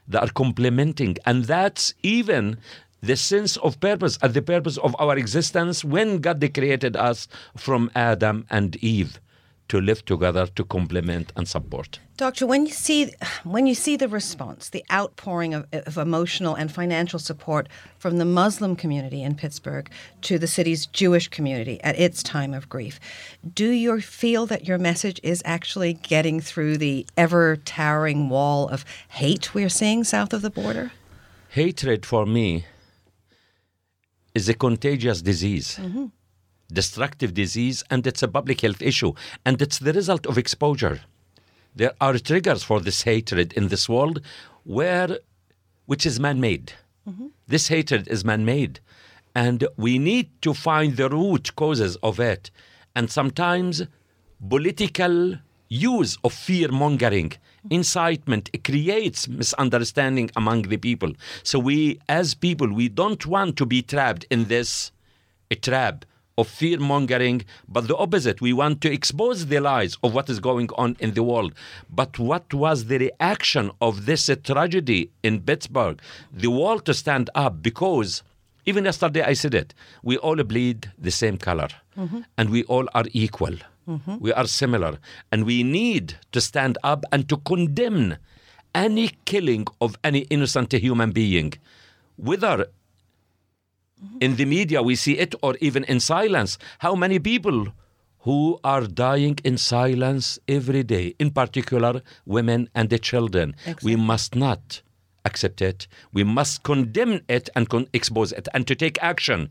they 0.08 0.20
are 0.20 0.30
complementing. 0.30 1.18
And 1.26 1.46
that's 1.46 1.96
even 2.04 2.58
the 3.02 3.16
sense 3.16 3.58
of 3.58 3.80
purpose 3.80 4.18
and 4.22 4.34
the 4.34 4.42
purpose 4.42 4.78
of 4.78 4.96
our 5.00 5.18
existence 5.18 5.84
when 5.84 6.20
God 6.20 6.48
created 6.54 6.96
us 6.96 7.28
from 7.56 7.92
Adam 7.96 8.46
and 8.50 8.76
Eve 8.78 9.20
to 9.70 9.82
live 9.82 10.06
together 10.06 10.48
to 10.48 10.64
complement 10.64 11.34
and 11.36 11.48
support. 11.48 12.00
Doctor, 12.16 12.48
when 12.48 12.66
you 12.66 12.72
see 12.72 13.14
when 13.44 13.68
you 13.68 13.76
see 13.76 13.96
the 13.96 14.08
response, 14.08 14.70
the 14.70 14.84
outpouring 14.92 15.54
of, 15.54 15.68
of 15.72 15.98
emotional 15.98 16.56
and 16.56 16.72
financial 16.72 17.20
support 17.20 17.68
from 18.00 18.18
the 18.18 18.26
Muslim 18.26 18.76
community 18.76 19.22
in 19.22 19.36
Pittsburgh 19.36 19.90
to 20.22 20.40
the 20.40 20.48
city's 20.48 20.86
Jewish 20.88 21.28
community 21.28 21.80
at 21.84 22.00
its 22.00 22.24
time 22.24 22.54
of 22.54 22.70
grief, 22.70 23.00
do 23.54 23.70
you 23.70 24.02
feel 24.02 24.46
that 24.48 24.66
your 24.66 24.78
message 24.78 25.20
is 25.22 25.44
actually 25.46 25.94
getting 25.94 26.40
through 26.40 26.78
the 26.78 27.06
ever 27.16 27.58
towering 27.58 28.30
wall 28.30 28.68
of 28.70 28.84
hate 29.10 29.54
we're 29.54 29.70
seeing 29.70 30.04
south 30.04 30.34
of 30.34 30.42
the 30.42 30.50
border? 30.50 30.92
Hatred 31.50 32.06
for 32.06 32.26
me 32.26 32.66
is 34.38 34.46
a 34.50 34.56
contagious 34.66 35.20
disease. 35.32 35.70
destructive 36.72 37.34
disease, 37.34 37.84
and 37.92 38.06
it's 38.10 38.24
a 38.24 38.28
public 38.28 38.62
health 38.62 38.82
issue. 38.82 39.14
And 39.46 39.62
it's 39.62 39.80
the 39.80 39.94
result 39.94 40.26
of 40.26 40.38
exposure. 40.38 40.98
There 41.76 41.94
are 42.02 42.18
triggers 42.30 42.64
for 42.64 42.80
this 42.88 43.04
hatred 43.04 43.54
in 43.54 43.66
this 43.70 43.88
world 43.88 44.22
where 44.64 45.10
which 45.86 46.06
is 46.06 46.20
man-made. 46.20 46.74
This 47.48 47.70
hatred 47.70 48.04
is 48.10 48.26
man-made. 48.26 48.82
And 49.34 49.60
we 49.78 49.98
need 49.98 50.28
to 50.42 50.54
find 50.54 50.98
the 50.98 51.10
root 51.10 51.56
causes 51.56 51.96
of 52.10 52.20
it. 52.20 52.52
And 52.98 53.10
sometimes 53.10 53.84
political 54.56 55.36
use 55.70 56.18
of 56.26 56.34
fear 56.34 56.70
mongering, 56.70 57.34
incitement 57.70 58.50
it 58.54 58.64
creates 58.64 59.28
misunderstanding 59.28 60.30
among 60.36 60.64
the 60.64 60.78
people. 60.78 61.14
So 61.44 61.60
we, 61.60 62.00
as 62.10 62.34
people, 62.34 62.72
we 62.72 62.90
don't 62.90 63.26
want 63.26 63.58
to 63.58 63.66
be 63.66 63.82
trapped 63.82 64.26
in 64.30 64.46
this 64.46 64.92
a 65.50 65.56
trap 65.56 66.06
of 66.38 66.48
fear 66.48 66.80
mongering, 66.80 67.44
but 67.68 67.88
the 67.88 67.98
opposite. 67.98 68.42
We 68.42 68.54
want 68.54 68.82
to 68.82 68.92
expose 68.92 69.48
the 69.48 69.60
lies 69.60 69.98
of 70.04 70.14
what 70.14 70.30
is 70.30 70.40
going 70.40 70.70
on 70.78 70.96
in 71.00 71.14
the 71.14 71.24
world. 71.24 71.54
But 71.90 72.20
what 72.20 72.54
was 72.54 72.86
the 72.86 73.00
reaction 73.00 73.72
of 73.82 74.06
this 74.06 74.30
tragedy 74.44 75.10
in 75.24 75.42
Pittsburgh? 75.42 76.00
The 76.32 76.52
world 76.52 76.86
to 76.86 76.94
stand 76.94 77.30
up 77.34 77.64
because 77.64 78.22
even 78.66 78.86
yesterday 78.86 79.24
I 79.24 79.34
said 79.34 79.56
it. 79.56 79.74
We 80.04 80.18
all 80.18 80.36
bleed 80.44 80.92
the 80.98 81.12
same 81.12 81.38
color, 81.38 81.70
mm-hmm. 81.98 82.20
and 82.38 82.50
we 82.50 82.64
all 82.66 82.88
are 82.94 83.06
equal. 83.14 83.56
Mm-hmm. 83.88 84.18
We 84.20 84.34
are 84.34 84.48
similar, 84.48 85.00
and 85.32 85.46
we 85.46 85.64
need 85.64 86.16
to 86.34 86.42
stand 86.42 86.78
up 86.84 87.06
and 87.12 87.28
to 87.30 87.38
condemn 87.38 88.18
any 88.76 89.12
killing 89.26 89.66
of 89.80 89.98
any 90.04 90.20
innocent 90.30 90.74
human 90.74 91.12
being, 91.12 91.54
whether 92.18 92.68
mm-hmm. 94.04 94.18
in 94.20 94.36
the 94.36 94.46
media 94.46 94.82
we 94.82 94.96
see 94.96 95.18
it 95.18 95.34
or 95.42 95.56
even 95.62 95.84
in 95.86 96.00
silence. 96.00 96.58
How 96.80 96.96
many 96.96 97.18
people 97.18 97.68
who 98.20 98.60
are 98.64 98.86
dying 98.86 99.40
in 99.46 99.58
silence 99.58 100.38
every 100.50 100.84
day, 100.84 101.16
in 101.18 101.32
particular 101.32 102.02
women 102.26 102.70
and 102.76 102.90
the 102.90 103.00
children? 103.00 103.56
We 103.82 103.96
must 103.96 104.36
not 104.36 104.82
accept 105.24 105.62
it. 105.62 105.88
We 106.12 106.24
must 106.24 106.64
condemn 106.64 107.22
it 107.30 107.50
and 107.56 107.70
con- 107.70 107.88
expose 107.94 108.34
it 108.34 108.48
and 108.54 108.68
to 108.68 108.76
take 108.76 109.02
action 109.02 109.50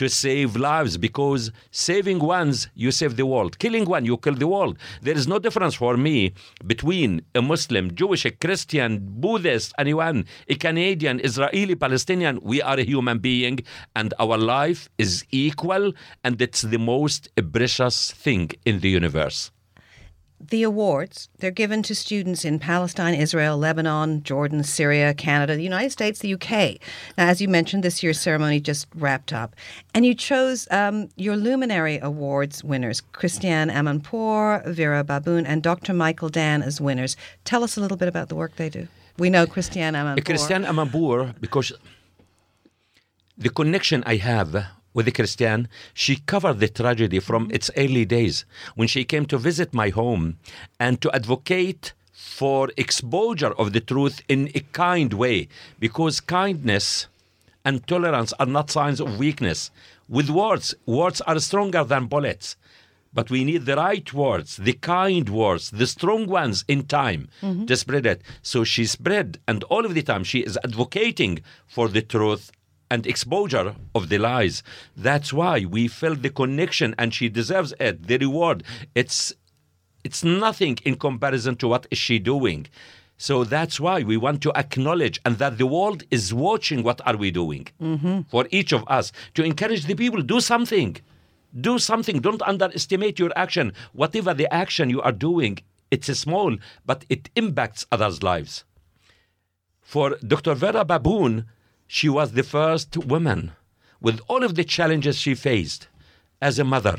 to 0.00 0.08
save 0.08 0.56
lives 0.56 0.96
because 0.96 1.52
saving 1.70 2.20
ones, 2.20 2.68
you 2.74 2.90
save 2.90 3.18
the 3.18 3.26
world. 3.26 3.58
Killing 3.58 3.84
one, 3.84 4.06
you 4.06 4.16
kill 4.16 4.34
the 4.34 4.46
world. 4.46 4.78
There 5.02 5.14
is 5.14 5.28
no 5.28 5.38
difference 5.38 5.74
for 5.74 5.98
me 5.98 6.32
between 6.66 7.20
a 7.34 7.42
Muslim, 7.42 7.94
Jewish, 7.94 8.24
a 8.24 8.30
Christian, 8.30 8.90
Buddhist, 9.22 9.74
anyone, 9.76 10.24
a 10.48 10.54
Canadian, 10.54 11.20
Israeli, 11.22 11.74
Palestinian. 11.74 12.40
We 12.42 12.62
are 12.62 12.78
a 12.78 12.82
human 12.92 13.18
being 13.18 13.58
and 13.94 14.14
our 14.18 14.38
life 14.38 14.88
is 14.96 15.26
equal 15.30 15.92
and 16.24 16.40
it's 16.40 16.62
the 16.62 16.78
most 16.78 17.28
precious 17.52 18.10
thing 18.12 18.52
in 18.64 18.80
the 18.80 18.88
universe. 18.88 19.50
The 20.40 20.62
awards, 20.62 21.28
they're 21.38 21.50
given 21.50 21.82
to 21.82 21.94
students 21.94 22.46
in 22.46 22.58
Palestine, 22.58 23.12
Israel, 23.14 23.58
Lebanon, 23.58 24.22
Jordan, 24.22 24.64
Syria, 24.64 25.12
Canada, 25.12 25.54
the 25.54 25.62
United 25.62 25.90
States, 25.90 26.20
the 26.20 26.32
UK. 26.32 26.78
Now, 27.18 27.28
as 27.28 27.42
you 27.42 27.48
mentioned, 27.48 27.82
this 27.82 28.02
year's 28.02 28.18
ceremony 28.18 28.58
just 28.58 28.86
wrapped 28.94 29.34
up. 29.34 29.54
And 29.94 30.06
you 30.06 30.14
chose 30.14 30.66
um, 30.70 31.10
your 31.16 31.36
Luminary 31.36 31.98
Awards 31.98 32.64
winners, 32.64 33.02
Christiane 33.12 33.68
Amanpour, 33.68 34.66
Vera 34.66 35.04
Baboun, 35.04 35.44
and 35.46 35.62
Dr. 35.62 35.92
Michael 35.92 36.30
Dan 36.30 36.62
as 36.62 36.80
winners. 36.80 37.16
Tell 37.44 37.62
us 37.62 37.76
a 37.76 37.80
little 37.80 37.98
bit 37.98 38.08
about 38.08 38.30
the 38.30 38.34
work 38.34 38.56
they 38.56 38.70
do. 38.70 38.88
We 39.18 39.28
know 39.28 39.46
Christiane 39.46 39.92
Amanpour. 39.92 40.24
Christian 40.24 40.64
Amanpour, 40.64 41.38
because 41.38 41.70
the 43.36 43.50
connection 43.50 44.02
I 44.06 44.16
have 44.16 44.66
with 44.92 45.06
the 45.06 45.12
Christian, 45.12 45.68
she 45.94 46.16
covered 46.16 46.58
the 46.58 46.68
tragedy 46.68 47.20
from 47.20 47.44
mm-hmm. 47.44 47.54
its 47.54 47.70
early 47.76 48.04
days 48.04 48.44
when 48.74 48.88
she 48.88 49.04
came 49.04 49.26
to 49.26 49.38
visit 49.38 49.72
my 49.72 49.90
home 49.90 50.38
and 50.78 51.00
to 51.00 51.12
advocate 51.12 51.92
for 52.12 52.70
exposure 52.76 53.52
of 53.52 53.72
the 53.72 53.80
truth 53.80 54.22
in 54.28 54.50
a 54.54 54.60
kind 54.72 55.12
way 55.12 55.48
because 55.78 56.20
kindness 56.20 57.06
and 57.64 57.86
tolerance 57.86 58.32
are 58.38 58.46
not 58.46 58.70
signs 58.70 59.00
of 59.00 59.18
weakness. 59.18 59.70
With 60.08 60.30
words, 60.30 60.74
words 60.86 61.20
are 61.22 61.38
stronger 61.38 61.84
than 61.84 62.06
bullets. 62.06 62.56
But 63.12 63.28
we 63.28 63.42
need 63.44 63.66
the 63.66 63.76
right 63.76 64.12
words, 64.12 64.56
the 64.56 64.74
kind 64.74 65.28
words, 65.28 65.70
the 65.70 65.86
strong 65.86 66.26
ones 66.26 66.64
in 66.68 66.84
time 66.86 67.28
mm-hmm. 67.42 67.66
to 67.66 67.76
spread 67.76 68.06
it. 68.06 68.22
So 68.40 68.62
she 68.62 68.86
spread, 68.86 69.38
and 69.48 69.64
all 69.64 69.84
of 69.84 69.94
the 69.94 70.02
time 70.02 70.22
she 70.22 70.40
is 70.40 70.58
advocating 70.62 71.40
for 71.66 71.88
the 71.88 72.02
truth 72.02 72.52
and 72.90 73.06
exposure 73.06 73.74
of 73.94 74.08
the 74.08 74.18
lies. 74.18 74.62
That's 74.96 75.32
why 75.32 75.64
we 75.64 75.88
felt 75.88 76.22
the 76.22 76.30
connection, 76.30 76.94
and 76.98 77.14
she 77.14 77.28
deserves 77.28 77.72
it, 77.78 78.06
the 78.06 78.18
reward. 78.18 78.64
It's 78.94 79.32
it's 80.02 80.24
nothing 80.24 80.78
in 80.84 80.96
comparison 80.96 81.56
to 81.56 81.68
what 81.68 81.86
is 81.90 81.98
she 81.98 82.18
doing. 82.18 82.66
So 83.18 83.44
that's 83.44 83.78
why 83.78 84.02
we 84.02 84.16
want 84.16 84.40
to 84.42 84.52
acknowledge 84.56 85.20
and 85.26 85.36
that 85.36 85.58
the 85.58 85.66
world 85.66 86.04
is 86.10 86.32
watching 86.32 86.82
what 86.82 87.06
are 87.06 87.18
we 87.18 87.30
doing 87.30 87.68
mm-hmm. 87.78 88.22
for 88.30 88.46
each 88.50 88.72
of 88.72 88.82
us 88.86 89.12
to 89.34 89.44
encourage 89.44 89.84
the 89.84 89.94
people 89.94 90.22
do 90.22 90.40
something. 90.40 90.96
Do 91.60 91.78
something. 91.78 92.20
Don't 92.20 92.40
underestimate 92.40 93.18
your 93.18 93.30
action. 93.36 93.74
Whatever 93.92 94.32
the 94.32 94.50
action 94.50 94.88
you 94.88 95.02
are 95.02 95.12
doing, 95.12 95.58
it's 95.90 96.06
small, 96.18 96.56
but 96.86 97.04
it 97.10 97.28
impacts 97.36 97.84
others' 97.92 98.22
lives. 98.22 98.64
For 99.82 100.16
Dr. 100.26 100.54
Vera 100.54 100.84
Baboun, 100.84 101.44
she 101.96 102.08
was 102.08 102.32
the 102.32 102.44
first 102.56 102.96
woman 103.12 103.40
with 104.00 104.20
all 104.28 104.42
of 104.44 104.54
the 104.54 104.62
challenges 104.76 105.16
she 105.16 105.34
faced 105.34 105.88
as 106.40 106.58
a 106.58 106.70
mother 106.74 106.98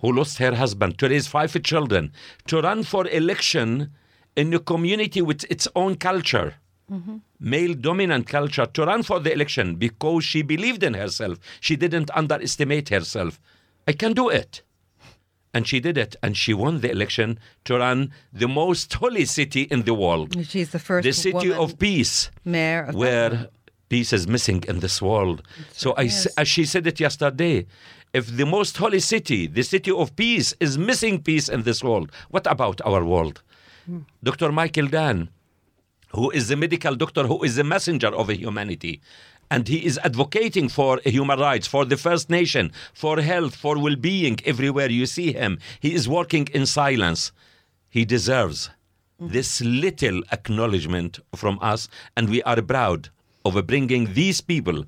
who 0.00 0.12
lost 0.18 0.38
her 0.38 0.54
husband 0.54 0.96
to 0.98 1.08
raise 1.08 1.26
five 1.26 1.52
children 1.62 2.12
to 2.46 2.60
run 2.60 2.84
for 2.84 3.08
election 3.08 3.90
in 4.36 4.54
a 4.54 4.60
community 4.72 5.20
with 5.20 5.42
its 5.50 5.66
own 5.74 5.96
culture 5.96 6.54
male 7.40 7.74
dominant 7.74 8.26
culture 8.28 8.66
to 8.66 8.84
run 8.84 9.02
for 9.02 9.18
the 9.18 9.32
election 9.32 9.76
because 9.76 10.24
she 10.24 10.42
believed 10.42 10.82
in 10.82 10.94
herself. 10.94 11.38
She 11.58 11.74
didn't 11.74 12.10
underestimate 12.14 12.90
herself. 12.90 13.40
I 13.88 13.92
can 13.92 14.12
do 14.12 14.28
it. 14.28 14.62
And 15.54 15.66
she 15.66 15.80
did 15.80 15.96
it 15.96 16.16
and 16.22 16.36
she 16.36 16.52
won 16.52 16.80
the 16.80 16.90
election 16.90 17.38
to 17.64 17.78
run 17.78 18.12
the 18.32 18.48
most 18.48 18.92
holy 18.92 19.24
city 19.24 19.62
in 19.62 19.82
the 19.82 19.94
world. 19.94 20.28
She's 20.46 20.70
the 20.70 20.78
first 20.78 21.04
the 21.04 21.12
city 21.12 21.50
of 21.52 21.78
peace 21.78 22.30
mayor 22.44 22.84
of 22.84 22.94
where 22.94 23.48
peace 23.92 24.10
is 24.18 24.26
missing 24.36 24.60
in 24.70 24.80
this 24.80 25.02
world. 25.02 25.38
So 25.82 25.88
I, 25.98 26.04
as 26.40 26.48
she 26.54 26.64
said 26.72 26.84
it 26.86 26.98
yesterday, 27.06 27.66
if 28.18 28.24
the 28.40 28.46
most 28.46 28.74
holy 28.78 29.00
city, 29.00 29.40
the 29.58 29.64
city 29.74 29.92
of 30.02 30.16
peace, 30.16 30.48
is 30.66 30.78
missing 30.78 31.22
peace 31.22 31.46
in 31.54 31.60
this 31.68 31.84
world, 31.84 32.08
what 32.30 32.46
about 32.54 32.80
our 32.90 33.04
world? 33.04 33.42
Hmm. 33.84 34.00
Dr. 34.28 34.50
Michael 34.50 34.88
Dan, 34.96 35.28
who 36.18 36.30
is 36.30 36.50
a 36.50 36.56
medical 36.56 36.94
doctor, 36.94 37.24
who 37.26 37.42
is 37.48 37.58
a 37.58 37.64
messenger 37.74 38.12
of 38.20 38.30
humanity, 38.30 38.94
and 39.50 39.68
he 39.68 39.84
is 39.84 40.00
advocating 40.08 40.70
for 40.70 40.98
human 41.04 41.38
rights, 41.38 41.66
for 41.66 41.84
the 41.84 41.98
First 41.98 42.30
Nation, 42.30 42.72
for 42.94 43.20
health, 43.20 43.54
for 43.54 43.74
well-being 43.78 44.38
everywhere 44.46 44.90
you 44.90 45.04
see 45.04 45.30
him. 45.34 45.58
He 45.80 45.92
is 45.92 46.08
working 46.08 46.48
in 46.54 46.64
silence. 46.64 47.30
He 47.90 48.06
deserves 48.06 48.70
hmm. 49.18 49.28
this 49.36 49.60
little 49.60 50.22
acknowledgement 50.32 51.20
from 51.36 51.58
us, 51.60 51.90
and 52.16 52.30
we 52.30 52.42
are 52.44 52.62
proud 52.62 53.10
of 53.44 53.66
bringing 53.66 54.14
these 54.14 54.40
people 54.40 54.84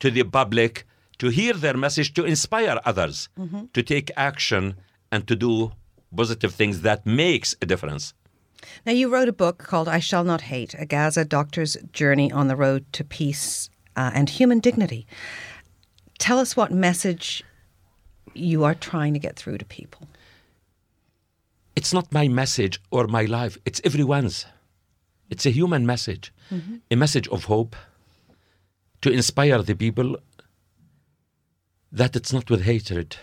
to 0.00 0.10
the 0.10 0.24
public 0.24 0.84
to 1.18 1.28
hear 1.28 1.52
their 1.52 1.76
message, 1.76 2.14
to 2.14 2.24
inspire 2.24 2.80
others 2.84 3.28
to 3.74 3.82
take 3.82 4.10
action 4.16 4.74
and 5.12 5.26
to 5.28 5.36
do 5.36 5.72
positive 6.16 6.54
things 6.54 6.80
that 6.80 7.04
makes 7.06 7.54
a 7.60 7.66
difference. 7.66 8.14
Now, 8.84 8.92
you 8.92 9.08
wrote 9.08 9.28
a 9.28 9.32
book 9.32 9.58
called 9.58 9.88
I 9.88 10.00
Shall 10.00 10.24
Not 10.24 10.42
Hate 10.42 10.74
A 10.78 10.86
Gaza 10.86 11.24
Doctor's 11.24 11.76
Journey 11.92 12.30
on 12.32 12.48
the 12.48 12.56
Road 12.56 12.84
to 12.92 13.04
Peace 13.04 13.70
uh, 13.96 14.10
and 14.14 14.28
Human 14.28 14.60
Dignity. 14.60 15.06
Tell 16.18 16.38
us 16.38 16.56
what 16.56 16.70
message 16.72 17.42
you 18.34 18.64
are 18.64 18.74
trying 18.74 19.14
to 19.14 19.18
get 19.18 19.36
through 19.36 19.58
to 19.58 19.64
people. 19.64 20.08
It's 21.76 21.94
not 21.94 22.12
my 22.12 22.28
message 22.28 22.80
or 22.90 23.06
my 23.06 23.24
life, 23.24 23.56
it's 23.64 23.80
everyone's. 23.84 24.46
It's 25.30 25.46
a 25.46 25.50
human 25.50 25.86
message, 25.86 26.32
a 26.90 26.96
message 26.96 27.28
of 27.28 27.44
hope 27.44 27.76
to 29.02 29.10
inspire 29.10 29.62
the 29.62 29.74
people 29.74 30.16
that 31.90 32.14
it's 32.14 32.32
not 32.32 32.50
with 32.50 32.62
hatred. 32.62 33.16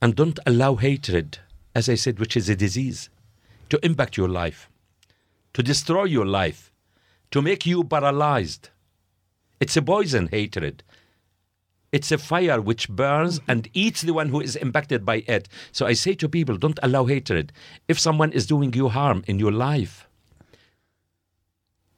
And 0.00 0.14
don't 0.14 0.38
allow 0.46 0.74
hatred, 0.76 1.38
as 1.74 1.88
I 1.88 1.94
said, 1.94 2.18
which 2.18 2.36
is 2.36 2.48
a 2.48 2.56
disease, 2.56 3.08
to 3.68 3.84
impact 3.84 4.16
your 4.16 4.28
life, 4.28 4.68
to 5.52 5.62
destroy 5.62 6.04
your 6.04 6.26
life, 6.26 6.72
to 7.30 7.42
make 7.42 7.66
you 7.66 7.84
paralyzed. 7.84 8.70
It's 9.60 9.76
a 9.76 9.82
poison, 9.82 10.28
hatred. 10.28 10.82
It's 11.92 12.10
a 12.10 12.18
fire 12.18 12.60
which 12.60 12.88
burns 12.88 13.40
and 13.46 13.68
eats 13.72 14.02
the 14.02 14.12
one 14.12 14.28
who 14.28 14.40
is 14.40 14.56
impacted 14.56 15.06
by 15.06 15.24
it. 15.28 15.48
So 15.70 15.86
I 15.86 15.92
say 15.92 16.14
to 16.14 16.28
people, 16.28 16.56
don't 16.56 16.80
allow 16.82 17.04
hatred. 17.04 17.52
If 17.86 18.00
someone 18.00 18.32
is 18.32 18.46
doing 18.46 18.72
you 18.72 18.88
harm 18.88 19.22
in 19.28 19.38
your 19.38 19.52
life, 19.52 20.08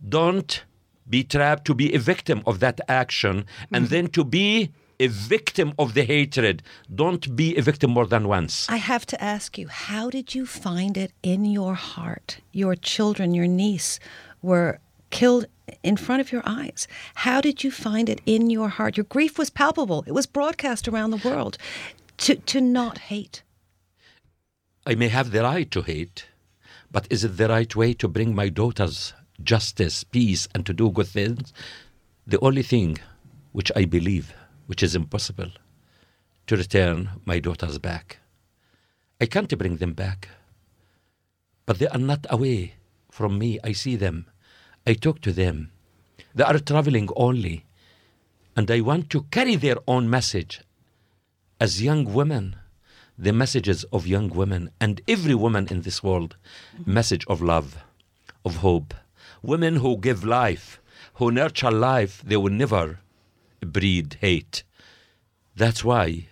don't 0.07 0.63
be 1.09 1.25
trapped 1.25 1.65
to 1.67 1.75
be 1.75 1.95
a 1.95 1.99
victim 1.99 2.43
of 2.47 2.61
that 2.61 2.81
action 2.89 3.47
and 3.73 3.87
mm-hmm. 3.87 3.95
then 3.95 4.09
to 4.09 4.25
be 4.25 4.71
a 4.99 5.09
victim 5.09 5.73
of 5.79 5.95
the 5.95 6.05
hatred. 6.05 6.63
Don't 6.95 7.37
be 7.37 7.57
a 7.57 7.63
victim 7.63 7.91
more 7.91 8.07
than 8.07 8.29
once. 8.29 8.67
I 8.69 8.77
have 8.77 9.07
to 9.07 9.23
ask 9.23 9.59
you, 9.59 9.69
how 9.69 10.11
did 10.11 10.35
you 10.35 10.47
find 10.47 10.97
it 10.97 11.13
in 11.23 11.45
your 11.45 11.75
heart? 11.75 12.39
Your 12.53 12.75
children, 12.75 13.35
your 13.35 13.47
niece 13.47 14.01
were 14.43 14.81
killed 15.11 15.47
in 15.83 15.97
front 15.97 16.21
of 16.21 16.33
your 16.33 16.43
eyes. 16.47 16.87
How 17.17 17.41
did 17.41 17.65
you 17.65 17.71
find 17.71 18.09
it 18.09 18.21
in 18.27 18.51
your 18.51 18.69
heart? 18.69 18.97
Your 18.97 19.05
grief 19.05 19.39
was 19.39 19.51
palpable. 19.51 20.05
It 20.07 20.13
was 20.13 20.27
broadcast 20.27 20.89
around 20.89 21.11
the 21.11 21.29
world. 21.29 21.59
To 22.19 22.37
to 22.37 22.61
not 22.63 22.99
hate. 22.99 23.43
I 24.87 24.95
may 24.95 25.09
have 25.09 25.33
the 25.33 25.43
right 25.43 25.71
to 25.73 25.83
hate, 25.83 26.27
but 26.91 27.07
is 27.11 27.25
it 27.25 27.37
the 27.37 27.49
right 27.49 27.75
way 27.77 27.93
to 27.95 28.09
bring 28.09 28.35
my 28.35 28.49
daughters 28.49 29.13
justice, 29.43 30.05
peace, 30.05 30.49
and 30.55 30.65
to 30.67 30.73
do 30.73 30.91
good 30.91 31.09
things? 31.09 31.53
The 32.27 32.41
only 32.41 32.63
thing 32.63 32.99
which 33.53 33.71
I 33.75 33.85
believe, 33.85 34.35
which 34.67 34.83
is 34.83 34.95
impossible, 34.95 35.51
to 36.47 36.57
return 36.57 37.11
my 37.25 37.39
daughters 37.39 37.79
back. 37.79 38.19
I 39.21 39.27
can't 39.27 39.57
bring 39.59 39.77
them 39.77 39.93
back, 39.95 40.29
but 41.65 41.79
they 41.79 41.89
are 41.89 41.99
not 41.99 42.27
away 42.31 42.75
from 43.11 43.39
me. 43.39 43.59
I 43.65 43.73
see 43.73 43.97
them, 43.97 44.27
I 44.87 44.95
talk 44.95 45.21
to 45.23 45.33
them. 45.33 45.73
They 46.35 46.45
are 46.45 46.59
traveling 46.59 47.09
only, 47.17 47.65
and 48.57 48.71
I 48.71 48.81
want 48.81 49.11
to 49.11 49.23
carry 49.31 49.57
their 49.57 49.77
own 49.89 50.09
message 50.11 50.61
as 51.61 51.83
young 51.83 52.13
women 52.13 52.57
the 53.19 53.33
messages 53.33 53.85
of 53.85 54.07
young 54.07 54.29
women 54.29 54.71
and 54.81 55.01
every 55.09 55.35
woman 55.35 55.67
in 55.71 55.81
this 55.83 56.03
world 56.03 56.37
message 56.85 57.25
of 57.29 57.41
love 57.41 57.79
of 58.45 58.57
hope 58.57 58.93
women 59.47 59.77
who 59.77 59.97
give 59.97 60.25
life 60.25 60.81
who 61.15 61.31
nurture 61.31 61.71
life 61.71 62.23
they 62.25 62.37
will 62.37 62.53
never 62.53 63.01
breed 63.61 64.17
hate. 64.21 64.63
That's 65.55 65.83
why 65.85 66.29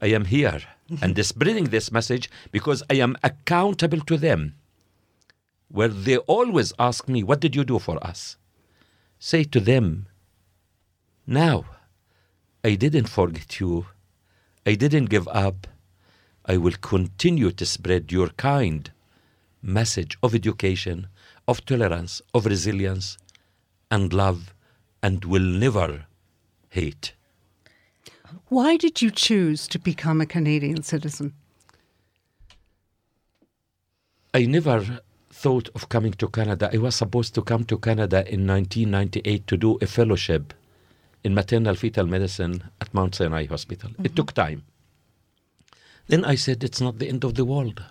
i 0.00 0.08
am 0.08 0.24
here 0.26 0.60
and 1.00 1.24
spreading 1.32 1.66
this 1.66 1.90
message 1.90 2.28
because 2.50 2.82
i 2.90 2.94
am 2.94 3.16
accountable 3.22 4.00
to 4.00 4.16
them. 4.16 4.54
Where 5.68 5.88
they 5.88 6.18
always 6.18 6.72
ask 6.78 7.08
me 7.08 7.22
what 7.22 7.40
did 7.40 7.56
you 7.56 7.64
do 7.64 7.78
for 7.78 8.04
us? 8.06 8.36
Say 9.18 9.44
to 9.44 9.60
them 9.60 10.06
now 11.26 11.64
i 12.64 12.74
didn't 12.74 13.08
forget 13.08 13.60
you. 13.60 13.86
I 14.66 14.74
didn't 14.74 15.06
give 15.06 15.28
up. 15.28 15.66
I 16.46 16.56
will 16.56 16.78
continue 16.80 17.50
to 17.52 17.66
spread 17.66 18.10
your 18.10 18.28
kind 18.28 18.90
message 19.62 20.16
of 20.22 20.34
education, 20.34 21.08
of 21.46 21.64
tolerance, 21.64 22.22
of 22.32 22.46
resilience, 22.46 23.18
and 23.90 24.12
love, 24.12 24.54
and 25.02 25.24
will 25.24 25.42
never 25.42 26.06
hate. 26.70 27.12
Why 28.48 28.76
did 28.76 29.02
you 29.02 29.10
choose 29.10 29.68
to 29.68 29.78
become 29.78 30.20
a 30.20 30.26
Canadian 30.26 30.82
citizen? 30.82 31.34
I 34.32 34.46
never 34.46 35.00
thought 35.30 35.68
of 35.74 35.88
coming 35.88 36.12
to 36.14 36.28
Canada. 36.28 36.70
I 36.72 36.78
was 36.78 36.96
supposed 36.96 37.34
to 37.34 37.42
come 37.42 37.64
to 37.64 37.78
Canada 37.78 38.18
in 38.26 38.46
1998 38.46 39.46
to 39.46 39.56
do 39.56 39.78
a 39.80 39.86
fellowship 39.86 40.54
in 41.22 41.34
maternal 41.34 41.74
fetal 41.74 42.06
medicine 42.06 42.64
at 42.80 42.92
Mount 42.92 43.14
Sinai 43.14 43.46
Hospital. 43.46 43.90
It 43.90 43.96
mm-hmm. 43.96 44.14
took 44.14 44.32
time. 44.32 44.64
Then 46.08 46.24
I 46.24 46.34
said, 46.34 46.64
it's 46.64 46.80
not 46.80 46.98
the 46.98 47.08
end 47.08 47.24
of 47.24 47.34
the 47.34 47.44
world. 47.44 47.82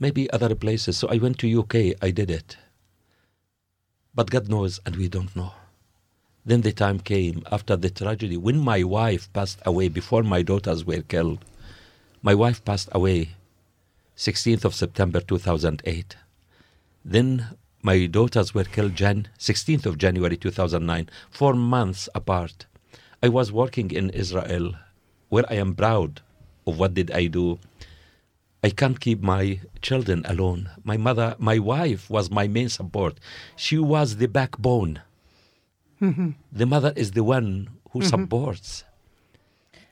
Maybe 0.00 0.30
other 0.30 0.54
places. 0.54 0.96
So 0.98 1.08
I 1.08 1.18
went 1.18 1.38
to 1.38 1.60
UK. 1.60 1.96
I 2.00 2.10
did 2.10 2.30
it. 2.30 2.56
But 4.14 4.30
God 4.30 4.48
knows, 4.48 4.80
and 4.84 4.96
we 4.96 5.08
don't 5.08 5.34
know. 5.34 5.52
Then 6.44 6.62
the 6.62 6.72
time 6.72 6.98
came 7.00 7.42
after 7.52 7.76
the 7.76 7.90
tragedy 7.90 8.36
when 8.36 8.58
my 8.58 8.82
wife 8.82 9.30
passed 9.32 9.60
away 9.66 9.88
before 9.88 10.22
my 10.22 10.42
daughters 10.42 10.84
were 10.84 11.02
killed. 11.02 11.44
My 12.22 12.34
wife 12.34 12.64
passed 12.64 12.88
away 12.92 13.30
16th 14.16 14.64
of 14.64 14.74
September 14.74 15.20
2008. 15.20 16.16
Then 17.04 17.46
my 17.82 18.06
daughters 18.06 18.54
were 18.54 18.64
killed 18.64 18.96
Jan 18.96 19.28
16th 19.38 19.86
of 19.86 19.98
January 19.98 20.36
2009, 20.36 21.08
four 21.30 21.54
months 21.54 22.08
apart. 22.14 22.66
I 23.22 23.28
was 23.28 23.52
working 23.52 23.90
in 23.90 24.10
Israel, 24.10 24.74
where 25.28 25.44
I 25.48 25.54
am 25.54 25.74
proud 25.74 26.20
of 26.66 26.78
what 26.78 26.94
did 26.94 27.10
I 27.10 27.26
do. 27.26 27.58
I 28.62 28.70
can't 28.70 28.98
keep 28.98 29.20
my 29.22 29.60
children 29.82 30.22
alone. 30.26 30.70
My 30.82 30.96
mother, 30.96 31.36
my 31.38 31.58
wife 31.58 32.10
was 32.10 32.30
my 32.30 32.48
main 32.48 32.68
support. 32.68 33.18
She 33.56 33.78
was 33.78 34.16
the 34.16 34.26
backbone. 34.28 35.00
The 36.52 36.66
mother 36.66 36.92
is 36.96 37.12
the 37.12 37.24
one 37.24 37.68
who 37.90 38.00
Mhm. 38.00 38.08
supports. 38.10 38.84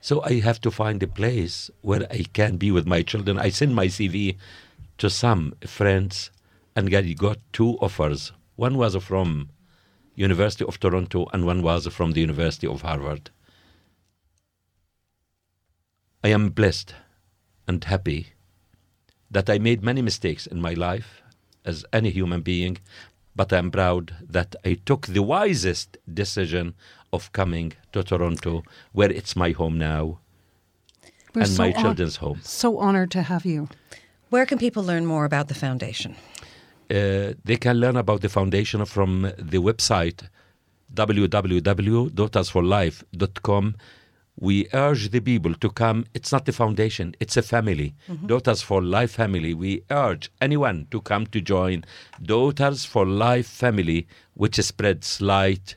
So 0.00 0.22
I 0.22 0.40
have 0.40 0.61
to 0.62 0.70
find 0.70 1.02
a 1.02 1.07
place 1.09 1.70
where 1.83 2.07
I 2.12 2.24
can 2.33 2.57
be 2.59 2.70
with 2.70 2.87
my 2.87 3.02
children. 3.02 3.38
I 3.38 3.50
send 3.50 3.74
my 3.74 3.87
CV 3.88 4.37
to 4.98 5.11
some 5.11 5.55
friends 5.66 6.31
and 6.76 6.94
I 6.94 7.12
got 7.12 7.38
two 7.52 7.72
offers. 7.81 8.33
One 8.57 8.76
was 8.79 8.94
from 8.96 9.50
University 10.14 10.64
of 10.64 10.79
Toronto 10.81 11.26
and 11.33 11.44
one 11.44 11.62
was 11.62 11.87
from 11.88 12.12
the 12.12 12.20
University 12.20 12.66
of 12.66 12.83
Harvard. 12.83 13.31
I 16.24 16.29
am 16.29 16.50
blessed 16.50 16.94
and 17.68 17.83
happy 17.85 18.29
that 19.30 19.48
I 19.50 19.58
made 19.58 19.82
many 19.82 20.02
mistakes 20.02 20.46
in 20.46 20.60
my 20.60 20.74
life 20.74 21.22
as 21.64 21.84
any 21.92 22.10
human 22.10 22.42
being, 22.42 22.78
but 23.34 23.52
I'm 23.52 23.70
proud 23.70 24.14
that 24.30 24.54
I 24.64 24.74
took 24.86 25.06
the 25.06 25.22
wisest 25.22 25.96
decision 26.12 26.74
of 27.12 27.32
coming 27.32 27.72
to 27.92 28.02
Toronto, 28.02 28.62
where 28.92 29.10
it's 29.10 29.36
my 29.36 29.50
home 29.52 29.78
now 29.78 30.18
We're 31.34 31.42
and 31.42 31.50
so 31.50 31.62
my 31.64 31.70
hon- 31.72 31.82
children's 31.82 32.16
home. 32.16 32.40
So 32.42 32.78
honored 32.78 33.10
to 33.12 33.22
have 33.22 33.44
you. 33.44 33.68
Where 34.30 34.46
can 34.46 34.58
people 34.58 34.82
learn 34.82 35.06
more 35.06 35.24
about 35.24 35.48
the 35.48 35.54
foundation? 35.54 36.16
Uh, 36.90 37.32
they 37.44 37.56
can 37.56 37.78
learn 37.80 37.96
about 37.96 38.20
the 38.20 38.28
foundation 38.28 38.84
from 38.84 39.22
the 39.38 39.58
website 39.58 40.28
www.daughtersforlife.com. 40.94 43.74
We 44.38 44.66
urge 44.75 45.11
the 45.11 45.20
people 45.20 45.55
to 45.55 45.70
come. 45.70 46.05
It's 46.12 46.31
not 46.31 46.44
the 46.44 46.53
foundation, 46.53 47.14
it's 47.20 47.37
a 47.37 47.42
family. 47.42 47.94
Mhm. 48.09 48.27
Daughters 48.27 48.61
for 48.62 48.83
Life 48.83 49.12
family. 49.12 49.55
We 49.55 49.83
urge 49.90 50.31
anyone 50.40 50.87
to 50.90 51.01
come 51.01 51.27
to 51.29 51.40
join 51.40 51.85
Daughters 52.22 52.85
for 52.85 53.07
Life 53.07 53.46
family, 53.46 54.07
which 54.35 54.57
spreads 54.57 55.20
light, 55.20 55.77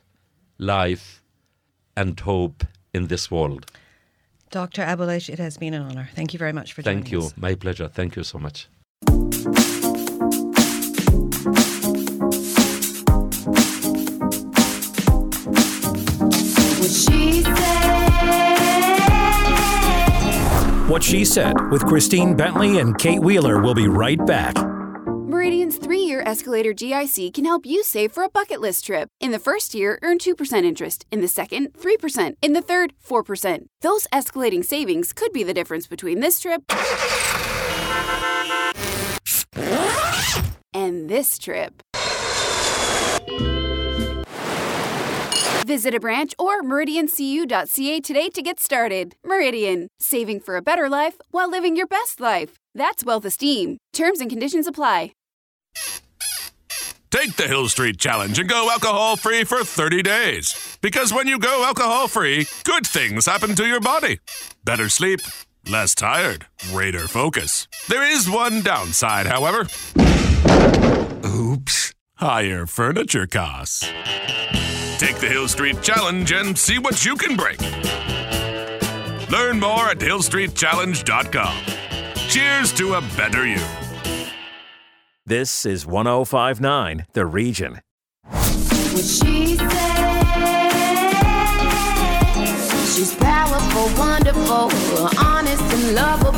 life, 0.58 1.22
and 1.96 2.18
hope 2.20 2.64
in 2.92 3.06
this 3.06 3.30
world. 3.30 3.70
Dr. 4.50 4.82
Abuelaish, 4.82 5.28
it 5.30 5.38
has 5.38 5.56
been 5.56 5.74
an 5.74 5.82
honor. 5.82 6.08
Thank 6.14 6.32
you 6.34 6.38
very 6.38 6.52
much 6.52 6.72
for 6.72 6.82
joining 6.82 7.02
Thank 7.04 7.12
you. 7.12 7.20
us. 7.20 7.34
My 7.36 7.54
pleasure. 7.54 7.88
Thank 7.88 8.16
you 8.16 8.24
so 8.24 8.38
much. 8.38 8.68
What 16.80 16.90
she 16.90 17.42
said. 17.42 17.89
What 20.90 21.04
She 21.04 21.24
Said 21.24 21.54
with 21.70 21.86
Christine 21.86 22.36
Bentley 22.36 22.80
and 22.80 22.98
Kate 22.98 23.20
Wheeler 23.20 23.62
will 23.62 23.74
be 23.74 23.86
right 23.86 24.18
back. 24.26 24.56
Meridian's 25.06 25.78
three 25.78 26.00
year 26.00 26.20
escalator 26.26 26.72
GIC 26.72 27.32
can 27.32 27.44
help 27.44 27.64
you 27.64 27.84
save 27.84 28.10
for 28.10 28.24
a 28.24 28.28
bucket 28.28 28.60
list 28.60 28.86
trip. 28.86 29.08
In 29.20 29.30
the 29.30 29.38
first 29.38 29.72
year, 29.72 30.00
earn 30.02 30.18
2% 30.18 30.64
interest. 30.64 31.06
In 31.12 31.20
the 31.20 31.28
second, 31.28 31.74
3%. 31.74 32.34
In 32.42 32.54
the 32.54 32.60
third, 32.60 32.92
4%. 33.08 33.66
Those 33.82 34.08
escalating 34.08 34.64
savings 34.64 35.12
could 35.12 35.32
be 35.32 35.44
the 35.44 35.54
difference 35.54 35.86
between 35.86 36.18
this 36.18 36.40
trip 36.40 36.64
and 40.74 41.08
this 41.08 41.38
trip. 41.38 41.84
Visit 45.66 45.94
a 45.94 46.00
branch 46.00 46.34
or 46.38 46.62
meridiancu.ca 46.62 48.00
today 48.00 48.28
to 48.30 48.42
get 48.42 48.60
started. 48.60 49.14
Meridian, 49.24 49.88
saving 49.98 50.40
for 50.40 50.56
a 50.56 50.62
better 50.62 50.88
life 50.88 51.20
while 51.30 51.50
living 51.50 51.76
your 51.76 51.86
best 51.86 52.20
life. 52.20 52.56
That's 52.74 53.04
wealth 53.04 53.24
esteem. 53.24 53.78
Terms 53.92 54.20
and 54.20 54.30
conditions 54.30 54.66
apply. 54.66 55.12
Take 57.10 57.34
the 57.34 57.48
Hill 57.48 57.68
Street 57.68 57.98
Challenge 57.98 58.38
and 58.38 58.48
go 58.48 58.68
alcohol 58.70 59.16
free 59.16 59.42
for 59.42 59.64
30 59.64 60.02
days. 60.02 60.78
Because 60.80 61.12
when 61.12 61.26
you 61.26 61.40
go 61.40 61.64
alcohol 61.64 62.06
free, 62.06 62.46
good 62.64 62.86
things 62.86 63.26
happen 63.26 63.56
to 63.56 63.66
your 63.66 63.80
body. 63.80 64.20
Better 64.62 64.88
sleep, 64.88 65.18
less 65.68 65.96
tired, 65.96 66.46
greater 66.70 67.08
focus. 67.08 67.66
There 67.88 68.08
is 68.08 68.30
one 68.30 68.62
downside, 68.62 69.26
however. 69.26 69.66
Oops. 71.26 71.92
Higher 72.20 72.66
furniture 72.66 73.26
costs. 73.26 73.80
Take 74.98 75.16
the 75.20 75.26
Hill 75.26 75.48
Street 75.48 75.80
Challenge 75.80 76.30
and 76.32 76.58
see 76.58 76.78
what 76.78 77.02
you 77.02 77.16
can 77.16 77.34
bring. 77.34 77.56
Learn 79.30 79.58
more 79.58 79.88
at 79.88 80.00
hillstreetchallenge.com. 80.00 81.56
Cheers 82.28 82.74
to 82.74 82.92
a 82.92 83.00
better 83.16 83.46
you. 83.46 83.64
This 85.24 85.64
is 85.64 85.86
1059 85.86 87.06
The 87.14 87.24
Region. 87.24 87.80
What 88.24 89.02
she 89.02 89.56
said. 89.56 89.70
She's 92.94 93.14
powerful, 93.14 93.88
wonderful, 93.98 94.70
honest 95.18 95.62
and 95.62 95.94
lovable. 95.94 96.29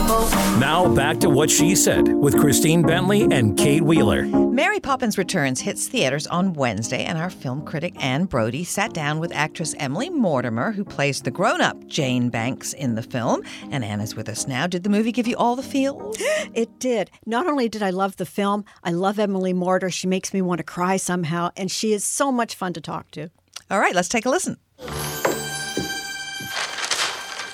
Now 0.58 0.86
back 0.94 1.18
to 1.20 1.30
what 1.30 1.50
she 1.50 1.74
said 1.74 2.06
with 2.14 2.38
Christine 2.38 2.82
Bentley 2.82 3.22
and 3.22 3.58
Kate 3.58 3.82
Wheeler. 3.82 4.24
Mary 4.26 4.78
Poppins 4.78 5.18
Returns 5.18 5.60
hits 5.60 5.88
theaters 5.88 6.28
on 6.28 6.52
Wednesday, 6.52 7.04
and 7.04 7.18
our 7.18 7.30
film 7.30 7.64
critic 7.64 7.92
Anne 7.98 8.26
Brodie 8.26 8.62
sat 8.62 8.92
down 8.92 9.18
with 9.18 9.32
actress 9.34 9.74
Emily 9.78 10.10
Mortimer, 10.10 10.70
who 10.70 10.84
plays 10.84 11.22
the 11.22 11.32
grown 11.32 11.60
up 11.60 11.86
Jane 11.88 12.28
Banks 12.28 12.72
in 12.72 12.94
the 12.94 13.02
film. 13.02 13.42
And 13.70 13.84
Anne 13.84 14.00
is 14.00 14.14
with 14.14 14.28
us 14.28 14.46
now. 14.46 14.68
Did 14.68 14.84
the 14.84 14.90
movie 14.90 15.10
give 15.10 15.26
you 15.26 15.36
all 15.36 15.56
the 15.56 15.62
feels? 15.62 16.16
It 16.54 16.78
did. 16.78 17.10
Not 17.24 17.46
only 17.46 17.68
did 17.68 17.82
I 17.82 17.90
love 17.90 18.16
the 18.16 18.26
film, 18.26 18.64
I 18.84 18.90
love 18.90 19.18
Emily 19.18 19.52
Mortimer. 19.52 19.90
She 19.90 20.06
makes 20.06 20.34
me 20.34 20.42
want 20.42 20.58
to 20.58 20.64
cry 20.64 20.98
somehow, 20.98 21.50
and 21.56 21.70
she 21.70 21.92
is 21.92 22.04
so 22.04 22.30
much 22.30 22.54
fun 22.54 22.72
to 22.74 22.80
talk 22.80 23.10
to. 23.12 23.30
All 23.70 23.78
right, 23.78 23.94
let's 23.94 24.08
take 24.08 24.26
a 24.26 24.30
listen. 24.30 24.58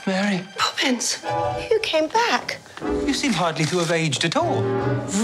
Mary, 0.08 0.42
Poppins, 0.56 1.22
you 1.70 1.78
came 1.80 2.08
back. 2.08 2.56
you 2.80 3.12
seem 3.12 3.34
hardly 3.34 3.66
to 3.66 3.78
have 3.78 3.90
aged 3.90 4.24
at 4.24 4.36
all. 4.36 4.62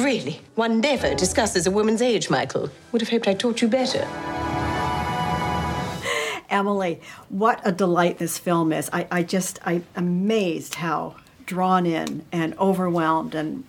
Really? 0.02 0.42
One 0.56 0.82
never 0.82 1.14
discusses 1.14 1.66
a 1.66 1.70
woman's 1.70 2.02
age, 2.02 2.28
Michael. 2.28 2.68
Would 2.92 3.00
have 3.00 3.08
hoped 3.08 3.26
I 3.26 3.32
taught 3.32 3.62
you 3.62 3.68
better. 3.68 4.02
Emily, 6.50 7.00
what 7.30 7.62
a 7.64 7.72
delight 7.72 8.18
this 8.18 8.36
film 8.36 8.74
is. 8.74 8.90
I, 8.92 9.06
I 9.10 9.22
just, 9.22 9.58
I'm 9.64 9.86
amazed 9.96 10.74
how 10.74 11.16
drawn 11.46 11.86
in 11.86 12.26
and 12.30 12.54
overwhelmed 12.58 13.34
and 13.34 13.64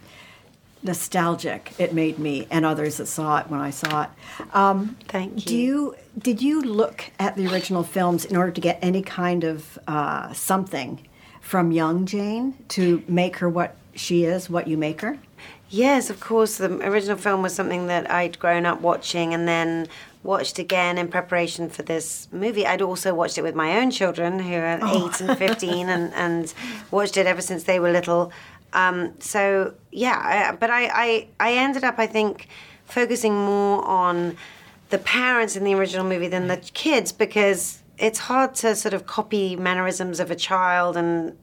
nostalgic 0.86 1.74
it 1.78 1.94
made 1.94 2.18
me 2.20 2.48
and 2.50 2.66
others 2.66 2.98
that 2.98 3.08
saw 3.08 3.40
it 3.40 3.50
when 3.50 3.60
I 3.60 3.72
saw 3.72 4.04
it. 4.04 4.10
Um, 4.56 4.96
Thank 5.08 5.44
Do 5.46 5.56
you 5.56 5.96
did 6.18 6.42
you 6.42 6.62
look 6.62 7.12
at 7.20 7.36
the 7.36 7.48
original 7.48 7.84
films 7.84 8.24
in 8.24 8.38
order 8.38 8.52
to 8.52 8.62
get 8.62 8.80
any 8.82 9.02
kind 9.02 9.44
of 9.44 9.78
uh, 9.88 10.32
something 10.34 11.06
from 11.42 11.72
young 11.72 12.06
Jane 12.06 12.54
to 12.70 13.04
make 13.08 13.38
her 13.38 13.50
what 13.50 13.76
she 13.96 14.24
is, 14.26 14.50
what 14.50 14.68
you 14.68 14.78
make 14.78 15.02
her? 15.02 15.18
Yes, 15.70 16.10
of 16.10 16.20
course. 16.20 16.58
The 16.58 16.72
original 16.88 17.18
film 17.18 17.42
was 17.42 17.54
something 17.54 17.88
that 17.88 18.10
I'd 18.10 18.40
grown 18.40 18.66
up 18.66 18.82
watching 18.82 19.34
and 19.34 19.48
then 19.48 19.88
watched 20.24 20.58
again 20.58 20.98
in 20.98 21.08
preparation 21.08 21.70
for 21.70 21.84
this 21.84 22.28
movie. 22.32 22.66
I'd 22.66 22.82
also 22.82 23.14
watched 23.14 23.38
it 23.38 23.42
with 23.44 23.56
my 23.56 23.78
own 23.80 23.92
children 23.92 24.40
who 24.40 24.56
are 24.56 24.80
Oh. 24.82 25.10
8 25.10 25.22
and 25.22 25.38
15 25.38 25.90
and, 25.90 26.14
and 26.14 26.54
watched 26.92 27.18
it 27.18 27.26
ever 27.28 27.42
since 27.42 27.64
they 27.64 27.80
were 27.80 27.92
little. 27.92 28.32
Um, 28.76 29.14
so, 29.20 29.74
yeah, 29.92 30.52
I, 30.52 30.56
but 30.56 30.70
I, 30.70 30.86
I, 30.88 31.28
I 31.40 31.54
ended 31.54 31.84
up, 31.84 31.96
I 31.98 32.08
think, 32.08 32.48
focusing 32.86 33.34
more 33.34 33.84
on 33.86 34.38
the 34.90 34.98
parents 35.00 35.56
in 35.56 35.64
the 35.64 35.74
original 35.74 36.06
movie 36.06 36.28
than 36.28 36.48
the 36.48 36.58
kids 36.58 37.12
because 37.12 37.82
it's 37.98 38.20
hard 38.20 38.54
to 38.56 38.76
sort 38.76 38.94
of 38.94 39.06
copy 39.06 39.56
mannerisms 39.56 40.20
of 40.20 40.30
a 40.30 40.36
child 40.36 40.98
and 40.98 41.38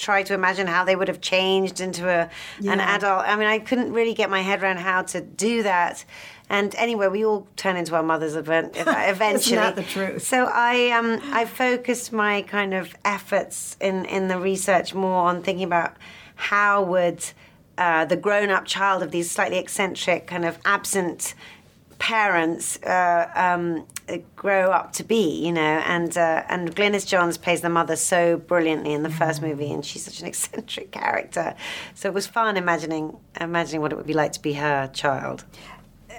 try 0.00 0.22
to 0.22 0.34
imagine 0.34 0.66
how 0.66 0.84
they 0.84 0.96
would 0.96 1.08
have 1.08 1.20
changed 1.20 1.80
into 1.80 2.08
a 2.08 2.28
an 2.66 2.80
adult. 2.80 3.24
I 3.26 3.36
mean, 3.36 3.46
I 3.46 3.58
couldn't 3.58 3.92
really 3.92 4.14
get 4.14 4.30
my 4.30 4.40
head 4.40 4.62
around 4.62 4.78
how 4.78 5.02
to 5.02 5.20
do 5.20 5.62
that. 5.62 6.04
And 6.48 6.74
anyway, 6.74 7.06
we 7.06 7.24
all 7.24 7.46
turn 7.56 7.76
into 7.76 7.94
our 7.94 8.02
mothers 8.02 8.34
event, 8.34 8.72
eventually. 8.76 9.56
that 9.56 9.76
the 9.76 9.82
truth? 9.82 10.22
So 10.22 10.48
I 10.50 10.90
um 10.90 11.20
I 11.32 11.44
focused 11.44 12.12
my 12.12 12.42
kind 12.42 12.74
of 12.74 12.96
efforts 13.04 13.76
in 13.80 14.06
in 14.06 14.28
the 14.28 14.38
research 14.38 14.94
more 14.94 15.28
on 15.28 15.42
thinking 15.42 15.64
about 15.64 15.96
how 16.40 16.82
would 16.82 17.24
uh, 17.78 18.04
the 18.04 18.16
grown-up 18.16 18.64
child 18.66 19.02
of 19.02 19.10
these 19.10 19.30
slightly 19.30 19.58
eccentric, 19.58 20.26
kind 20.26 20.44
of 20.44 20.58
absent 20.64 21.34
parents 21.98 22.82
uh, 22.82 23.30
um, 23.34 23.86
grow 24.34 24.70
up 24.70 24.92
to 24.94 25.04
be, 25.04 25.44
you 25.44 25.52
know, 25.52 25.60
and 25.60 26.16
uh, 26.16 26.42
and 26.48 26.74
Glynis 26.74 27.06
Johns 27.06 27.36
plays 27.36 27.60
the 27.60 27.68
mother 27.68 27.94
so 27.94 28.38
brilliantly 28.38 28.92
in 28.92 29.02
the 29.02 29.10
first 29.10 29.40
movie, 29.40 29.70
and 29.70 29.84
she's 29.84 30.04
such 30.04 30.20
an 30.20 30.26
eccentric 30.32 30.90
character. 30.90 31.54
So 31.94 32.08
it 32.08 32.14
was 32.14 32.26
fun 32.26 32.56
imagining 32.56 33.16
imagining 33.40 33.82
what 33.82 33.92
it 33.92 33.96
would 33.96 34.06
be 34.06 34.14
like 34.14 34.32
to 34.32 34.42
be 34.42 34.54
her 34.54 34.88
child. 34.92 35.44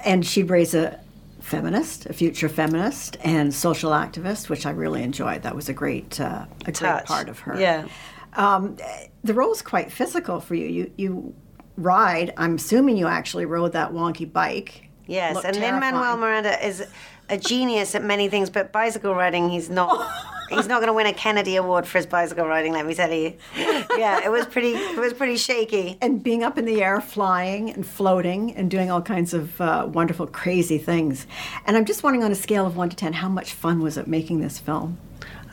And 0.06 0.26
she'd 0.26 0.50
raise 0.50 0.74
a 0.74 1.00
feminist, 1.42 2.06
a 2.06 2.14
future 2.14 2.50
feminist, 2.50 3.18
and 3.24 3.54
social 3.54 3.92
activist, 3.92 4.50
which 4.50 4.66
I 4.66 4.72
really 4.72 5.04
enjoyed. 5.04 5.44
That 5.44 5.56
was 5.56 5.68
a 5.68 5.74
great, 5.74 6.20
uh, 6.20 6.46
a 6.66 6.72
great 6.72 7.06
part 7.06 7.28
of 7.28 7.40
her. 7.40 7.60
Yeah. 7.60 7.88
Um, 8.34 8.78
the 9.24 9.34
role's 9.34 9.62
quite 9.62 9.91
physical 9.91 10.39
for 10.39 10.56
you. 10.56 10.67
You 10.67 10.91
you 10.98 11.36
ride. 11.78 12.34
I'm 12.38 12.56
assuming 12.56 12.98
you 12.98 13.08
actually 13.08 13.46
rode 13.46 13.74
that 13.74 13.91
wonky 13.91 14.32
bike. 14.32 14.89
Yes, 15.08 15.36
Looked 15.36 15.48
and 15.48 15.58
Lin 15.58 15.80
Manuel. 15.80 16.17
Miranda 16.17 16.65
is 16.65 16.86
a 17.30 17.38
genius 17.38 17.96
at 17.96 18.04
many 18.04 18.30
things, 18.30 18.50
but 18.50 18.72
bicycle 18.72 19.13
riding, 19.13 19.50
he's 19.50 19.70
not. 19.70 20.10
he's 20.50 20.67
not 20.67 20.80
going 20.80 20.88
to 20.88 20.94
win 20.94 21.08
a 21.08 21.13
Kennedy 21.13 21.56
Award 21.56 21.88
for 21.88 21.98
his 21.98 22.06
bicycle 22.06 22.46
riding. 22.46 22.74
Let 22.74 22.86
me 22.86 22.94
tell 22.94 23.12
you. 23.12 23.34
Yeah, 23.56 24.24
it 24.24 24.30
was 24.30 24.46
pretty. 24.46 24.72
It 24.72 25.00
was 25.00 25.13
pretty 25.13 25.38
shaky. 25.38 25.98
And 26.02 26.24
being 26.24 26.44
up 26.44 26.58
in 26.58 26.65
the 26.65 26.82
air, 26.84 27.02
flying 27.02 27.70
and 27.72 27.86
floating, 27.86 28.56
and 28.56 28.70
doing 28.70 28.91
all 28.91 29.02
kinds 29.02 29.34
of 29.34 29.60
uh, 29.60 29.88
wonderful, 29.91 30.28
crazy 30.28 30.78
things. 30.78 31.28
And 31.65 31.78
I'm 31.78 31.86
just 31.86 32.04
wondering, 32.04 32.24
on 32.24 32.32
a 32.32 32.36
scale 32.36 32.65
of 32.65 32.76
one 32.76 32.89
to 32.89 32.96
ten, 32.96 33.13
how 33.13 33.30
much 33.30 33.54
fun 33.54 33.82
was 33.82 33.98
it 33.98 34.08
making 34.08 34.41
this 34.41 34.60
film? 34.60 34.98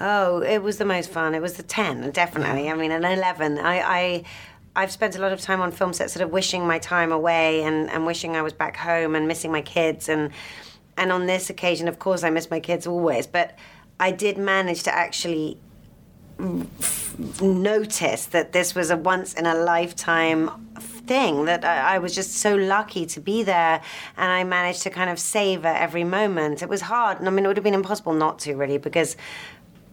Oh, 0.01 0.43
it 0.43 0.63
was 0.63 0.79
the 0.79 0.85
most 0.85 1.11
fun. 1.11 1.35
It 1.35 1.43
was 1.43 1.55
the 1.55 1.63
ten, 1.63 2.11
definitely. 2.11 2.71
I 2.71 2.75
mean, 2.75 2.93
an 2.93 3.05
eleven. 3.05 3.59
I. 3.59 3.81
I 3.81 4.25
I've 4.77 4.93
spent 4.93 5.17
a 5.17 5.21
lot 5.21 5.33
of 5.33 5.41
time 5.41 5.61
on 5.61 5.73
film 5.73 5.93
sets, 5.93 6.13
sort 6.13 6.23
of 6.23 6.31
wishing 6.31 6.65
my 6.65 6.79
time 6.79 7.11
away 7.11 7.65
and, 7.65 7.91
and 7.91 8.07
wishing 8.07 8.37
I 8.37 8.43
was 8.43 8.53
back 8.53 8.77
home 8.77 9.17
and 9.17 9.27
missing 9.27 9.51
my 9.51 9.63
kids. 9.63 10.09
And 10.09 10.31
and 10.97 11.11
on 11.11 11.27
this 11.27 11.51
occasion, 11.51 11.89
of 11.89 11.99
course, 11.99 12.23
I 12.23 12.31
miss 12.31 12.49
my 12.49 12.61
kids 12.61 12.87
always. 12.87 13.27
But 13.27 13.59
I 13.99 14.13
did 14.13 14.39
manage 14.39 14.85
to 14.85 14.95
actually 14.95 15.59
f- 16.39 17.19
notice 17.41 18.27
that 18.27 18.53
this 18.53 18.77
was 18.77 18.91
a 18.91 18.97
once 18.97 19.35
in 19.35 19.47
a 19.47 19.55
lifetime 19.55 20.51
thing 20.79 21.47
that 21.47 21.65
I, 21.65 21.97
I 21.97 21.99
was 21.99 22.15
just 22.15 22.33
so 22.35 22.55
lucky 22.55 23.05
to 23.07 23.21
be 23.21 23.43
there 23.43 23.81
and 24.17 24.31
I 24.31 24.45
managed 24.45 24.83
to 24.83 24.91
kind 24.91 25.11
of 25.11 25.19
savor 25.19 25.67
every 25.67 26.05
moment. 26.05 26.63
It 26.63 26.69
was 26.69 26.83
hard, 26.83 27.19
and 27.19 27.27
I 27.27 27.33
mean, 27.33 27.45
it 27.45 27.49
would 27.49 27.57
have 27.57 27.65
been 27.65 27.75
impossible 27.75 28.13
not 28.13 28.39
to 28.41 28.55
really 28.55 28.79
because, 28.79 29.17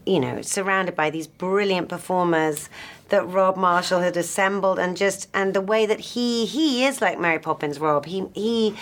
you 0.05 0.19
know, 0.19 0.41
surrounded 0.41 0.95
by 0.95 1.09
these 1.09 1.27
brilliant 1.27 1.89
performers 1.89 2.69
that 3.09 3.27
Rob 3.27 3.57
Marshall 3.57 4.01
had 4.01 4.17
assembled 4.17 4.79
and 4.79 4.95
just, 4.95 5.29
and 5.33 5.53
the 5.53 5.61
way 5.61 5.85
that 5.85 5.99
he, 5.99 6.45
he 6.45 6.85
is 6.85 7.01
like 7.01 7.19
Mary 7.19 7.39
Poppins, 7.39 7.79
Rob. 7.79 8.05
He, 8.05 8.25
he 8.33 8.75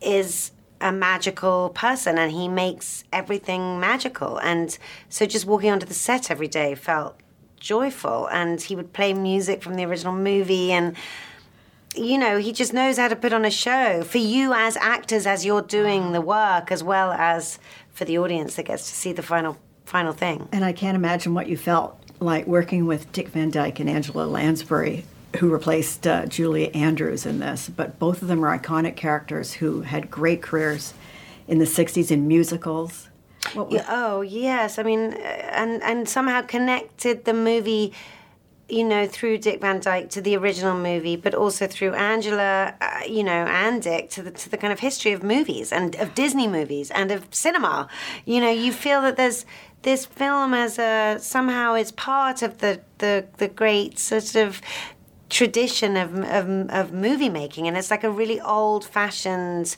is 0.00 0.52
a 0.80 0.92
magical 0.92 1.70
person 1.70 2.18
and 2.18 2.32
he 2.32 2.48
makes 2.48 3.04
everything 3.12 3.80
magical. 3.80 4.38
And 4.38 4.76
so 5.08 5.26
just 5.26 5.46
walking 5.46 5.70
onto 5.70 5.86
the 5.86 5.94
set 5.94 6.30
every 6.30 6.48
day 6.48 6.74
felt 6.74 7.16
joyful. 7.58 8.26
And 8.26 8.60
he 8.60 8.76
would 8.76 8.92
play 8.92 9.12
music 9.12 9.62
from 9.62 9.74
the 9.74 9.84
original 9.84 10.14
movie 10.14 10.72
and 10.72 10.96
you 11.96 12.18
know, 12.18 12.38
he 12.38 12.52
just 12.52 12.72
knows 12.72 12.96
how 12.98 13.08
to 13.08 13.16
put 13.16 13.32
on 13.32 13.44
a 13.44 13.50
show 13.50 14.02
for 14.02 14.18
you 14.18 14.52
as 14.52 14.76
actors 14.76 15.26
as 15.26 15.44
you're 15.44 15.62
doing 15.62 16.12
the 16.12 16.20
work 16.20 16.70
as 16.70 16.84
well 16.84 17.10
as 17.12 17.58
for 17.90 18.04
the 18.04 18.18
audience 18.18 18.54
that 18.54 18.66
gets 18.66 18.88
to 18.88 18.94
see 18.94 19.12
the 19.12 19.22
final 19.22 19.56
final 19.88 20.12
thing. 20.12 20.48
And 20.52 20.64
I 20.64 20.72
can't 20.72 20.96
imagine 20.96 21.34
what 21.34 21.48
you 21.48 21.56
felt 21.56 21.98
like 22.20 22.46
working 22.46 22.86
with 22.86 23.10
Dick 23.12 23.28
Van 23.28 23.50
Dyke 23.50 23.80
and 23.80 23.88
Angela 23.88 24.26
Lansbury, 24.26 25.04
who 25.38 25.50
replaced 25.50 26.06
uh, 26.06 26.26
Julie 26.26 26.74
Andrews 26.74 27.26
in 27.26 27.38
this. 27.38 27.68
But 27.68 27.98
both 27.98 28.22
of 28.22 28.28
them 28.28 28.44
are 28.44 28.58
iconic 28.58 28.96
characters 28.96 29.54
who 29.54 29.82
had 29.82 30.10
great 30.10 30.42
careers 30.42 30.94
in 31.46 31.58
the 31.58 31.64
60s 31.64 32.10
in 32.10 32.28
musicals. 32.28 33.08
What 33.54 33.70
Yeah, 33.70 33.86
oh 33.88 34.20
yes, 34.20 34.78
I 34.78 34.82
mean, 34.82 35.14
uh, 35.14 35.16
and 35.16 35.82
and 35.82 36.08
somehow 36.08 36.42
connected 36.42 37.24
the 37.24 37.32
movie, 37.32 37.94
you 38.68 38.84
know, 38.84 39.06
through 39.06 39.38
Dick 39.38 39.60
Van 39.60 39.80
Dyke 39.80 40.10
to 40.10 40.20
the 40.20 40.36
original 40.36 40.76
movie, 40.76 41.14
but 41.16 41.34
also 41.34 41.66
through 41.66 41.94
Angela, 41.94 42.74
uh, 42.80 43.00
you 43.08 43.22
know, 43.22 43.46
and 43.46 43.80
Dick 43.80 44.10
to 44.10 44.22
the 44.22 44.32
to 44.32 44.50
the 44.50 44.56
kind 44.56 44.72
of 44.72 44.80
history 44.80 45.12
of 45.12 45.22
movies 45.22 45.72
and 45.72 45.94
of 45.96 46.14
Disney 46.14 46.48
movies 46.48 46.90
and 46.90 47.10
of 47.12 47.32
cinema. 47.32 47.88
You 48.24 48.40
know, 48.40 48.50
you 48.50 48.72
feel 48.72 49.00
that 49.02 49.16
there's 49.16 49.46
this 49.88 50.04
film 50.04 50.52
as 50.52 50.78
a 50.78 51.16
somehow 51.18 51.74
is 51.74 51.90
part 51.92 52.42
of 52.42 52.58
the 52.58 52.78
the 52.98 53.24
the 53.38 53.48
great 53.48 53.98
sort 53.98 54.34
of 54.34 54.60
tradition 55.30 55.96
of, 55.96 56.14
of, 56.38 56.70
of 56.70 56.92
movie 56.92 57.30
making 57.30 57.66
and 57.66 57.74
it's 57.76 57.90
like 57.90 58.04
a 58.04 58.10
really 58.10 58.38
old 58.40 58.84
fashioned 58.84 59.76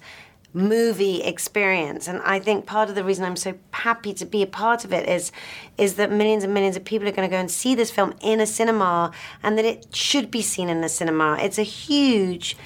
movie 0.53 1.22
experience. 1.22 2.09
And 2.09 2.18
i 2.34 2.41
think 2.41 2.66
part 2.66 2.89
of 2.89 2.97
the 2.97 3.05
reason 3.05 3.24
i'm 3.24 3.37
so 3.37 3.53
happy 3.70 4.12
to 4.14 4.26
be 4.26 4.43
a 4.43 4.51
part 4.62 4.84
of 4.84 4.93
it 4.93 5.09
is 5.09 5.30
is 5.78 5.95
that 5.95 6.11
millions 6.11 6.43
and 6.43 6.53
millions 6.53 6.76
of 6.76 6.84
people 6.84 7.07
are 7.07 7.16
going 7.18 7.28
to 7.30 7.34
go 7.37 7.43
and 7.47 7.51
see 7.62 7.76
this 7.76 7.93
film 7.93 8.12
in 8.20 8.41
a 8.41 8.49
cinema 8.59 9.12
and 9.45 9.57
that 9.57 9.64
it 9.64 9.95
should 9.95 10.28
be 10.39 10.43
seen 10.43 10.68
in 10.68 10.82
a 10.82 10.89
cinema. 10.89 11.39
It's 11.41 11.59
a 11.66 11.68
huge 11.87 12.57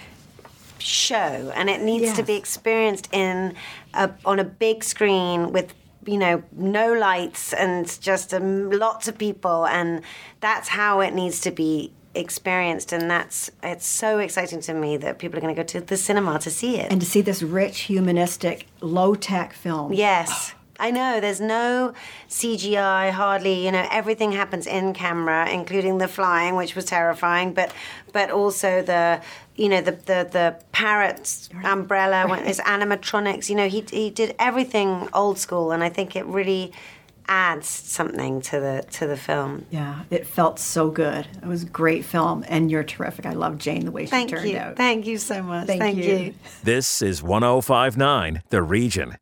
show 0.79 1.53
and 1.59 1.69
it 1.69 1.81
needs 1.83 2.15
to 2.15 2.23
be 2.23 2.37
experienced 2.43 3.07
in 3.13 3.55
a, 3.93 4.11
on 4.25 4.39
a 4.39 4.45
big 4.45 4.83
screen 4.83 5.53
with 5.53 5.75
you 6.07 6.19
know 6.19 6.43
no 6.53 6.93
lights 6.93 7.53
and 7.53 8.01
just 8.01 8.33
um, 8.35 8.71
lots 8.71 9.09
of 9.09 9.19
people 9.19 9.67
and 9.67 10.03
that's 10.41 10.69
how 10.69 11.01
it 11.01 11.15
needs 11.15 11.41
to 11.41 11.51
be 11.51 11.93
experienced 12.15 12.93
and 12.93 13.11
that's 13.11 13.51
it's 13.63 13.87
so 13.87 14.19
exciting 14.19 14.61
to 14.61 14.73
me 14.73 14.97
that 14.97 15.19
people 15.19 15.37
are 15.37 15.41
going 15.41 15.55
to 15.55 15.61
go 15.61 15.67
to 15.67 15.81
the 15.81 15.97
cinema 15.97 16.39
to 16.39 16.51
see 16.51 16.77
it 16.79 16.91
And 16.93 17.01
to 17.01 17.07
see 17.07 17.21
this 17.21 17.43
rich, 17.43 17.81
humanistic, 17.81 18.67
low 18.81 19.15
tech 19.15 19.53
film. 19.53 19.93
Yes. 19.93 20.55
I 20.79 20.91
know 20.91 21.21
there's 21.21 21.41
no 21.41 21.95
CGI 22.29 23.11
hardly. 23.11 23.65
You 23.65 23.73
know 23.73 23.87
everything 23.91 24.33
happens 24.33 24.67
in 24.67 24.93
camera, 24.95 25.49
including 25.51 25.99
the 25.99 26.09
flying, 26.09 26.57
which 26.57 26.75
was 26.75 26.85
terrifying, 26.85 27.53
but 27.55 27.73
but 28.13 28.31
also 28.31 28.83
the 28.83 29.21
you 29.57 29.69
know 29.69 29.81
the 29.81 29.93
the 29.93 30.29
the 30.31 30.57
parrot's 30.73 31.49
umbrella 31.65 32.29
when 32.29 32.45
it's 32.47 32.61
animatronics. 32.61 33.49
You 33.49 33.57
know 33.57 33.69
he 33.69 33.85
he 33.91 34.11
did 34.11 34.35
everything 34.39 35.09
old 35.13 35.39
school, 35.39 35.73
and 35.73 35.83
I 35.83 35.89
think 35.89 36.17
it 36.17 36.27
really 36.27 36.73
adds 37.27 37.67
something 37.69 38.41
to 38.43 38.61
the 38.61 38.85
to 38.93 39.07
the 39.07 39.17
film. 39.17 39.67
Yeah, 39.71 40.01
it 40.11 40.27
felt 40.27 40.59
so 40.59 40.91
good. 40.91 41.27
It 41.43 41.47
was 41.47 41.63
a 41.63 41.67
great 41.67 42.05
film, 42.05 42.45
and 42.49 42.71
you're 42.71 42.85
terrific. 42.85 43.27
I 43.27 43.33
love 43.33 43.59
Jane 43.59 43.85
the 43.85 43.91
way 43.91 44.05
she 44.05 44.11
Thank 44.11 44.31
turned 44.31 44.49
you. 44.49 44.59
out. 44.59 44.77
Thank 44.77 45.07
you 45.07 45.19
so 45.19 45.43
much. 45.43 45.67
Thank 45.67 45.81
Thank, 45.81 45.99
you. 45.99 46.05
you. 46.17 46.35
This 46.63 47.01
is 47.03 47.23
1059 47.23 48.43
The 48.51 48.63
Region. 48.63 49.17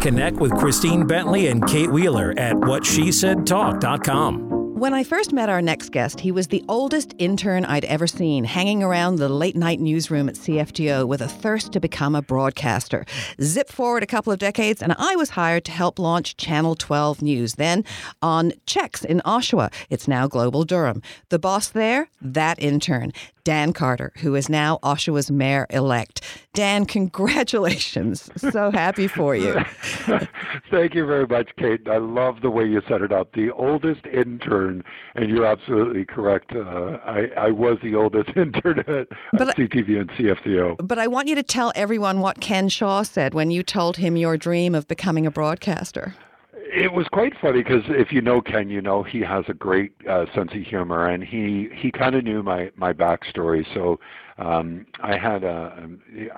Connect 0.00 0.36
with 0.36 0.52
Christine 0.52 1.06
Bentley 1.06 1.48
and 1.48 1.66
Kate 1.66 1.90
Wheeler 1.90 2.32
at 2.36 2.54
whatshesaidtalk.com. 2.54 4.46
When 4.76 4.92
I 4.92 5.04
first 5.04 5.32
met 5.32 5.48
our 5.48 5.62
next 5.62 5.90
guest, 5.90 6.20
he 6.20 6.30
was 6.30 6.48
the 6.48 6.62
oldest 6.68 7.14
intern 7.16 7.64
I'd 7.64 7.86
ever 7.86 8.06
seen, 8.06 8.44
hanging 8.44 8.82
around 8.82 9.16
the 9.16 9.28
late 9.28 9.56
night 9.56 9.80
newsroom 9.80 10.28
at 10.28 10.34
CFTO 10.34 11.08
with 11.08 11.22
a 11.22 11.28
thirst 11.28 11.72
to 11.72 11.80
become 11.80 12.14
a 12.14 12.20
broadcaster. 12.20 13.06
Zip 13.40 13.70
forward 13.70 14.02
a 14.02 14.06
couple 14.06 14.34
of 14.34 14.38
decades, 14.38 14.82
and 14.82 14.94
I 14.98 15.16
was 15.16 15.30
hired 15.30 15.64
to 15.64 15.72
help 15.72 15.98
launch 15.98 16.36
Channel 16.36 16.74
12 16.74 17.22
News, 17.22 17.54
then 17.54 17.84
on 18.20 18.52
CHEX 18.66 19.02
in 19.02 19.22
Oshawa. 19.24 19.72
It's 19.88 20.06
now 20.06 20.28
Global 20.28 20.64
Durham. 20.64 21.00
The 21.30 21.38
boss 21.38 21.68
there, 21.68 22.10
that 22.20 22.62
intern. 22.62 23.12
Dan 23.46 23.72
Carter, 23.72 24.12
who 24.16 24.34
is 24.34 24.48
now 24.48 24.80
Oshawa's 24.82 25.30
mayor 25.30 25.68
elect. 25.70 26.20
Dan, 26.52 26.84
congratulations. 26.84 28.28
so 28.50 28.72
happy 28.72 29.06
for 29.06 29.36
you. 29.36 29.54
Thank 30.68 30.96
you 30.96 31.06
very 31.06 31.28
much, 31.28 31.50
Kate. 31.56 31.86
I 31.88 31.98
love 31.98 32.40
the 32.42 32.50
way 32.50 32.64
you 32.64 32.82
set 32.88 33.02
it 33.02 33.12
up. 33.12 33.34
The 33.34 33.52
oldest 33.52 34.04
intern, 34.06 34.82
and 35.14 35.30
you're 35.30 35.46
absolutely 35.46 36.04
correct. 36.04 36.56
Uh, 36.56 36.98
I, 37.06 37.28
I 37.36 37.50
was 37.52 37.78
the 37.84 37.94
oldest 37.94 38.30
intern 38.36 38.80
at, 38.80 38.88
at 38.88 39.56
CTV 39.56 40.00
and 40.00 40.10
CFTO. 40.10 40.78
But 40.82 40.98
I 40.98 41.06
want 41.06 41.28
you 41.28 41.36
to 41.36 41.44
tell 41.44 41.70
everyone 41.76 42.18
what 42.18 42.40
Ken 42.40 42.68
Shaw 42.68 43.04
said 43.04 43.32
when 43.32 43.52
you 43.52 43.62
told 43.62 43.98
him 43.98 44.16
your 44.16 44.36
dream 44.36 44.74
of 44.74 44.88
becoming 44.88 45.24
a 45.24 45.30
broadcaster. 45.30 46.16
It 46.68 46.92
was 46.92 47.06
quite 47.08 47.32
funny 47.40 47.62
because 47.62 47.82
if 47.88 48.12
you 48.12 48.20
know 48.20 48.40
Ken, 48.40 48.68
you 48.68 48.82
know 48.82 49.02
he 49.02 49.20
has 49.20 49.44
a 49.48 49.54
great 49.54 49.92
uh, 50.08 50.26
sense 50.34 50.50
of 50.52 50.62
humor, 50.62 51.08
and 51.08 51.22
he 51.22 51.68
he 51.74 51.92
kind 51.92 52.14
of 52.14 52.24
knew 52.24 52.42
my 52.42 52.70
my 52.76 52.92
backstory. 52.92 53.64
So 53.72 54.00
um, 54.38 54.86
I 55.00 55.16
had 55.16 55.44
a 55.44 55.88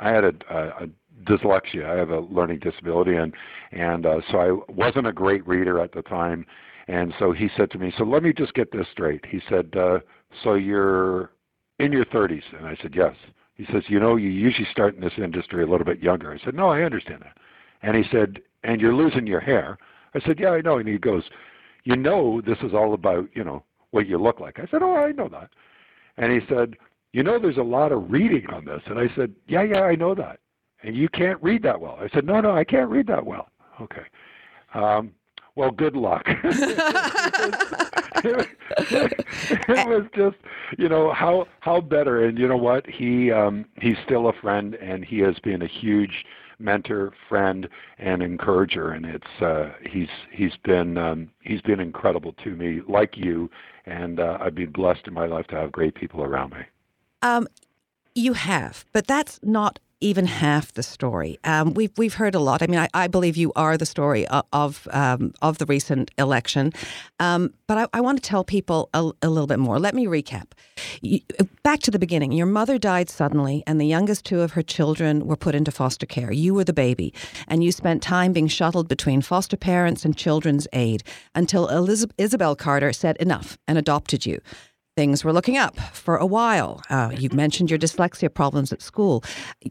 I 0.01 0.11
had 0.11 0.25
a, 0.25 0.33
a, 0.51 0.85
a 0.85 0.89
dyslexia. 1.25 1.89
I 1.89 1.97
have 1.97 2.11
a 2.11 2.21
learning 2.21 2.59
disability, 2.61 3.17
and 3.17 3.35
and 3.73 4.07
uh, 4.07 4.21
so 4.31 4.39
I 4.39 4.73
wasn't 4.73 5.07
a 5.07 5.13
great 5.13 5.47
reader 5.47 5.81
at 5.81 5.93
the 5.93 6.03
time. 6.03 6.45
And 6.89 7.13
so 7.19 7.33
he 7.33 7.49
said 7.57 7.71
to 7.73 7.79
me, 7.79 7.93
"So 7.97 8.05
let 8.05 8.23
me 8.23 8.33
just 8.33 8.55
get 8.55 8.73
this 8.73 8.87
straight." 8.93 9.25
He 9.27 9.41
said, 9.49 9.75
uh, 9.77 10.01
"So 10.43 10.55
you're 10.55 11.33
in 11.79 11.93
your 11.93 12.05
30s?" 12.05 12.43
And 12.57 12.67
I 12.67 12.77
said, 12.83 12.95
"Yes." 12.95 13.15
He 13.55 13.67
says, 13.73 13.85
"You 13.89 13.99
know, 13.99 14.17
you 14.17 14.29
usually 14.29 14.69
start 14.71 14.95
in 14.95 15.01
this 15.01 15.19
industry 15.19 15.63
a 15.63 15.67
little 15.67 15.87
bit 15.87 16.01
younger." 16.01 16.33
I 16.33 16.39
said, 16.45 16.55
"No, 16.55 16.69
I 16.69 16.83
understand 16.83 17.23
that." 17.23 17.37
And 17.83 17.97
he 17.97 18.05
said, 18.11 18.41
"And 18.63 18.81
you're 18.81 18.95
losing 18.95 19.27
your 19.27 19.41
hair." 19.41 19.79
I 20.15 20.21
said, 20.21 20.39
"Yeah, 20.41 20.51
I 20.51 20.61
know." 20.61 20.79
And 20.79 20.89
he 20.89 20.99
goes, 20.99 21.25
"You 21.85 21.97
know, 21.97 22.41
this 22.41 22.59
is 22.63 22.75
all 22.75 22.95
about 22.95 23.29
you 23.35 23.45
know 23.45 23.63
what 23.91 24.07
you 24.07 24.19
look 24.19 24.41
like." 24.41 24.59
I 24.59 24.67
said, 24.71 24.83
"Oh, 24.83 24.97
I 24.97 25.13
know 25.13 25.29
that." 25.29 25.51
And 26.17 26.33
he 26.33 26.41
said, 26.49 26.77
"You 27.13 27.23
know, 27.23 27.39
there's 27.39 27.59
a 27.59 27.63
lot 27.63 27.93
of 27.93 28.11
reading 28.11 28.47
on 28.51 28.65
this." 28.65 28.83
And 28.87 28.99
I 28.99 29.09
said, 29.15 29.35
"Yeah, 29.47 29.63
yeah, 29.63 29.83
I 29.83 29.95
know 29.95 30.15
that." 30.15 30.41
And 30.83 30.97
you 30.97 31.09
can't 31.09 31.43
read 31.43 31.63
that 31.65 31.81
well. 31.81 31.99
I 32.01 32.09
said, 32.09 32.25
"No, 32.25 32.41
no, 32.41 32.53
I 32.55 32.65
can't 32.65 32.91
read 32.91 33.07
that 33.09 33.25
well." 33.27 33.49
Okay. 33.81 34.05
Um, 34.75 35.13
well, 35.59 35.71
good 35.73 35.97
luck. 35.97 36.23
it 38.25 38.49
was 39.89 40.07
just, 40.15 40.37
you 40.79 40.89
know, 40.89 41.13
how 41.13 41.47
how 41.61 41.81
better. 41.81 42.25
And 42.25 42.39
you 42.39 42.47
know 42.47 42.57
what? 42.57 42.87
He 42.87 43.33
um, 43.33 43.65
he's 43.81 43.97
still 44.05 44.29
a 44.29 44.33
friend, 44.33 44.77
and 44.77 45.05
he 45.05 45.19
has 45.19 45.39
been 45.41 45.63
a 45.63 45.67
huge 45.67 46.25
mentor, 46.59 47.13
friend, 47.29 47.69
and 47.99 48.23
encourager. 48.23 48.91
And 48.91 49.05
it's 49.05 49.43
uh, 49.43 49.71
he's 49.89 50.09
he's 50.31 50.57
been 50.65 50.99
um, 50.99 51.31
he's 51.43 51.61
been 51.63 51.81
incredible 51.81 52.33
to 52.45 52.51
me, 52.51 52.81
like 52.89 53.17
you. 53.17 53.51
And 53.87 54.21
uh, 54.21 54.39
I've 54.41 54.55
been 54.55 54.71
blessed 54.71 55.07
in 55.07 55.15
my 55.15 55.27
life 55.27 55.47
to 55.49 55.57
have 55.57 55.73
great 55.73 55.95
people 55.95 56.23
around 56.23 56.53
me. 56.53 56.61
Um, 57.23 57.49
you 58.15 58.35
have, 58.35 58.85
but 58.93 59.07
that's 59.07 59.41
not 59.43 59.79
even 60.01 60.27
half 60.27 60.73
the 60.73 60.83
story. 60.83 61.39
Um, 61.45 61.75
we've 61.75 61.91
we've 61.97 62.15
heard 62.15 62.35
a 62.35 62.39
lot. 62.39 62.63
I 62.63 62.67
mean, 62.67 62.79
I, 62.79 62.89
I 62.95 63.09
believe 63.09 63.37
you 63.37 63.53
are 63.57 63.77
the 63.77 63.87
story 63.87 64.27
of 64.29 64.45
of, 64.53 64.89
um, 64.93 65.33
of 65.43 65.59
the 65.59 65.67
recent 65.67 66.11
election, 66.19 66.73
um, 67.19 67.53
but 67.67 67.79
I, 67.79 67.87
I, 67.93 68.01
want 68.01 68.23
to 68.23 68.29
tell 68.29 68.45
people 68.45 68.89
a, 68.95 69.11
a, 69.23 69.29
little 69.29 69.47
bit 69.47 69.59
more. 69.59 69.79
Let 69.79 69.95
me 69.95 70.07
recap. 70.07 70.53
You, 71.03 71.21
back 71.63 71.81
to 71.81 71.91
the 71.91 71.99
beginning. 71.99 72.33
Your 72.33 72.47
mother 72.47 72.79
died 72.79 73.11
suddenly, 73.11 73.63
and 73.67 73.81
the 73.81 73.87
youngest 73.87 74.25
two 74.25 74.41
of 74.41 74.53
her 74.53 74.63
children 74.63 75.27
were 75.27 75.37
put 75.37 75.55
into 75.55 75.71
foster 75.71 76.07
care. 76.07 76.33
You 76.33 76.55
were 76.55 76.65
the 76.65 76.73
baby, 76.73 77.13
and 77.47 77.65
you 77.65 77.73
spent 77.73 78.03
time 78.03 78.33
being 78.33 78.49
shuttled 78.49 78.89
between 78.89 79.21
foster 79.21 79.57
parents 79.57 80.05
and 80.05 80.17
children's 80.17 80.69
aid 80.73 81.03
until 81.35 81.69
Elizabeth, 81.69 82.15
Isabel 82.19 82.55
Carter 82.55 82.93
said 82.93 83.17
enough 83.19 83.59
and 83.67 83.77
adopted 83.77 84.25
you 84.25 84.41
things 84.99 85.23
were 85.23 85.33
looking 85.33 85.57
up 85.57 85.79
for 85.93 86.17
a 86.17 86.27
while. 86.27 86.83
Uh, 86.91 87.13
you 87.17 87.29
mentioned 87.33 87.71
your 87.71 87.79
dyslexia 87.79 88.35
problems 88.35 88.73
at 88.73 88.83
school. 88.83 89.23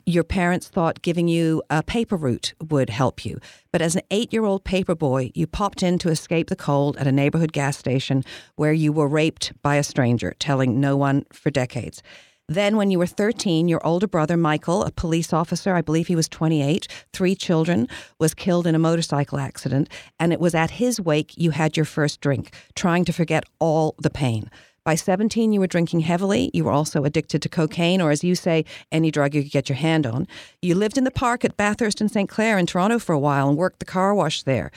Your 0.06 0.24
parents 0.24 0.70
thought 0.70 1.02
giving 1.02 1.28
you 1.28 1.62
a 1.70 1.84
paper 1.84 2.16
route 2.16 2.54
would 2.70 2.90
help 2.90 3.26
you. 3.26 3.38
But 3.74 3.82
as 3.82 3.98
an 3.98 4.04
eight 4.10 4.32
year 4.32 4.46
old 4.46 4.64
paper 4.64 4.96
boy, 4.96 5.32
you 5.36 5.46
popped 5.46 5.84
in 5.84 6.00
to 6.00 6.08
escape 6.08 6.48
the 6.48 6.56
cold 6.56 6.96
at 6.96 7.08
a 7.08 7.12
neighborhood 7.12 7.52
gas 7.52 7.76
station 7.76 8.24
where 8.56 8.72
you 8.72 8.94
were 8.94 9.10
raped 9.10 9.52
by 9.62 9.76
a 9.76 9.84
stranger, 9.84 10.34
telling 10.40 10.80
no 10.80 10.96
one 10.96 11.26
for 11.34 11.50
decades. 11.50 12.02
Then, 12.48 12.78
when 12.78 12.90
you 12.90 12.98
were 12.98 13.06
13, 13.06 13.68
your 13.68 13.86
older 13.86 14.08
brother, 14.08 14.38
Michael, 14.38 14.86
a 14.86 14.92
police 14.92 15.34
officer, 15.34 15.76
I 15.76 15.82
believe 15.82 16.08
he 16.08 16.16
was 16.16 16.30
28, 16.30 16.88
three 17.12 17.36
children, 17.36 17.90
was 18.18 18.34
killed 18.34 18.66
in 18.66 18.76
a 18.76 18.80
motorcycle 18.80 19.40
accident. 19.40 19.90
And 20.18 20.32
it 20.32 20.40
was 20.40 20.56
at 20.56 20.72
his 20.72 21.02
wake 21.02 21.34
you 21.36 21.52
had 21.52 21.76
your 21.76 21.86
first 21.86 22.22
drink, 22.22 22.54
trying 22.76 23.04
to 23.04 23.12
forget 23.12 23.44
all 23.60 23.96
the 24.00 24.10
pain. 24.10 24.50
By 24.88 24.96
17, 24.96 25.52
you 25.52 25.60
were 25.60 25.68
drinking 25.68 26.00
heavily. 26.00 26.50
You 26.54 26.64
were 26.64 26.72
also 26.72 27.04
addicted 27.04 27.42
to 27.42 27.50
cocaine, 27.50 28.00
or 28.00 28.10
as 28.10 28.24
you 28.24 28.36
say, 28.36 28.64
any 28.90 29.12
drug 29.12 29.36
you 29.36 29.44
could 29.44 29.52
get 29.52 29.68
your 29.68 29.76
hand 29.76 30.08
on. 30.08 30.30
You 30.62 30.76
lived 30.76 30.98
in 30.98 31.04
the 31.04 31.12
park 31.12 31.44
at 31.44 31.58
Bathurst 31.58 32.00
and 32.00 32.10
St. 32.10 32.30
Clair 32.30 32.58
in 32.58 32.68
Toronto 32.68 32.98
for 32.98 33.12
a 33.12 33.20
while 33.20 33.50
and 33.50 33.58
worked 33.58 33.80
the 33.80 33.86
car 33.86 34.16
wash 34.16 34.44
there. 34.44 34.72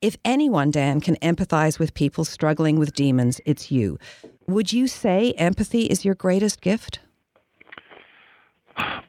If 0.00 0.18
anyone, 0.24 0.70
Dan, 0.70 1.00
can 1.00 1.16
empathize 1.16 1.80
with 1.80 1.94
people 1.94 2.24
struggling 2.24 2.78
with 2.78 2.94
demons, 2.94 3.40
it's 3.44 3.72
you. 3.72 3.98
Would 4.46 4.72
you 4.72 4.86
say 4.86 5.32
empathy 5.32 5.86
is 5.86 6.04
your 6.04 6.14
greatest 6.14 6.60
gift? 6.60 7.00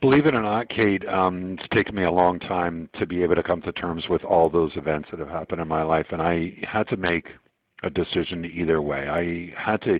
Believe 0.01 0.25
it 0.25 0.33
or 0.33 0.41
not, 0.41 0.69
Kate, 0.69 1.07
um, 1.07 1.57
it's 1.59 1.69
taken 1.69 1.93
me 1.93 2.03
a 2.03 2.09
long 2.09 2.39
time 2.39 2.89
to 2.97 3.05
be 3.05 3.21
able 3.21 3.35
to 3.35 3.43
come 3.43 3.61
to 3.61 3.71
terms 3.71 4.09
with 4.09 4.23
all 4.23 4.49
those 4.49 4.71
events 4.75 5.09
that 5.11 5.19
have 5.19 5.29
happened 5.29 5.61
in 5.61 5.67
my 5.67 5.83
life, 5.83 6.07
and 6.09 6.19
I 6.19 6.57
had 6.63 6.87
to 6.87 6.97
make 6.97 7.27
a 7.83 7.91
decision 7.91 8.43
either 8.43 8.81
way. 8.81 9.07
I 9.07 9.53
had 9.55 9.83
to 9.83 9.99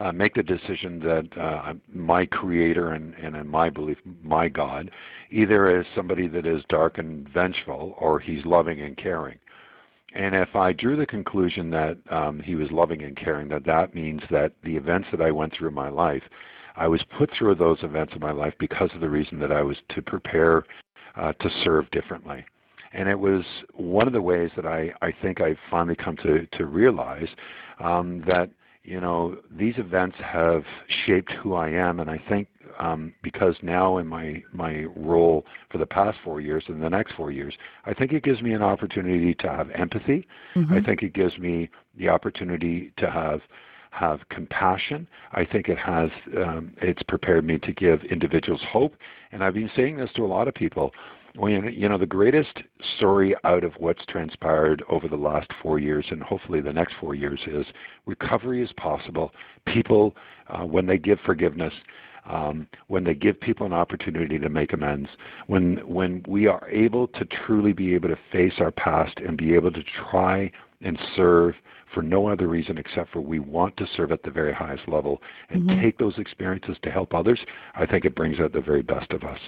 uh, 0.00 0.12
make 0.12 0.34
the 0.34 0.42
decision 0.42 1.00
that 1.00 1.28
uh, 1.40 1.72
my 1.92 2.26
creator 2.26 2.92
and, 2.92 3.14
and 3.14 3.34
in 3.34 3.48
my 3.48 3.70
belief, 3.70 3.98
my 4.22 4.48
God, 4.48 4.90
either 5.30 5.80
is 5.80 5.86
somebody 5.94 6.28
that 6.28 6.46
is 6.46 6.62
dark 6.68 6.98
and 6.98 7.28
vengeful 7.30 7.94
or 7.98 8.20
he's 8.20 8.44
loving 8.44 8.80
and 8.80 8.96
caring. 8.96 9.38
And 10.14 10.34
if 10.34 10.54
I 10.54 10.72
drew 10.72 10.96
the 10.96 11.06
conclusion 11.06 11.70
that 11.70 11.98
um, 12.10 12.40
he 12.40 12.54
was 12.54 12.70
loving 12.70 13.02
and 13.02 13.16
caring, 13.16 13.48
that 13.48 13.66
that 13.66 13.94
means 13.94 14.22
that 14.30 14.52
the 14.64 14.76
events 14.76 15.08
that 15.10 15.20
I 15.20 15.30
went 15.30 15.54
through 15.54 15.68
in 15.68 15.74
my 15.74 15.90
life, 15.90 16.22
I 16.76 16.88
was 16.88 17.02
put 17.18 17.30
through 17.36 17.56
those 17.56 17.78
events 17.82 18.14
in 18.14 18.20
my 18.20 18.32
life 18.32 18.54
because 18.58 18.90
of 18.94 19.00
the 19.00 19.10
reason 19.10 19.38
that 19.40 19.52
I 19.52 19.62
was 19.62 19.76
to 19.94 20.02
prepare 20.02 20.64
uh, 21.16 21.32
to 21.32 21.50
serve 21.64 21.90
differently. 21.90 22.44
And 22.92 23.08
it 23.08 23.18
was 23.18 23.44
one 23.74 24.06
of 24.06 24.12
the 24.12 24.22
ways 24.22 24.50
that 24.56 24.66
I, 24.66 24.92
I 25.02 25.12
think 25.22 25.40
I've 25.40 25.58
finally 25.70 25.96
come 25.96 26.16
to, 26.18 26.46
to 26.46 26.66
realize 26.66 27.28
um, 27.80 28.22
that 28.26 28.50
you 28.86 29.00
know, 29.00 29.36
these 29.50 29.74
events 29.78 30.16
have 30.22 30.62
shaped 31.04 31.32
who 31.32 31.54
I 31.54 31.70
am, 31.70 31.98
and 31.98 32.08
I 32.08 32.22
think 32.28 32.46
um, 32.78 33.12
because 33.20 33.56
now 33.60 33.98
in 33.98 34.06
my 34.06 34.42
my 34.52 34.84
role 34.94 35.44
for 35.70 35.78
the 35.78 35.86
past 35.86 36.18
four 36.22 36.40
years 36.40 36.62
and 36.68 36.80
the 36.80 36.88
next 36.88 37.14
four 37.14 37.32
years, 37.32 37.54
I 37.84 37.94
think 37.94 38.12
it 38.12 38.22
gives 38.22 38.40
me 38.42 38.52
an 38.52 38.62
opportunity 38.62 39.34
to 39.34 39.48
have 39.48 39.70
empathy. 39.70 40.28
Mm-hmm. 40.54 40.72
I 40.72 40.80
think 40.82 41.02
it 41.02 41.14
gives 41.14 41.36
me 41.36 41.68
the 41.98 42.08
opportunity 42.08 42.92
to 42.98 43.10
have 43.10 43.40
have 43.90 44.20
compassion. 44.28 45.08
I 45.32 45.44
think 45.44 45.68
it 45.68 45.78
has 45.78 46.10
um, 46.36 46.72
it's 46.80 47.02
prepared 47.02 47.44
me 47.44 47.58
to 47.58 47.72
give 47.72 48.04
individuals 48.04 48.60
hope, 48.70 48.94
and 49.32 49.42
I've 49.42 49.54
been 49.54 49.70
saying 49.74 49.96
this 49.96 50.10
to 50.14 50.24
a 50.24 50.28
lot 50.28 50.46
of 50.46 50.54
people 50.54 50.92
when 51.36 51.72
you 51.72 51.88
know 51.88 51.98
the 51.98 52.06
greatest 52.06 52.58
story 52.96 53.34
out 53.44 53.64
of 53.64 53.72
what's 53.78 54.04
transpired 54.06 54.82
over 54.88 55.08
the 55.08 55.16
last 55.16 55.50
four 55.62 55.78
years 55.78 56.06
and 56.10 56.22
hopefully 56.22 56.60
the 56.60 56.72
next 56.72 56.94
four 57.00 57.14
years 57.14 57.40
is 57.46 57.66
recovery 58.06 58.62
is 58.62 58.72
possible 58.72 59.32
people 59.66 60.14
uh, 60.48 60.64
when 60.64 60.86
they 60.86 60.98
give 60.98 61.18
forgiveness 61.24 61.72
um, 62.28 62.66
when 62.88 63.04
they 63.04 63.14
give 63.14 63.40
people 63.40 63.66
an 63.66 63.72
opportunity 63.72 64.38
to 64.38 64.48
make 64.48 64.72
amends, 64.72 65.08
when 65.46 65.76
when 65.86 66.24
we 66.26 66.46
are 66.46 66.68
able 66.68 67.08
to 67.08 67.24
truly 67.24 67.72
be 67.72 67.94
able 67.94 68.08
to 68.08 68.18
face 68.32 68.54
our 68.58 68.72
past 68.72 69.18
and 69.18 69.36
be 69.36 69.54
able 69.54 69.70
to 69.70 69.82
try 70.10 70.50
and 70.80 70.98
serve 71.14 71.54
for 71.94 72.02
no 72.02 72.28
other 72.28 72.48
reason 72.48 72.78
except 72.78 73.12
for 73.12 73.20
we 73.20 73.38
want 73.38 73.76
to 73.76 73.86
serve 73.96 74.12
at 74.12 74.22
the 74.24 74.30
very 74.30 74.52
highest 74.52 74.86
level 74.88 75.22
and 75.50 75.62
Mhm. 75.62 75.80
take 75.80 75.98
those 75.98 76.18
experiences 76.18 76.76
to 76.82 76.90
help 76.90 77.14
others, 77.14 77.40
I 77.74 77.86
think 77.86 78.04
it 78.04 78.14
brings 78.14 78.40
out 78.40 78.52
the 78.52 78.60
very 78.60 78.82
best 78.82 79.12
of 79.12 79.22
us. 79.24 79.38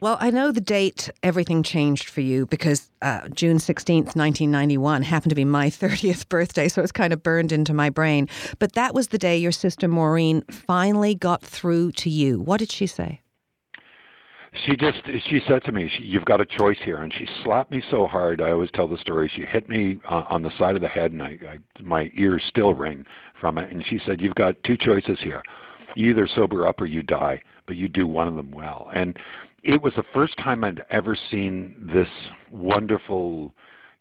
Well, 0.00 0.18
I 0.20 0.30
know 0.30 0.52
the 0.52 0.60
date 0.60 1.08
everything 1.22 1.62
changed 1.62 2.10
for 2.10 2.20
you 2.20 2.46
because 2.46 2.90
uh, 3.00 3.28
June 3.28 3.56
16th, 3.56 4.16
1991 4.16 5.02
happened 5.02 5.30
to 5.30 5.36
be 5.36 5.44
my 5.44 5.66
30th 5.70 6.28
birthday, 6.28 6.68
so 6.68 6.82
it's 6.82 6.92
kind 6.92 7.12
of 7.12 7.22
burned 7.22 7.52
into 7.52 7.72
my 7.72 7.90
brain. 7.90 8.28
But 8.58 8.72
that 8.72 8.94
was 8.94 9.08
the 9.08 9.18
day 9.18 9.36
your 9.38 9.52
sister 9.52 9.88
Maureen 9.88 10.42
finally 10.50 11.14
got 11.14 11.42
through 11.42 11.92
to 11.92 12.10
you. 12.10 12.40
What 12.40 12.58
did 12.58 12.70
she 12.70 12.86
say? 12.86 13.20
She 14.66 14.76
just 14.76 14.98
she 15.28 15.40
said 15.48 15.64
to 15.64 15.72
me, 15.72 15.90
"You've 15.98 16.24
got 16.26 16.40
a 16.40 16.46
choice 16.46 16.78
here," 16.84 16.98
and 16.98 17.12
she 17.12 17.26
slapped 17.42 17.72
me 17.72 17.82
so 17.90 18.06
hard. 18.06 18.40
I 18.40 18.52
always 18.52 18.70
tell 18.70 18.86
the 18.86 18.98
story. 18.98 19.28
She 19.34 19.42
hit 19.42 19.68
me 19.68 19.98
uh, 20.08 20.22
on 20.28 20.42
the 20.42 20.56
side 20.56 20.76
of 20.76 20.80
the 20.80 20.88
head, 20.88 21.10
and 21.10 21.20
I, 21.20 21.38
I 21.48 21.58
my 21.82 22.12
ears 22.16 22.42
still 22.48 22.72
ring 22.72 23.04
from 23.40 23.58
it. 23.58 23.72
And 23.72 23.84
she 23.84 23.98
said, 24.06 24.20
"You've 24.20 24.36
got 24.36 24.62
two 24.62 24.76
choices 24.76 25.18
here. 25.20 25.42
You 25.96 26.10
either 26.10 26.28
sober 26.28 26.68
up 26.68 26.80
or 26.80 26.86
you 26.86 27.02
die, 27.02 27.42
but 27.66 27.74
you 27.74 27.88
do 27.88 28.06
one 28.06 28.28
of 28.28 28.36
them 28.36 28.52
well." 28.52 28.90
And 28.94 29.18
it 29.64 29.82
was 29.82 29.94
the 29.96 30.04
first 30.12 30.36
time 30.36 30.62
I'd 30.62 30.84
ever 30.90 31.16
seen 31.30 31.74
this 31.92 32.08
wonderful, 32.50 33.54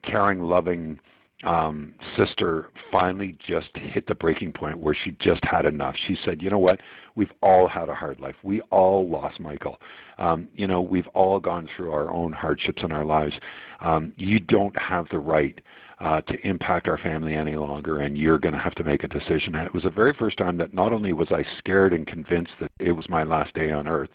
caring, 0.04 0.42
loving 0.42 1.00
um, 1.46 1.94
sister 2.18 2.70
finally 2.92 3.38
just 3.46 3.70
hit 3.76 4.08
the 4.08 4.16
breaking 4.16 4.54
point 4.54 4.78
where 4.78 4.96
she 5.04 5.12
just 5.20 5.44
had 5.44 5.66
enough. 5.66 5.96
She 6.08 6.18
said, 6.24 6.42
"You 6.42 6.50
know 6.50 6.60
what? 6.60 6.80
We've 7.16 7.32
all 7.42 7.68
had 7.68 7.90
a 7.90 7.96
hard 7.96 8.20
life. 8.20 8.36
We 8.44 8.62
all 8.72 9.10
lost 9.10 9.40
Michael. 9.40 9.80
Um, 10.18 10.48
you 10.54 10.68
know, 10.68 10.82
we've 10.82 11.08
all 11.08 11.40
gone 11.40 11.70
through 11.76 11.92
our 11.92 12.12
own 12.12 12.34
hardships 12.34 12.84
in 12.84 12.92
our 12.92 13.06
lives. 13.06 13.34
Um, 13.82 14.14
you 14.18 14.40
don't 14.40 14.78
have 14.78 15.08
the 15.10 15.20
right." 15.20 15.60
Uh, 16.00 16.20
to 16.22 16.36
impact 16.46 16.90
our 16.90 16.98
family 16.98 17.34
any 17.34 17.56
longer, 17.56 18.00
and 18.00 18.18
you're 18.18 18.40
going 18.40 18.54
to 18.54 18.60
have 18.60 18.76
to 18.76 18.84
make 18.84 19.06
a 19.06 19.08
decision. 19.08 19.56
And 19.56 19.66
it 19.66 19.74
was 19.74 19.84
the 19.84 19.90
very 19.90 20.12
first 20.12 20.38
time 20.38 20.58
that 20.58 20.74
not 20.74 20.92
only 20.92 21.14
was 21.14 21.32
I 21.32 21.46
scared 21.60 21.94
and 21.94 22.06
convinced 22.06 22.52
that 22.60 22.72
it 22.78 22.92
was 22.92 23.08
my 23.08 23.24
last 23.24 23.54
day 23.54 23.72
on 23.72 23.88
earth, 23.88 24.10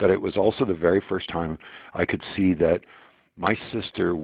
but 0.00 0.10
it 0.10 0.20
was 0.20 0.36
also 0.36 0.64
the 0.64 0.74
very 0.74 1.00
first 1.08 1.28
time 1.28 1.58
I 1.94 2.04
could 2.04 2.22
see 2.34 2.54
that 2.54 2.80
my 3.36 3.56
sister 3.72 4.16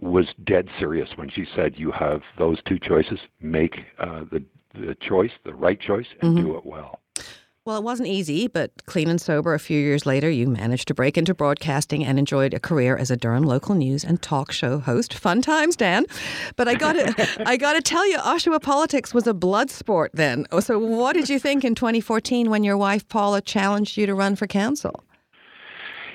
was 0.00 0.26
dead 0.44 0.68
serious 0.78 1.08
when 1.16 1.28
she 1.28 1.44
said, 1.54 1.78
"You 1.78 1.90
have 1.92 2.22
those 2.38 2.62
two 2.62 2.78
choices. 2.78 3.18
Make 3.40 3.74
uh, 3.98 4.24
the 4.30 4.42
the 4.74 4.94
choice, 4.96 5.30
the 5.44 5.54
right 5.54 5.78
choice, 5.80 6.06
and 6.20 6.34
Mhm. 6.34 6.38
do 6.38 6.56
it 6.56 6.64
well." 6.64 7.00
Well, 7.66 7.78
it 7.78 7.82
wasn't 7.82 8.10
easy, 8.10 8.46
but 8.46 8.84
clean 8.84 9.08
and 9.08 9.18
sober 9.18 9.54
a 9.54 9.58
few 9.58 9.80
years 9.80 10.04
later, 10.04 10.28
you 10.28 10.46
managed 10.48 10.86
to 10.88 10.94
break 10.94 11.16
into 11.16 11.32
broadcasting 11.32 12.04
and 12.04 12.18
enjoyed 12.18 12.52
a 12.52 12.60
career 12.60 12.94
as 12.94 13.10
a 13.10 13.16
Durham 13.16 13.44
local 13.44 13.74
news 13.74 14.04
and 14.04 14.20
talk 14.20 14.52
show 14.52 14.80
host. 14.80 15.14
Fun 15.14 15.40
times, 15.40 15.74
Dan. 15.74 16.04
But 16.56 16.68
I 16.68 16.74
got 16.74 16.92
to 16.92 17.42
I 17.48 17.56
got 17.56 17.72
to 17.72 17.80
tell 17.80 18.06
you, 18.06 18.18
Oshawa 18.18 18.60
politics 18.60 19.14
was 19.14 19.26
a 19.26 19.32
blood 19.32 19.70
sport 19.70 20.10
then. 20.12 20.44
So, 20.60 20.78
what 20.78 21.14
did 21.14 21.30
you 21.30 21.38
think 21.38 21.64
in 21.64 21.74
2014 21.74 22.50
when 22.50 22.64
your 22.64 22.76
wife 22.76 23.08
Paula 23.08 23.40
challenged 23.40 23.96
you 23.96 24.04
to 24.04 24.14
run 24.14 24.36
for 24.36 24.46
council? 24.46 25.02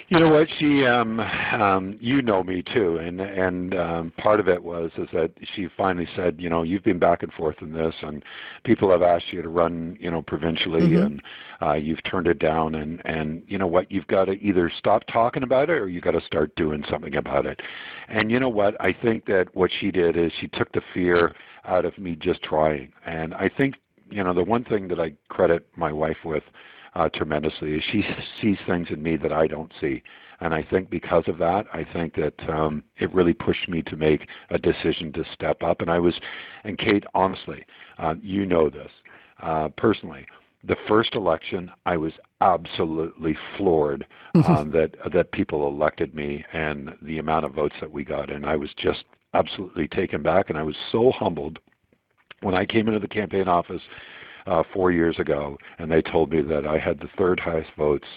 You 0.09 0.19
know 0.19 0.29
what? 0.31 0.47
She, 0.57 0.85
um, 0.85 1.19
um, 1.19 1.95
you 2.01 2.23
know 2.23 2.41
me 2.41 2.63
too, 2.63 2.97
and 2.97 3.21
and 3.21 3.75
um, 3.75 4.13
part 4.17 4.39
of 4.39 4.47
it 4.49 4.63
was 4.63 4.89
is 4.97 5.07
that 5.13 5.29
she 5.53 5.67
finally 5.77 6.07
said, 6.15 6.37
you 6.39 6.49
know, 6.49 6.63
you've 6.63 6.83
been 6.83 6.97
back 6.97 7.21
and 7.21 7.31
forth 7.33 7.57
in 7.61 7.73
this, 7.73 7.93
and 8.01 8.23
people 8.63 8.89
have 8.89 9.03
asked 9.03 9.31
you 9.31 9.43
to 9.43 9.49
run, 9.49 9.97
you 9.99 10.09
know, 10.09 10.23
provincially, 10.23 10.81
Mhm. 10.81 11.05
and 11.05 11.21
uh, 11.61 11.73
you've 11.73 12.01
turned 12.03 12.25
it 12.25 12.39
down, 12.39 12.73
and 12.73 13.03
and 13.05 13.43
you 13.47 13.59
know 13.59 13.67
what? 13.67 13.91
You've 13.91 14.07
got 14.07 14.25
to 14.25 14.31
either 14.43 14.71
stop 14.71 15.03
talking 15.05 15.43
about 15.43 15.69
it 15.69 15.77
or 15.77 15.87
you 15.87 16.01
got 16.01 16.11
to 16.11 16.21
start 16.21 16.55
doing 16.55 16.83
something 16.89 17.15
about 17.15 17.45
it. 17.45 17.61
And 18.07 18.31
you 18.31 18.39
know 18.39 18.49
what? 18.49 18.75
I 18.81 18.93
think 18.93 19.25
that 19.25 19.55
what 19.55 19.69
she 19.79 19.91
did 19.91 20.17
is 20.17 20.31
she 20.39 20.47
took 20.47 20.71
the 20.71 20.81
fear 20.91 21.35
out 21.65 21.85
of 21.85 21.95
me 21.99 22.15
just 22.15 22.41
trying, 22.41 22.91
and 23.05 23.35
I 23.35 23.47
think 23.47 23.75
you 24.09 24.23
know 24.23 24.33
the 24.33 24.43
one 24.43 24.63
thing 24.63 24.87
that 24.87 24.99
I 24.99 25.13
credit 25.27 25.67
my 25.75 25.93
wife 25.93 26.25
with 26.25 26.43
uh, 26.95 27.09
tremendously 27.09 27.81
she 27.91 28.03
sees 28.41 28.57
things 28.65 28.87
in 28.89 29.01
me 29.01 29.17
that 29.17 29.33
I 29.33 29.47
don't 29.47 29.71
see. 29.79 30.03
And 30.41 30.53
I 30.53 30.63
think 30.63 30.89
because 30.89 31.25
of 31.27 31.37
that, 31.39 31.65
I 31.73 31.83
think 31.83 32.15
that 32.15 32.49
um, 32.49 32.83
it 32.97 33.13
really 33.13 33.33
pushed 33.33 33.67
me 33.67 33.81
to 33.83 33.95
make 33.97 34.27
a 34.49 34.57
decision 34.57 35.11
to 35.13 35.25
step 35.33 35.61
up. 35.63 35.81
And 35.81 35.91
I 35.91 35.99
was, 35.99 36.17
and 36.63 36.77
Kate, 36.77 37.03
honestly, 37.13 37.65
uh, 37.97 38.15
you 38.21 38.45
know 38.45 38.69
this 38.69 38.91
uh, 39.43 39.69
personally. 39.75 40.25
The 40.63 40.77
first 40.87 41.15
election, 41.15 41.71
I 41.85 41.97
was 41.97 42.13
absolutely 42.41 43.37
floored 43.55 44.05
um, 44.45 44.71
that 44.71 44.91
that 45.13 45.31
people 45.31 45.67
elected 45.67 46.13
me 46.13 46.43
and 46.51 46.91
the 47.01 47.17
amount 47.17 47.45
of 47.45 47.53
votes 47.53 47.75
that 47.79 47.91
we 47.91 48.03
got, 48.03 48.29
and 48.29 48.45
I 48.45 48.57
was 48.57 48.69
just 48.77 49.05
absolutely 49.33 49.87
taken 49.87 50.21
back. 50.21 50.49
And 50.49 50.57
I 50.57 50.63
was 50.63 50.75
so 50.91 51.11
humbled 51.11 51.59
when 52.41 52.55
I 52.55 52.65
came 52.65 52.87
into 52.87 52.99
the 52.99 53.07
campaign 53.07 53.47
office 53.47 53.81
uh, 54.49 54.63
four 54.73 54.91
years 54.91 55.19
ago, 55.19 55.57
and 55.77 55.91
they 55.91 56.01
told 56.01 56.31
me 56.31 56.41
that 56.41 56.65
I 56.65 56.79
had 56.79 56.99
the 56.99 57.09
third 57.17 57.39
highest 57.39 57.69
votes, 57.77 58.07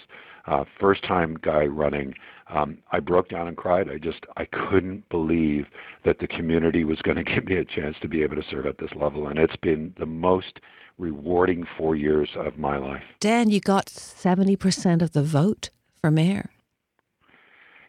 uh, 0.47 0.65
first 0.79 1.03
time 1.03 1.37
guy 1.41 1.65
running. 1.65 2.15
Um, 2.49 2.79
I 2.91 2.99
broke 2.99 3.29
down 3.29 3.47
and 3.47 3.55
cried. 3.55 3.89
I 3.89 3.97
just 3.97 4.25
I 4.35 4.45
couldn't 4.45 5.07
believe 5.09 5.67
that 6.05 6.19
the 6.19 6.27
community 6.27 6.83
was 6.83 7.01
going 7.01 7.17
to 7.23 7.23
give 7.23 7.45
me 7.45 7.57
a 7.57 7.65
chance 7.65 7.95
to 8.01 8.07
be 8.07 8.23
able 8.23 8.35
to 8.35 8.43
serve 8.49 8.65
at 8.65 8.79
this 8.79 8.91
level, 8.95 9.27
and 9.27 9.37
it's 9.37 9.55
been 9.55 9.93
the 9.97 10.05
most 10.05 10.59
rewarding 10.97 11.65
four 11.77 11.95
years 11.95 12.29
of 12.35 12.57
my 12.57 12.77
life. 12.77 13.03
Dan, 13.19 13.49
you 13.49 13.59
got 13.59 13.87
70% 13.87 15.01
of 15.01 15.13
the 15.13 15.23
vote 15.23 15.69
for 16.01 16.11
mayor. 16.11 16.51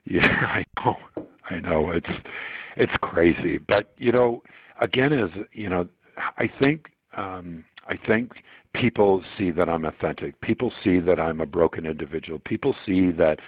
Yeah, 0.05 0.27
I 0.27 0.65
know. 0.85 0.97
I 1.51 1.61
know. 1.61 1.91
It's 1.91 2.11
it's 2.77 2.93
crazy. 3.01 3.59
But 3.59 3.93
you 3.97 4.13
know, 4.13 4.43
again 4.81 5.13
as 5.13 5.31
you 5.53 5.69
know, 5.69 5.89
I 6.39 6.49
think 6.59 6.91
um 7.17 7.65
I 7.87 7.97
think 7.97 8.33
people 8.75 9.23
see 9.37 9.51
that 9.53 9.69
I'm 9.69 9.85
authentic. 9.85 10.41
People 10.41 10.73
see 10.83 10.99
that 11.01 11.21
I'm 11.21 11.41
a 11.41 11.47
broken 11.47 11.87
individual. 11.87 12.41
People 12.45 12.75
see 12.85 13.11
that 13.13 13.39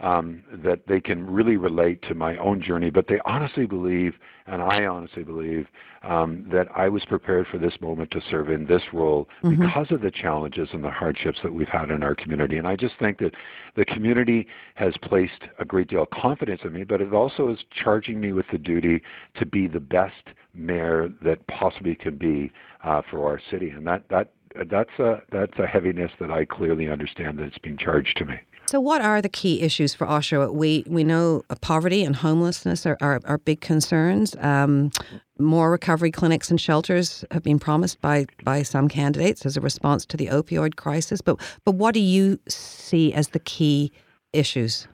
um, 0.00 0.42
that 0.52 0.86
they 0.86 1.00
can 1.00 1.26
really 1.26 1.56
relate 1.56 2.02
to 2.02 2.14
my 2.14 2.36
own 2.36 2.60
journey, 2.60 2.90
but 2.90 3.06
they 3.08 3.20
honestly 3.24 3.66
believe, 3.66 4.14
and 4.46 4.62
I 4.62 4.84
honestly 4.86 5.22
believe, 5.22 5.66
um, 6.02 6.46
that 6.52 6.68
I 6.76 6.88
was 6.88 7.04
prepared 7.04 7.46
for 7.46 7.58
this 7.58 7.80
moment 7.80 8.10
to 8.10 8.20
serve 8.20 8.50
in 8.50 8.66
this 8.66 8.92
role 8.92 9.28
Mhm. 9.42 9.60
because 9.60 9.90
of 9.90 10.00
the 10.02 10.10
challenges 10.10 10.68
and 10.72 10.84
the 10.84 10.90
hardships 10.90 11.40
that 11.42 11.54
we've 11.54 11.68
had 11.68 11.90
in 11.90 12.02
our 12.02 12.14
community. 12.14 12.58
And 12.58 12.66
I 12.66 12.76
just 12.76 12.96
think 12.98 13.18
that 13.18 13.34
the 13.74 13.84
community 13.84 14.46
has 14.74 14.96
placed 14.98 15.44
a 15.58 15.64
great 15.64 15.88
deal 15.88 16.02
of 16.02 16.10
confidence 16.10 16.62
in 16.64 16.72
me, 16.72 16.84
but 16.84 17.00
it 17.00 17.12
also 17.12 17.48
is 17.48 17.64
charging 17.70 18.20
me 18.20 18.32
with 18.32 18.48
the 18.48 18.58
duty 18.58 19.02
to 19.34 19.46
be 19.46 19.66
the 19.66 19.80
best 19.80 20.28
mayor 20.54 21.08
that 21.22 21.46
possibly 21.46 21.94
can 21.94 22.16
be 22.16 22.52
uh, 22.82 23.00
for 23.02 23.26
our 23.26 23.38
city. 23.50 23.70
And 23.70 23.86
that 23.86 24.08
that 24.08 24.28
that's 24.66 24.98
a 24.98 25.22
that's 25.30 25.58
a 25.58 25.66
heaviness 25.66 26.12
that 26.20 26.30
I 26.30 26.44
clearly 26.44 26.88
understand 26.88 27.38
that's 27.38 27.58
being 27.58 27.76
charged 27.76 28.16
to 28.18 28.24
me. 28.24 28.38
So, 28.66 28.80
what 28.80 29.02
are 29.02 29.20
the 29.20 29.28
key 29.28 29.60
issues 29.60 29.94
for 29.94 30.06
Oshawa? 30.06 30.52
We 30.52 30.84
we 30.86 31.04
know 31.04 31.42
uh, 31.50 31.54
poverty 31.60 32.02
and 32.02 32.16
homelessness 32.16 32.86
are, 32.86 32.96
are, 33.00 33.20
are 33.24 33.38
big 33.38 33.60
concerns. 33.60 34.34
Um, 34.40 34.90
more 35.38 35.70
recovery 35.70 36.10
clinics 36.10 36.50
and 36.50 36.60
shelters 36.60 37.24
have 37.30 37.42
been 37.42 37.58
promised 37.58 38.00
by 38.00 38.26
by 38.42 38.62
some 38.62 38.88
candidates 38.88 39.44
as 39.44 39.56
a 39.56 39.60
response 39.60 40.06
to 40.06 40.16
the 40.16 40.28
opioid 40.28 40.76
crisis. 40.76 41.20
But 41.20 41.40
but 41.64 41.74
what 41.74 41.92
do 41.92 42.00
you 42.00 42.38
see 42.48 43.12
as 43.12 43.28
the 43.28 43.40
key 43.40 43.92
issues? 44.32 44.88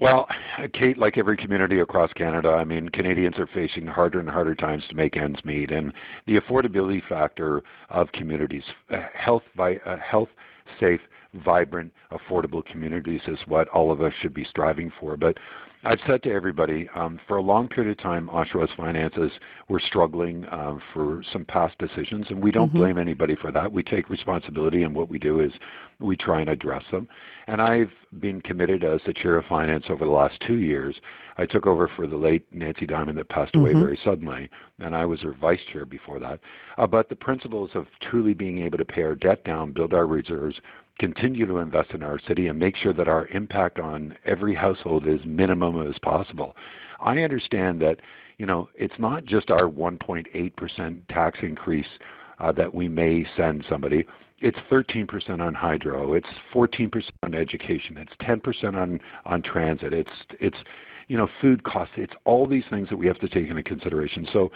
Well, 0.00 0.26
Kate, 0.72 0.96
like 0.96 1.18
every 1.18 1.36
community 1.36 1.78
across 1.78 2.12
Canada, 2.12 2.50
I 2.50 2.64
mean, 2.64 2.88
Canadians 2.88 3.38
are 3.38 3.46
facing 3.46 3.86
harder 3.86 4.18
and 4.18 4.28
harder 4.28 4.54
times 4.54 4.84
to 4.88 4.96
make 4.96 5.16
ends 5.16 5.44
meet, 5.44 5.70
and 5.70 5.92
the 6.26 6.40
affordability 6.40 7.02
factor 7.06 7.62
of 7.90 8.10
communities, 8.12 8.64
uh, 8.90 9.02
health, 9.14 9.42
vi- 9.56 9.80
uh, 9.84 9.98
health, 9.98 10.30
safe, 10.80 11.00
vibrant, 11.34 11.92
affordable 12.12 12.64
communities 12.64 13.22
is 13.26 13.38
what 13.46 13.68
all 13.68 13.90
of 13.90 14.02
us 14.02 14.12
should 14.20 14.34
be 14.34 14.44
striving 14.44 14.92
for. 15.00 15.16
But 15.16 15.38
I've 15.84 15.98
said 16.06 16.22
to 16.22 16.32
everybody, 16.32 16.88
um, 16.94 17.18
for 17.26 17.38
a 17.38 17.42
long 17.42 17.66
period 17.66 17.90
of 17.90 17.98
time, 17.98 18.28
Oshawa's 18.28 18.70
finances 18.76 19.32
were 19.68 19.80
struggling 19.80 20.46
um, 20.52 20.80
for 20.94 21.24
some 21.32 21.44
past 21.44 21.76
decisions, 21.78 22.26
and 22.30 22.40
we 22.40 22.52
don't 22.52 22.72
Mhm. 22.72 22.76
blame 22.76 22.98
anybody 22.98 23.34
for 23.34 23.50
that. 23.50 23.72
We 23.72 23.82
take 23.82 24.08
responsibility, 24.08 24.84
and 24.84 24.94
what 24.94 25.08
we 25.08 25.18
do 25.18 25.40
is 25.40 25.52
we 25.98 26.16
try 26.16 26.40
and 26.40 26.50
address 26.50 26.84
them. 26.92 27.08
And 27.48 27.60
I've 27.60 27.92
been 28.20 28.40
committed 28.42 28.84
as 28.84 29.02
the 29.02 29.12
chair 29.12 29.36
of 29.36 29.44
finance 29.46 29.86
over 29.90 30.04
the 30.04 30.10
last 30.10 30.38
two 30.40 30.58
years. 30.58 31.00
I 31.36 31.46
took 31.46 31.66
over 31.66 31.88
for 31.88 32.06
the 32.06 32.16
late 32.16 32.44
Nancy 32.52 32.86
Diamond 32.86 33.18
that 33.18 33.28
passed 33.28 33.56
away 33.56 33.72
Mhm. 33.72 33.80
very 33.80 33.96
suddenly, 33.96 34.50
and 34.78 34.94
I 34.94 35.04
was 35.04 35.20
her 35.22 35.32
vice 35.32 35.64
chair 35.64 35.84
before 35.84 36.20
that. 36.20 36.38
Uh, 36.78 36.86
but 36.86 37.08
the 37.08 37.16
principles 37.16 37.74
of 37.74 37.88
truly 38.00 38.34
being 38.34 38.58
able 38.58 38.78
to 38.78 38.84
pay 38.84 39.02
our 39.02 39.16
debt 39.16 39.42
down, 39.42 39.72
build 39.72 39.94
our 39.94 40.06
reserves, 40.06 40.60
continue 40.98 41.46
to 41.46 41.58
invest 41.58 41.90
in 41.92 42.02
our 42.02 42.18
city, 42.26 42.48
and 42.48 42.58
make 42.58 42.76
sure 42.76 42.92
that 42.92 43.08
our 43.08 43.26
impact 43.28 43.78
on 43.78 44.16
every 44.24 44.54
household 44.54 45.06
is 45.06 45.20
minimum 45.24 45.86
as 45.88 45.98
possible. 45.98 46.54
I 47.00 47.20
understand 47.20 47.80
that 47.82 47.98
you 48.38 48.46
know 48.46 48.68
it's 48.74 48.98
not 48.98 49.24
just 49.24 49.50
our 49.50 49.68
1.8% 49.68 51.00
tax 51.08 51.38
increase 51.42 51.86
uh, 52.38 52.52
that 52.52 52.74
we 52.74 52.88
may 52.88 53.26
send 53.36 53.64
somebody. 53.68 54.06
it's 54.40 54.58
13% 54.70 55.40
on 55.40 55.54
hydro. 55.54 56.14
It's 56.14 56.26
14% 56.52 56.90
on 57.22 57.34
education. 57.34 57.96
It's 57.96 58.12
10% 58.20 58.74
on 58.74 59.00
on 59.24 59.42
transit. 59.42 59.92
It's 59.92 60.10
it's 60.40 60.58
you 61.08 61.16
know 61.16 61.28
food 61.40 61.64
costs. 61.64 61.94
It's 61.96 62.14
all 62.24 62.46
these 62.46 62.64
things 62.70 62.88
that 62.88 62.96
we 62.96 63.06
have 63.06 63.20
to 63.20 63.28
take 63.28 63.48
into 63.48 63.62
consideration. 63.62 64.26
So 64.32 64.50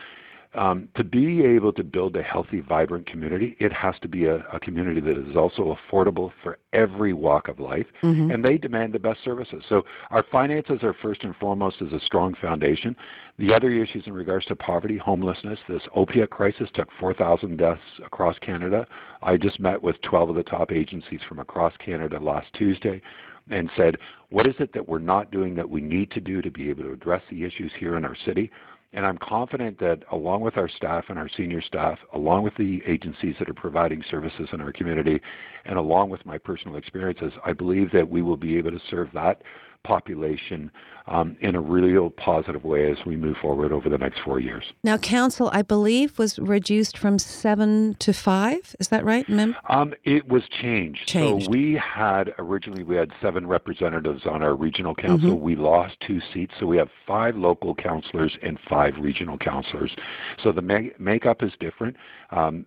um, 0.57 0.88
to 0.96 1.04
be 1.04 1.44
able 1.44 1.72
to 1.74 1.84
build 1.84 2.16
a 2.16 2.22
healthy, 2.22 2.61
vibrant 2.61 3.07
community, 3.07 3.57
it 3.61 3.72
has 3.72 3.94
to 4.00 4.09
be 4.09 4.24
a, 4.24 4.36
a 4.52 4.59
community 4.59 5.00
that 5.00 5.16
is 5.18 5.36
also 5.36 5.76
affordable 5.76 6.32
for 6.42 6.59
every 6.72 7.12
walk 7.12 7.48
of 7.48 7.61
life, 7.61 7.86
Mhm. 8.02 8.32
and 8.32 8.44
they 8.44 8.57
demand 8.59 8.92
the 8.92 8.98
best 8.98 9.22
services. 9.22 9.62
So 9.68 9.84
our 10.11 10.22
finances 10.22 10.82
are 10.82 10.94
first 10.94 11.24
and 11.24 11.36
foremost 11.36 11.82
as 11.82 11.92
a 11.92 12.00
strong 12.00 12.34
foundation. 12.34 12.96
The 13.38 13.52
other 13.52 13.70
issues 13.70 14.07
in 14.07 14.14
regards 14.14 14.46
to 14.46 14.57
poverty, 14.57 14.96
homelessness, 14.96 15.59
this 15.68 15.82
opiate 15.94 16.30
crisis 16.30 16.70
took 16.72 16.90
4,000 16.98 17.59
deaths 17.59 17.82
across 18.04 18.38
Canada. 18.38 18.86
I 19.22 19.36
just 19.36 19.61
met 19.61 19.82
with 19.82 20.00
12 20.02 20.30
of 20.30 20.36
the 20.36 20.42
top 20.42 20.72
agencies 20.72 21.20
from 21.28 21.38
across 21.38 21.76
Canada 21.76 22.18
last 22.18 22.52
Tuesday 22.54 23.02
and 23.50 23.70
said, 23.76 23.96
what 24.30 24.46
is 24.46 24.54
it 24.59 24.72
that 24.72 24.88
we're 24.88 24.98
not 24.98 25.30
doing 25.30 25.54
that 25.54 25.68
we 25.70 25.80
need 25.80 26.11
to 26.11 26.20
do 26.20 26.42
to 26.42 26.50
be 26.50 26.68
able 26.68 26.82
to 26.84 26.92
address 26.92 27.22
the 27.30 27.44
issues 27.44 27.72
here 27.78 27.96
in 27.96 28.04
our 28.04 28.16
city? 28.24 28.50
And 28.97 29.05
I'm 29.05 29.18
confident 29.18 29.78
that 29.80 30.05
along 30.11 30.40
with 30.40 30.57
our 30.57 30.70
staff 30.70 31.05
and 31.11 31.18
our 31.18 31.28
senior 31.36 31.61
staff, 31.61 31.99
along 32.14 32.44
with 32.44 32.55
the 32.57 32.80
agencies 32.86 33.34
that 33.38 33.49
are 33.49 33.55
providing 33.55 34.03
services 34.11 34.49
in 34.55 34.62
our 34.62 34.72
community, 34.72 35.20
and 35.66 35.76
along 35.76 36.09
with 36.09 36.24
my 36.24 36.38
personal 36.38 36.76
experiences, 36.76 37.32
I 37.44 37.53
believe 37.53 37.92
that 37.92 38.09
we 38.09 38.22
will 38.22 38.38
be 38.38 38.57
able 38.57 38.70
to 38.70 38.80
serve 38.90 39.11
that 39.12 39.42
population 39.87 40.70
um, 41.09 41.37
in 41.41 41.55
a 41.55 41.61
real 41.61 42.11
positive 42.11 42.64
way 42.64 42.91
as 42.91 42.99
we 43.07 43.16
move 43.16 43.37
forward 43.41 43.70
over 43.72 43.89
the 43.89 43.97
next 43.97 44.18
four 44.24 44.41
years. 44.41 44.64
Now, 44.82 44.99
council, 44.99 45.49
I 45.53 45.62
believe, 45.62 46.18
was 46.18 46.37
reduced 46.41 46.99
from 46.99 47.20
seven 47.20 47.95
to 48.01 48.12
five. 48.12 48.74
Is 48.80 48.89
that 48.89 49.05
right? 49.05 49.28
Mem? 49.28 49.55
Um, 49.68 49.95
it 50.03 50.28
was 50.28 50.43
changed. 50.49 51.07
Changed. 51.07 51.45
So 51.47 51.51
we 51.53 51.74
had 51.74 52.34
originally 52.39 52.82
we 52.82 52.97
had 52.97 53.12
seven 53.22 53.47
representatives 53.47 54.26
on 54.26 54.43
our 54.43 54.55
regional 54.57 54.97
council. 54.97 55.37
Mhm. 55.37 55.41
We 55.41 55.55
lost 55.55 56.01
two 56.01 56.20
seats, 56.32 56.55
so 56.59 56.66
we 56.66 56.76
have 56.76 56.89
five 57.07 57.37
local 57.37 57.74
councillors 57.76 58.37
and 58.43 58.59
five 58.68 58.95
regional 58.99 59.39
councillors. 59.39 59.95
So 60.43 60.51
the 60.51 60.62
ma- 60.62 60.91
makeup 60.99 61.43
is 61.43 61.53
different. 61.61 61.97
Um, 62.30 62.66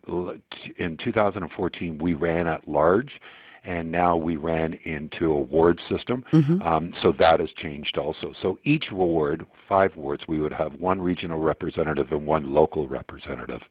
in 0.78 0.96
2014, 0.96 1.98
we 1.98 2.14
ran 2.14 2.48
at 2.48 2.68
large. 2.68 3.20
And 3.64 3.92
now 3.92 4.16
we 4.16 4.36
ran 4.38 4.74
into 4.86 5.32
a 5.32 5.40
ward 5.40 5.80
system, 5.90 6.24
Mhm. 6.32 6.66
um, 6.66 6.94
so 7.02 7.12
that 7.14 7.40
has 7.40 7.50
changed 7.52 7.98
also. 7.98 8.34
So 8.42 8.58
each 8.64 8.92
ward, 8.92 9.46
five 9.68 9.96
wards, 9.96 10.24
we 10.28 10.40
would 10.40 10.54
have 10.54 10.74
one 10.76 11.02
regional 11.02 11.40
representative 11.40 12.12
and 12.12 12.26
one 12.26 12.54
local 12.54 12.88
representative. 12.88 13.62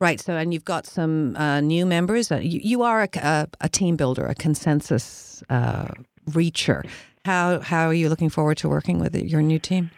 Right. 0.00 0.20
So, 0.20 0.36
and 0.36 0.52
you've 0.52 0.64
got 0.64 0.86
some 0.86 1.36
uh, 1.36 1.60
new 1.60 1.86
members. 1.86 2.32
Uh, 2.32 2.36
you, 2.36 2.60
you 2.62 2.82
are 2.82 3.02
a, 3.02 3.08
a, 3.18 3.48
a 3.60 3.68
team 3.68 3.96
builder, 3.96 4.26
a 4.26 4.34
consensus 4.34 5.42
uh, 5.50 5.88
reacher. 6.30 6.84
How 7.24 7.60
how 7.60 7.86
are 7.86 7.94
you 7.94 8.08
looking 8.08 8.30
forward 8.30 8.56
to 8.58 8.68
working 8.68 8.98
with 8.98 9.14
your 9.14 9.42
new 9.42 9.58
team? 9.60 9.90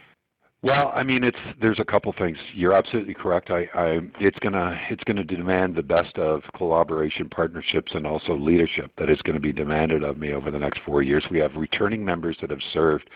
Well, 0.64 0.92
I 0.94 1.02
mean, 1.02 1.24
it's 1.24 1.36
there's 1.60 1.78
a 1.78 1.84
couple 1.84 2.10
things. 2.16 2.38
You're 2.54 2.72
absolutely 2.72 3.12
correct. 3.12 3.50
I, 3.50 3.68
I 3.74 4.00
it's 4.18 4.38
gonna 4.38 4.80
it's 4.88 5.04
gonna 5.04 5.22
demand 5.22 5.76
the 5.76 5.82
best 5.82 6.16
of 6.16 6.40
collaboration, 6.56 7.28
partnerships, 7.28 7.92
and 7.94 8.06
also 8.06 8.34
leadership 8.34 8.90
that 8.96 9.10
is 9.10 9.20
going 9.20 9.34
to 9.34 9.40
be 9.40 9.52
demanded 9.52 10.02
of 10.02 10.16
me 10.16 10.32
over 10.32 10.50
the 10.50 10.58
next 10.58 10.80
four 10.86 11.02
years. 11.02 11.22
We 11.30 11.38
have 11.40 11.54
returning 11.54 12.02
members 12.02 12.38
that 12.40 12.48
have 12.48 12.62
served 12.72 13.10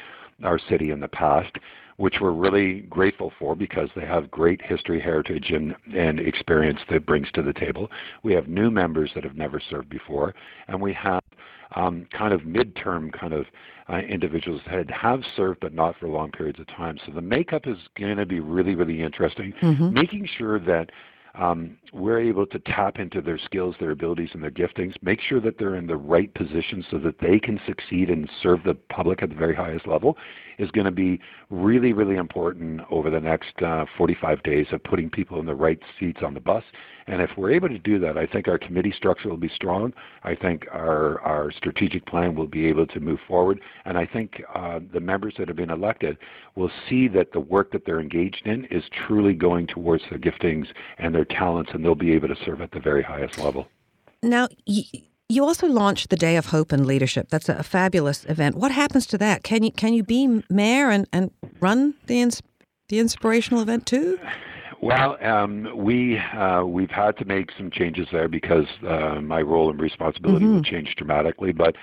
our 0.45 0.59
city 0.69 0.91
in 0.91 1.01
the 1.01 1.09
past, 1.09 1.57
which 1.97 2.17
we're 2.21 2.33
really 2.33 2.81
grateful 2.83 3.33
for 3.39 3.57
because 3.57 3.89
they 3.97 4.05
have 4.05 4.31
great 4.31 4.61
history, 4.61 5.01
heritage, 5.01 5.51
and, 5.51 5.75
and 5.97 6.21
experience 6.21 6.81
that 6.91 7.07
brings 7.07 7.33
to 7.33 7.43
the 7.43 7.55
table. 7.55 7.91
We 8.23 8.35
have 8.35 8.47
new 8.47 8.71
members 8.71 9.11
that 9.15 9.25
have 9.25 9.37
never 9.37 9.59
served 9.71 9.89
before, 9.89 10.35
and 10.69 10.83
we 10.83 10.93
have 10.93 11.23
um, 11.77 12.07
kind 12.17 12.33
of 12.33 12.43
midterm 12.43 13.13
kind 13.13 13.33
of 13.33 13.47
uh, 13.91 13.99
individuals 13.99 14.61
that 14.71 14.91
have 14.91 15.23
served 15.37 15.61
but 15.61 15.73
not 15.73 15.97
for 15.99 16.09
long 16.09 16.31
periods 16.31 16.59
of 16.61 16.67
time. 16.69 16.99
So 17.07 17.13
the 17.13 17.23
makeup 17.23 17.67
is 17.67 17.79
going 17.99 18.17
to 18.17 18.27
be 18.27 18.41
really, 18.41 18.75
really 18.75 19.03
interesting. 19.03 19.53
Mhm. 19.63 19.93
Making 19.93 20.27
sure 20.27 20.59
that 20.59 20.91
um, 21.35 21.77
we're 21.93 22.19
able 22.21 22.47
to 22.47 22.59
tap 22.59 22.99
into 22.99 23.21
their 23.21 23.39
skills, 23.39 23.77
their 23.79 23.93
abilities, 23.93 24.31
and 24.33 24.43
their 24.43 24.51
giftings. 24.51 24.95
Make 25.03 25.21
sure 25.21 25.41
that 25.41 25.59
they're 25.59 25.77
in 25.77 25.87
the 25.87 25.97
right 25.97 26.33
position 26.35 26.85
so 26.91 26.99
that 26.99 27.21
they 27.21 27.39
can 27.39 27.61
succeed 27.65 28.11
and 28.11 28.29
serve 28.43 28.65
the 28.65 28.75
public 28.75 29.23
at 29.23 29.29
the 29.29 29.37
very 29.37 29.55
highest 29.55 29.87
level 29.87 30.17
is 30.59 30.71
going 30.73 30.87
to 30.87 30.91
be 30.91 31.21
really, 31.51 31.93
really 31.93 32.17
important 32.17 32.81
over 32.91 33.11
the 33.11 33.21
next 33.21 33.63
uh, 33.63 33.85
45 33.97 34.43
days 34.43 34.67
of 34.73 34.83
putting 34.83 35.09
people 35.09 35.39
in 35.39 35.47
the 35.47 35.55
right 35.55 35.79
seats 35.99 36.21
on 36.25 36.35
the 36.35 36.41
bus. 36.41 36.65
And 37.09 37.23
if 37.23 37.31
we're 37.37 37.51
able 37.53 37.69
to 37.69 37.79
do 37.79 37.99
that, 38.01 38.19
I 38.19 38.27
think 38.27 38.49
our 38.49 38.59
committee 38.59 38.93
structure 38.93 39.31
will 39.31 39.39
be 39.39 39.49
strong. 39.49 39.95
I 40.25 40.35
think 40.35 40.67
our, 40.71 41.21
our 41.23 41.51
strategic 41.51 42.07
plan 42.07 42.35
will 42.35 42.47
be 42.47 42.67
able 42.67 42.87
to 42.87 43.01
move 43.01 43.19
forward. 43.27 43.61
And 43.87 43.97
I 43.97 44.07
think 44.07 44.43
uh, 44.55 44.81
the 44.93 45.01
members 45.01 45.35
that 45.39 45.49
have 45.49 45.57
been 45.57 45.71
elected 45.71 46.19
will 46.55 46.71
see 46.89 47.09
that 47.09 47.33
the 47.33 47.41
work 47.41 47.73
that 47.73 47.87
they're 47.87 48.01
engaged 48.01 48.43
in 48.47 48.67
is 48.67 48.85
truly 49.07 49.33
going 49.33 49.67
towards 49.67 50.05
their 50.11 50.19
giftings 50.19 50.67
and 50.99 51.15
their 51.15 51.25
talents, 51.25 51.71
and 51.73 51.85
they'll 51.85 51.95
be 51.95 52.13
able 52.13 52.29
to 52.29 52.37
serve 52.45 52.61
at 52.61 52.73
the 52.73 52.81
very 52.81 53.03
highest 53.03 53.39
level. 53.39 53.69
Now, 54.23 54.49
you 54.67 55.45
also 55.45 55.67
launched 55.67 56.11
the 56.11 56.17
Day 56.17 56.37
of 56.37 56.47
Hope 56.47 56.73
and 56.73 56.87
Leadership. 56.87 57.29
That's 57.31 57.49
a 57.49 57.63
fabulous 57.63 58.25
event. 58.27 58.57
What 58.57 58.73
happens 58.73 59.07
to 59.07 59.19
that? 59.19 59.45
Can 59.45 59.63
you 59.63 59.71
can 59.73 59.95
you 59.95 60.03
be 60.03 60.43
mayor 60.51 60.91
and, 60.91 61.07
and 61.13 61.31
run 61.61 61.95
the 62.07 62.21
ins- 62.21 62.43
the 62.89 62.99
inspirational 62.99 63.63
event 63.63 63.87
too? 63.87 64.19
Well, 64.81 65.17
um, 65.25 65.69
we 65.75 66.19
uh, 66.19 66.63
we've 66.65 66.91
had 66.91 67.17
to 67.19 67.25
make 67.25 67.51
some 67.57 67.69
changes 67.71 68.07
there 68.13 68.29
because 68.29 68.67
uh, 68.87 69.21
my 69.21 69.43
role 69.43 69.71
and 69.71 69.81
responsibility 69.81 70.47
will 70.47 70.63
change 70.63 70.95
dramatically. 70.97 71.51
But 71.51 71.75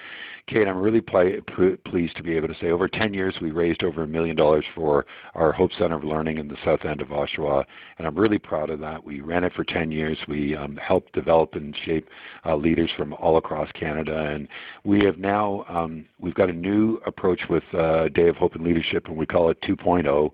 Kate, 0.47 0.67
I'm 0.67 0.77
really 0.77 1.01
pl- 1.01 1.41
pleased 1.85 2.15
to 2.17 2.23
be 2.23 2.37
able 2.37 2.47
to 2.47 2.55
say 2.61 2.67
over 2.67 2.87
10 2.87 3.13
years 3.13 3.35
we 3.41 3.51
raised 3.51 3.83
over 3.83 4.03
a 4.03 4.07
million 4.07 4.35
dollars 4.35 4.63
for 4.73 5.05
our 5.33 5.51
Hope 5.51 5.71
Center 5.77 5.95
of 5.95 6.03
Learning 6.05 6.37
in 6.37 6.47
the 6.47 6.57
south 6.63 6.85
end 6.85 7.01
of 7.01 7.07
Oshawa, 7.09 7.65
and 7.97 8.07
I'm 8.07 8.15
really 8.15 8.37
proud 8.37 8.69
of 8.69 8.79
that. 8.79 9.03
We 9.03 9.21
ran 9.21 9.43
it 9.43 9.53
for 9.53 9.63
10 9.63 9.91
years. 9.91 10.17
We 10.27 10.55
um, 10.55 10.77
helped 10.77 11.13
develop 11.13 11.55
and 11.55 11.75
shape 11.83 12.07
uh, 12.45 12.55
leaders 12.55 12.91
from 12.95 13.13
all 13.13 13.37
across 13.37 13.71
Canada, 13.73 14.17
and 14.17 14.47
we 14.83 15.03
have 15.03 15.17
now 15.17 15.65
um, 15.67 16.05
we've 16.19 16.35
got 16.35 16.49
a 16.49 16.53
new 16.53 17.01
approach 17.05 17.41
with 17.49 17.63
uh, 17.73 18.09
Day 18.09 18.29
of 18.29 18.37
Hope 18.37 18.55
and 18.55 18.63
Leadership, 18.63 19.07
and 19.07 19.17
we 19.17 19.25
call 19.25 19.49
it 19.49 19.59
2.0 19.63 20.31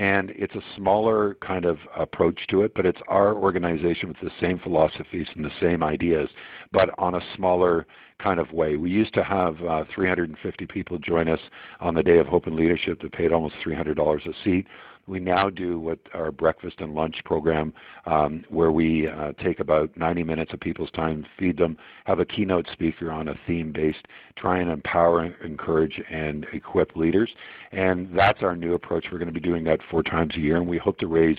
and 0.00 0.30
it's 0.30 0.54
a 0.54 0.62
smaller 0.76 1.36
kind 1.46 1.66
of 1.66 1.76
approach 1.94 2.46
to 2.48 2.62
it, 2.62 2.72
but 2.74 2.86
it's 2.86 3.00
our 3.08 3.34
organization 3.34 4.08
with 4.08 4.16
the 4.22 4.30
same 4.40 4.58
philosophies 4.58 5.26
and 5.36 5.44
the 5.44 5.50
same 5.60 5.82
ideas, 5.82 6.30
but 6.72 6.88
on 6.96 7.16
a 7.16 7.20
smaller 7.36 7.86
kind 8.18 8.40
of 8.40 8.50
way. 8.50 8.76
We 8.76 8.88
used 8.88 9.12
to 9.12 9.22
have 9.22 9.62
uh, 9.62 9.84
350 9.94 10.66
people 10.68 10.98
join 10.98 11.28
us 11.28 11.38
on 11.80 11.94
the 11.94 12.02
Day 12.02 12.16
of 12.16 12.26
Hope 12.26 12.46
and 12.46 12.56
Leadership 12.56 13.02
that 13.02 13.12
paid 13.12 13.30
almost 13.30 13.56
$300 13.62 14.26
a 14.26 14.32
seat. 14.42 14.66
We 15.10 15.18
now 15.18 15.50
do 15.50 15.80
what 15.80 15.98
our 16.14 16.30
breakfast 16.30 16.76
and 16.78 16.94
lunch 16.94 17.16
program, 17.24 17.74
um, 18.06 18.44
where 18.48 18.70
we 18.70 19.08
uh, 19.08 19.32
take 19.42 19.58
about 19.58 19.90
90 19.96 20.22
minutes 20.22 20.52
of 20.52 20.60
people's 20.60 20.92
time, 20.92 21.26
feed 21.36 21.56
them, 21.56 21.76
have 22.04 22.20
a 22.20 22.24
keynote 22.24 22.68
speaker 22.72 23.10
on 23.10 23.26
a 23.26 23.34
theme 23.44 23.72
based, 23.72 24.06
try 24.36 24.60
and 24.60 24.70
empower, 24.70 25.24
encourage, 25.44 26.00
and 26.12 26.46
equip 26.52 26.94
leaders. 26.94 27.28
And 27.72 28.16
that's 28.16 28.42
our 28.42 28.54
new 28.54 28.74
approach. 28.74 29.06
We're 29.10 29.18
going 29.18 29.26
to 29.26 29.34
be 29.34 29.40
doing 29.40 29.64
that 29.64 29.80
four 29.90 30.04
times 30.04 30.36
a 30.36 30.40
year, 30.40 30.56
and 30.58 30.68
we 30.68 30.78
hope 30.78 30.98
to 30.98 31.08
raise 31.08 31.38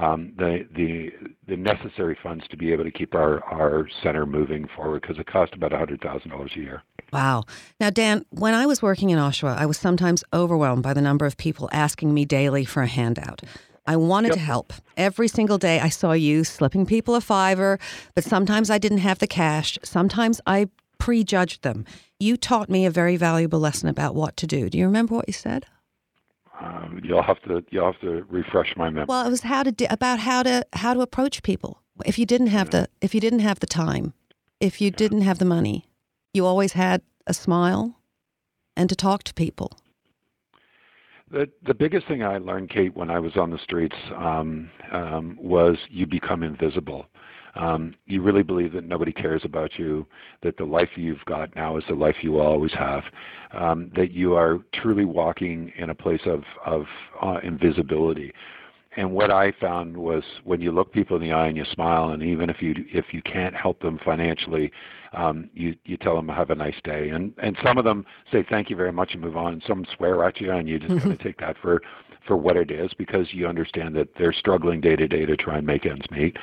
Um, 0.00 0.32
the 0.38 0.66
the 0.74 1.10
the 1.46 1.56
necessary 1.56 2.16
funds 2.22 2.44
to 2.48 2.56
be 2.56 2.72
able 2.72 2.84
to 2.84 2.90
keep 2.90 3.14
our 3.14 3.44
our 3.44 3.86
center 4.02 4.24
moving 4.24 4.66
forward 4.74 5.02
because 5.02 5.18
it 5.18 5.26
costs 5.26 5.54
about 5.54 5.72
hundred 5.72 6.00
thousand 6.00 6.30
dollars 6.30 6.52
a 6.56 6.60
year. 6.60 6.82
Wow. 7.12 7.42
Now, 7.80 7.90
Dan, 7.90 8.24
when 8.30 8.54
I 8.54 8.66
was 8.66 8.80
working 8.80 9.10
in 9.10 9.18
Oshawa, 9.18 9.56
I 9.56 9.66
was 9.66 9.76
sometimes 9.76 10.24
overwhelmed 10.32 10.82
by 10.82 10.94
the 10.94 11.02
number 11.02 11.26
of 11.26 11.36
people 11.36 11.68
asking 11.72 12.14
me 12.14 12.24
daily 12.24 12.64
for 12.64 12.82
a 12.82 12.86
handout. 12.86 13.42
I 13.86 13.96
wanted 13.96 14.32
to 14.34 14.38
help. 14.38 14.72
Every 14.96 15.26
single 15.26 15.58
day 15.58 15.80
I 15.80 15.88
saw 15.88 16.12
you 16.12 16.44
slipping 16.44 16.86
people 16.86 17.14
a 17.14 17.20
fiver, 17.20 17.78
but 18.14 18.24
sometimes 18.24 18.70
I 18.70 18.78
didn't 18.78 18.98
have 18.98 19.18
the 19.18 19.26
cash. 19.26 19.78
Sometimes 19.82 20.40
I 20.46 20.68
prejudged 20.98 21.62
them. 21.62 21.84
You 22.20 22.36
taught 22.36 22.70
me 22.70 22.86
a 22.86 22.90
very 22.90 23.16
valuable 23.16 23.58
lesson 23.58 23.88
about 23.88 24.14
what 24.14 24.36
to 24.36 24.46
do. 24.46 24.70
Do 24.70 24.78
you 24.78 24.86
remember 24.86 25.14
what 25.16 25.26
you 25.26 25.32
said? 25.32 25.66
Um, 26.60 27.00
you'll 27.02 27.22
have 27.22 27.40
to 27.42 27.64
you'll 27.70 27.90
have 27.90 28.00
to 28.02 28.24
refresh 28.28 28.76
my 28.76 28.90
memory. 28.90 29.06
Well, 29.08 29.26
it 29.26 29.30
was 29.30 29.42
how 29.42 29.62
to 29.62 29.92
about 29.92 30.18
how 30.18 30.42
to 30.42 30.66
how 30.74 30.94
to 30.94 31.00
approach 31.00 31.42
people. 31.42 31.80
If 32.04 32.18
you 32.18 32.26
didn't 32.26 32.48
have 32.48 32.70
the 32.70 32.88
if 33.00 33.14
you 33.14 33.20
didn't 33.20 33.40
have 33.40 33.60
the 33.60 33.66
time, 33.66 34.12
if 34.60 34.80
you 34.80 34.90
didn't 34.90 35.22
have 35.22 35.38
the 35.38 35.44
money, 35.44 35.86
you 36.34 36.44
always 36.44 36.72
had 36.72 37.02
a 37.26 37.34
smile 37.34 37.96
and 38.76 38.88
to 38.88 38.96
talk 38.96 39.22
to 39.24 39.34
people. 39.34 39.72
The 41.30 41.48
the 41.62 41.74
biggest 41.74 42.06
thing 42.08 42.22
I 42.22 42.38
learned, 42.38 42.70
Kate, 42.70 42.94
when 42.94 43.10
I 43.10 43.20
was 43.20 43.36
on 43.36 43.50
the 43.50 43.58
streets, 43.58 43.96
um, 44.16 44.70
um, 44.92 45.38
was 45.40 45.78
you 45.88 46.06
become 46.06 46.42
invisible. 46.42 47.06
Um, 47.56 47.94
you 48.06 48.22
really 48.22 48.42
believe 48.42 48.72
that 48.72 48.84
nobody 48.84 49.12
cares 49.12 49.42
about 49.44 49.78
you, 49.78 50.06
that 50.42 50.56
the 50.56 50.64
life 50.64 50.90
you've 50.96 51.24
got 51.26 51.54
now 51.56 51.76
is 51.76 51.84
the 51.88 51.94
life 51.94 52.16
you 52.22 52.32
will 52.32 52.46
always 52.46 52.72
have, 52.72 53.04
um, 53.52 53.90
that 53.96 54.12
you 54.12 54.34
are 54.34 54.58
truly 54.72 55.04
walking 55.04 55.72
in 55.76 55.90
a 55.90 55.94
place 55.94 56.22
of 56.26 56.44
of 56.64 56.86
uh, 57.22 57.38
invisibility. 57.42 58.32
and 58.96 59.12
what 59.12 59.30
I 59.30 59.52
found 59.52 59.96
was 59.96 60.24
when 60.44 60.60
you 60.60 60.72
look 60.72 60.92
people 60.92 61.16
in 61.16 61.22
the 61.22 61.32
eye 61.32 61.46
and 61.46 61.56
you 61.56 61.64
smile, 61.72 62.10
and 62.10 62.22
even 62.22 62.50
if 62.50 62.60
you 62.60 62.74
if 62.92 63.06
you 63.12 63.22
can't 63.22 63.54
help 63.54 63.80
them 63.80 63.98
financially, 64.04 64.72
um, 65.12 65.48
you 65.54 65.74
you 65.84 65.96
tell 65.96 66.16
them 66.16 66.28
have 66.28 66.50
a 66.50 66.54
nice 66.54 66.80
day, 66.84 67.10
and 67.10 67.32
and 67.42 67.56
some 67.64 67.78
of 67.78 67.84
them 67.84 68.04
say 68.32 68.44
thank 68.48 68.70
you 68.70 68.76
very 68.76 68.92
much 68.92 69.12
and 69.12 69.22
move 69.22 69.36
on. 69.36 69.62
Some 69.66 69.84
swear 69.96 70.24
at 70.24 70.40
you, 70.40 70.50
and 70.52 70.68
you 70.68 70.78
just 70.78 70.94
got 71.04 71.08
to 71.18 71.22
take 71.22 71.38
that 71.38 71.56
for 71.62 71.82
for 72.26 72.36
what 72.36 72.56
it 72.56 72.70
is 72.70 72.92
because 72.94 73.32
you 73.32 73.46
understand 73.46 73.94
that 73.96 74.08
they're 74.18 74.32
struggling 74.32 74.80
day 74.80 74.96
to 74.96 75.08
day 75.08 75.24
to 75.24 75.36
try 75.36 75.58
and 75.58 75.66
make 75.66 75.86
ends 75.86 76.04
meet. 76.10 76.36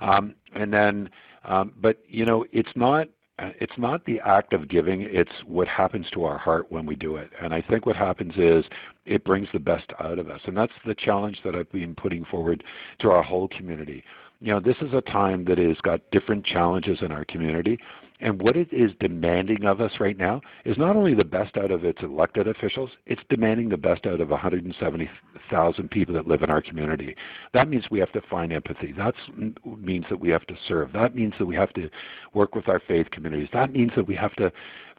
Um, 0.00 0.34
and 0.54 0.72
then, 0.72 1.10
um, 1.44 1.72
but 1.80 1.98
you 2.08 2.24
know, 2.24 2.44
it's 2.52 2.72
not 2.74 3.08
it's 3.38 3.76
not 3.76 4.04
the 4.04 4.20
act 4.20 4.52
of 4.52 4.68
giving, 4.68 5.02
it's 5.02 5.32
what 5.46 5.66
happens 5.66 6.06
to 6.12 6.24
our 6.24 6.38
heart 6.38 6.70
when 6.70 6.86
we 6.86 6.94
do 6.94 7.16
it. 7.16 7.30
And 7.42 7.52
I 7.52 7.60
think 7.60 7.84
what 7.84 7.96
happens 7.96 8.34
is 8.36 8.64
it 9.06 9.24
brings 9.24 9.48
the 9.52 9.58
best 9.58 9.90
out 9.98 10.18
of 10.18 10.30
us. 10.30 10.40
And 10.46 10.56
that's 10.56 10.72
the 10.86 10.94
challenge 10.94 11.40
that 11.44 11.54
I've 11.54 11.70
been 11.72 11.96
putting 11.96 12.24
forward 12.24 12.62
to 13.00 13.10
our 13.10 13.22
whole 13.22 13.48
community. 13.48 14.04
You 14.40 14.52
know, 14.52 14.60
this 14.60 14.76
is 14.80 14.92
a 14.92 15.00
time 15.00 15.44
that 15.46 15.58
has 15.58 15.78
got 15.82 16.00
different 16.12 16.44
challenges 16.44 16.98
in 17.00 17.10
our 17.10 17.24
community, 17.24 17.78
and 18.24 18.40
what 18.40 18.56
it 18.56 18.72
is 18.72 18.90
demanding 19.00 19.66
of 19.66 19.82
us 19.82 19.92
right 20.00 20.16
now 20.16 20.40
is 20.64 20.78
not 20.78 20.96
only 20.96 21.14
the 21.14 21.24
best 21.24 21.58
out 21.58 21.70
of 21.70 21.84
its 21.84 22.02
elected 22.02 22.48
officials, 22.48 22.90
it's 23.04 23.20
demanding 23.28 23.68
the 23.68 23.76
best 23.76 24.06
out 24.06 24.20
of 24.20 24.30
170,000 24.30 25.90
people 25.90 26.14
that 26.14 26.26
live 26.26 26.42
in 26.42 26.48
our 26.48 26.62
community. 26.62 27.14
That 27.52 27.68
means 27.68 27.84
we 27.90 28.00
have 28.00 28.12
to 28.12 28.22
find 28.22 28.50
empathy. 28.50 28.92
That 28.96 29.12
means 29.64 30.06
that 30.08 30.18
we 30.18 30.30
have 30.30 30.46
to 30.46 30.56
serve. 30.66 30.94
That 30.94 31.14
means 31.14 31.34
that 31.38 31.44
we 31.44 31.54
have 31.54 31.74
to 31.74 31.90
work 32.32 32.54
with 32.54 32.66
our 32.66 32.80
faith 32.80 33.10
communities. 33.10 33.50
That 33.52 33.72
means 33.72 33.92
that 33.94 34.08
we 34.08 34.16
have 34.16 34.34
to 34.36 34.50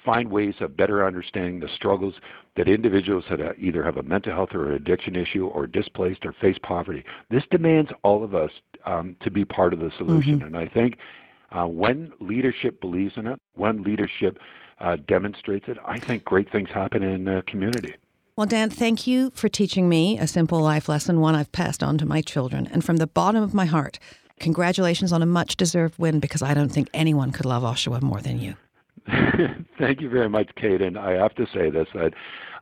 find 0.05 0.30
ways 0.30 0.53
of 0.59 0.78
better 0.78 1.03
understanding 1.03 1.59
the 1.59 1.69
struggles 1.76 2.13
that 2.55 2.67
individuals 2.67 3.23
that 3.32 3.39
either 3.57 3.84
have 3.84 3.97
a 3.97 4.03
mental 4.03 4.34
health 4.34 4.49
or 4.53 4.69
an 4.69 4.73
addiction 4.76 5.15
issue 5.15 5.47
or 5.47 5.65
displaced 5.65 6.23
or 6.28 6.34
face 6.34 6.57
poverty. 6.61 7.03
This 7.32 7.43
demands 7.49 7.89
all 8.03 8.23
of 8.23 8.36
us 8.36 8.51
um, 8.86 9.15
to 9.21 9.32
be 9.32 9.43
part 9.43 9.73
of 9.73 9.80
the 9.80 9.91
solution. 9.97 10.36
Mm-hmm. 10.36 10.45
And 10.45 10.57
I 10.57 10.67
think 10.67 10.99
uh, 11.52 11.66
when 11.66 12.12
leadership 12.20 12.82
believes 12.82 13.14
in 13.18 13.28
it, 13.28 13.39
when 13.56 13.84
leadership 13.84 14.38
uh, 14.80 14.98
demonstrates 15.08 15.68
it, 15.68 15.78
I 15.86 16.00
think 16.00 16.26
great 16.26 16.52
things 16.52 16.70
happen 16.70 17.04
in 17.04 17.26
the 17.26 17.43
community. 17.48 17.96
Well, 18.38 18.48
Dan, 18.48 18.70
thank 18.70 19.08
you 19.08 19.32
for 19.34 19.48
teaching 19.48 19.88
me 19.88 20.20
a 20.20 20.28
simple 20.28 20.60
life 20.60 20.89
lesson, 20.89 21.22
one 21.22 21.36
I've 21.36 21.52
passed 21.54 21.82
on 21.82 21.98
to 22.00 22.06
my 22.06 22.22
children. 22.22 22.68
And 22.68 22.84
from 22.84 22.98
the 22.98 23.08
bottom 23.08 23.41
of 23.41 23.54
my 23.54 23.66
heart, 23.66 23.98
congratulations 24.41 25.14
on 25.14 25.22
a 25.22 25.26
much 25.26 25.56
deserved 25.56 25.98
win 25.98 26.20
because 26.20 26.41
I 26.41 26.54
don't 26.54 26.70
think 26.70 26.89
anyone 26.93 27.32
could 27.32 27.46
love 27.46 27.64
Oshawa 27.64 28.02
more 28.02 28.20
than 28.20 28.41
you. 28.41 28.56
Thank 29.78 30.01
you 30.01 30.10
very 30.10 30.30
much, 30.30 30.49
Kate. 30.56 30.82
And 30.82 30.97
I 30.97 31.12
have 31.12 31.36
to 31.36 31.45
say 31.53 31.70
this 31.70 31.88
that 31.93 32.14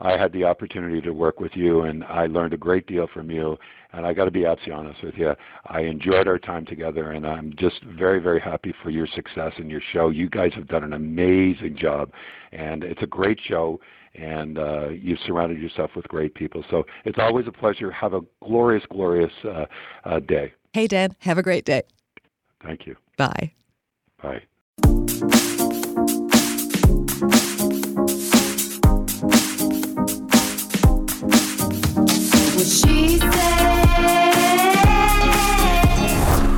I 0.02 0.18
had 0.18 0.34
the 0.34 0.44
opportunity 0.44 1.00
to 1.02 1.12
work 1.12 1.40
with 1.40 1.56
you, 1.56 1.82
and 1.82 2.04
I 2.04 2.26
learned 2.26 2.54
a 2.54 2.58
great 2.58 2.86
deal 2.86 3.08
from 3.14 3.32
you. 3.32 3.58
And 3.94 4.06
I 4.06 4.14
got 4.14 4.26
to 4.26 4.32
be 4.32 4.46
absolutely 4.46 4.74
honest 4.74 5.04
with 5.04 5.16
you. 5.16 5.34
I 5.68 5.82
enjoyed 5.82 6.28
our 6.28 6.40
time 6.40 6.66
together, 6.66 7.12
and 7.12 7.26
I'm 7.26 7.54
just 7.58 7.82
very, 7.84 8.20
very 8.20 8.42
happy 8.42 8.74
for 8.84 8.90
your 8.90 9.08
success 9.08 9.54
in 9.58 9.70
your 9.70 9.82
show. 9.94 10.10
You 10.10 10.30
guys 10.30 10.52
have 10.56 10.68
done 10.68 10.84
an 10.84 10.94
amazing 10.94 11.78
job, 11.78 12.12
and 12.52 12.84
it's 12.84 13.04
a 13.04 13.08
great 13.08 13.40
show. 13.48 13.80
And 14.16 14.60
uh, 14.60 14.90
you've 14.90 15.20
surrounded 15.26 15.60
yourself 15.60 15.92
with 15.96 16.08
great 16.08 16.36
people. 16.36 16.64
So 16.70 16.84
it's 17.06 17.18
always 17.20 17.48
a 17.48 17.52
pleasure. 17.52 17.90
Have 17.92 18.14
a 18.14 18.22
glorious, 18.44 18.84
glorious 18.92 19.32
uh, 19.44 19.66
uh, 20.04 20.20
day. 20.20 20.54
Hey, 20.74 20.88
Dan. 20.88 21.16
Have 21.20 21.38
a 21.38 21.44
great 21.44 21.66
day. 21.66 21.84
Thank 22.64 22.86
you. 22.86 22.96
Bye. 23.18 23.54
Bye. 24.22 25.50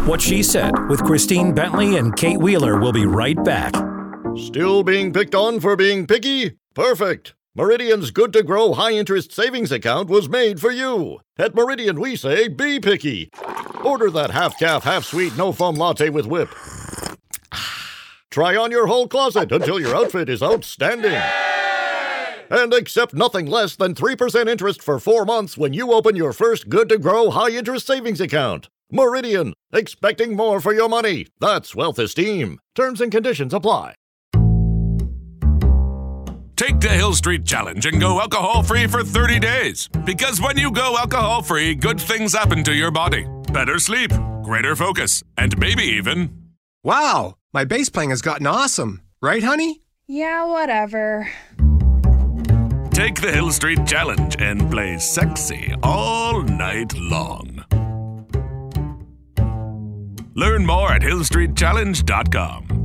What 0.08 0.22
She 0.22 0.44
Said 0.44 0.72
with 0.88 1.04
Christine 1.04 1.52
Bentley 1.52 1.98
and 1.98 2.16
Kate 2.16 2.38
Wheeler 2.38 2.80
will 2.80 2.92
be 2.92 3.08
right 3.08 3.44
back. 3.44 3.74
Still 4.38 4.84
being 4.84 5.12
picked 5.12 5.34
on 5.34 5.60
for 5.60 5.76
being 5.76 6.06
picky? 6.06 6.60
Perfect. 6.76 7.34
Meridian's 7.56 8.12
good 8.12 8.34
to 8.34 8.44
grow 8.44 8.74
high 8.74 8.92
interest 8.92 9.32
savings 9.32 9.72
account 9.72 10.08
was 10.08 10.30
made 10.30 10.60
for 10.60 10.70
you. 10.70 11.22
At 11.40 11.56
Meridian, 11.56 12.00
we 12.00 12.16
say 12.16 12.50
be 12.50 12.80
picky. 12.80 13.32
Order 13.84 14.12
that 14.12 14.30
half 14.30 14.60
calf, 14.60 14.84
half 14.84 15.06
sweet, 15.06 15.36
no 15.36 15.52
foam 15.52 15.76
latte 15.76 16.10
with 16.10 16.28
whip. 16.28 16.50
Try 18.30 18.56
on 18.56 18.70
your 18.70 18.86
whole 18.86 19.08
closet 19.08 19.52
until 19.52 19.80
your 19.80 19.96
outfit 19.96 20.30
is 20.30 20.44
outstanding. 20.44 21.22
And 22.50 22.74
accept 22.74 23.14
nothing 23.14 23.46
less 23.48 23.76
than 23.76 23.96
3% 23.96 24.48
interest 24.48 24.82
for 24.82 25.00
four 25.00 25.26
months 25.26 25.58
when 25.58 25.74
you 25.74 25.92
open 25.94 26.16
your 26.16 26.34
first 26.34 26.70
good 26.70 26.90
to 26.90 26.98
grow 26.98 27.30
high 27.30 27.50
interest 27.50 27.88
savings 27.88 28.22
account. 28.22 28.70
Meridian, 28.92 29.54
expecting 29.74 30.36
more 30.36 30.60
for 30.60 30.74
your 30.74 30.90
money. 30.90 31.28
That's 31.40 31.76
wealth 31.76 32.00
esteem. 32.00 32.60
Terms 32.76 33.02
and 33.02 33.12
conditions 33.12 33.54
apply. 33.54 33.96
Take 36.56 36.80
the 36.80 36.90
Hill 36.90 37.14
Street 37.14 37.46
Challenge 37.46 37.86
and 37.86 38.00
go 38.00 38.20
alcohol 38.22 38.64
free 38.64 38.88
for 38.88 39.04
30 39.04 39.40
days. 39.40 39.90
Because 40.06 40.40
when 40.40 40.58
you 40.58 40.72
go 40.72 40.96
alcohol 40.98 41.42
free, 41.42 41.76
good 41.76 42.00
things 42.00 42.34
happen 42.34 42.64
to 42.64 42.74
your 42.74 42.92
body 42.92 43.26
better 43.56 43.80
sleep, 43.80 44.12
greater 44.44 44.76
focus, 44.76 45.24
and 45.38 45.58
maybe 45.58 45.84
even. 45.84 46.30
Wow, 46.84 47.36
my 47.54 47.64
bass 47.64 47.88
playing 47.88 48.10
has 48.10 48.22
gotten 48.22 48.46
awesome. 48.46 49.02
Right, 49.22 49.42
honey? 49.42 49.82
Yeah, 50.08 50.46
whatever. 50.46 51.32
Take 52.96 53.20
the 53.20 53.30
Hill 53.30 53.52
Street 53.52 53.86
Challenge 53.86 54.38
and 54.40 54.72
play 54.72 54.98
sexy 54.98 55.74
all 55.84 56.42
night 56.44 56.94
long. 56.96 57.66
Learn 60.34 60.66
more 60.66 60.94
at 60.94 61.02
hillstreetchallenge.com. 61.02 62.85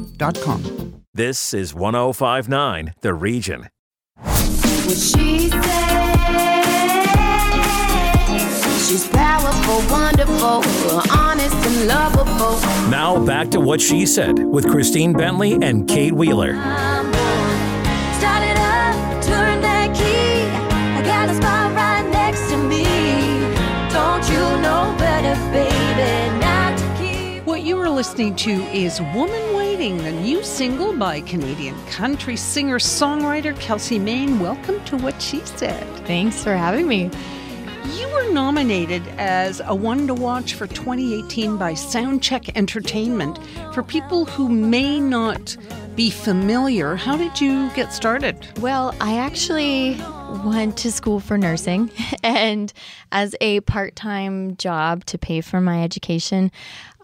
kearnsandco.com. 0.01 1.03
This 1.13 1.53
is 1.53 1.73
1059 1.73 2.93
The 3.01 3.13
Region. 3.13 3.67
What 4.17 4.97
she 4.97 5.49
said. 5.49 5.61
She's 8.87 9.07
powerful, 9.07 9.79
wonderful, 9.89 10.63
honest, 11.17 11.55
and 11.55 11.87
lovable. 11.87 12.59
Now 12.89 13.23
back 13.25 13.49
to 13.51 13.59
what 13.59 13.79
she 13.79 14.05
said 14.05 14.37
with 14.39 14.69
Christine 14.69 15.13
Bentley 15.13 15.53
and 15.61 15.87
Kate 15.87 16.13
Wheeler. 16.13 16.55
Up, 16.55 17.05
turn 19.23 19.61
that 19.61 19.93
key. 19.95 20.43
I 20.97 21.01
got 21.05 21.29
a 21.29 21.35
spot 21.35 21.73
right 21.73 22.09
next 22.11 22.49
to 22.49 22.57
me. 22.57 22.83
Don't 23.93 24.27
you 24.29 24.39
know 24.61 24.93
better, 24.97 25.35
baby? 25.51 26.39
Not 26.39 26.77
to 26.77 26.95
keep. 26.97 27.45
What 27.45 27.61
you 27.61 27.77
are 27.79 27.89
listening 27.89 28.35
to 28.37 28.51
is 28.73 28.99
Woman 29.15 29.53
The 29.81 30.11
new 30.11 30.43
single 30.43 30.95
by 30.95 31.21
Canadian 31.21 31.75
country 31.87 32.37
singer 32.37 32.77
songwriter 32.77 33.55
Kelsi 33.55 33.99
Mayne. 33.99 34.39
Welcome 34.39 34.79
to 34.85 34.95
What 34.97 35.19
She 35.19 35.39
Said. 35.39 35.83
Thanks 36.05 36.43
for 36.43 36.53
having 36.55 36.87
me. 36.87 37.09
You 37.95 38.07
were 38.09 38.31
nominated 38.31 39.01
as 39.17 39.59
a 39.65 39.73
one 39.73 40.05
to 40.05 40.13
watch 40.13 40.53
for 40.53 40.67
2018 40.67 41.57
by 41.57 41.73
Soundcheck 41.73 42.55
Entertainment. 42.55 43.39
For 43.73 43.81
people 43.81 44.25
who 44.25 44.49
may 44.49 44.99
not 44.99 45.57
be 45.95 46.11
familiar, 46.11 46.95
how 46.95 47.17
did 47.17 47.41
you 47.41 47.71
get 47.71 47.91
started? 47.91 48.37
Well, 48.59 48.93
I 49.01 49.17
actually 49.17 49.99
went 50.45 50.77
to 50.77 50.91
school 50.91 51.19
for 51.19 51.37
nursing, 51.37 51.91
and 52.23 52.71
as 53.11 53.35
a 53.41 53.61
part 53.61 53.95
time 53.95 54.55
job 54.57 55.05
to 55.05 55.17
pay 55.17 55.41
for 55.41 55.59
my 55.59 55.83
education, 55.83 56.51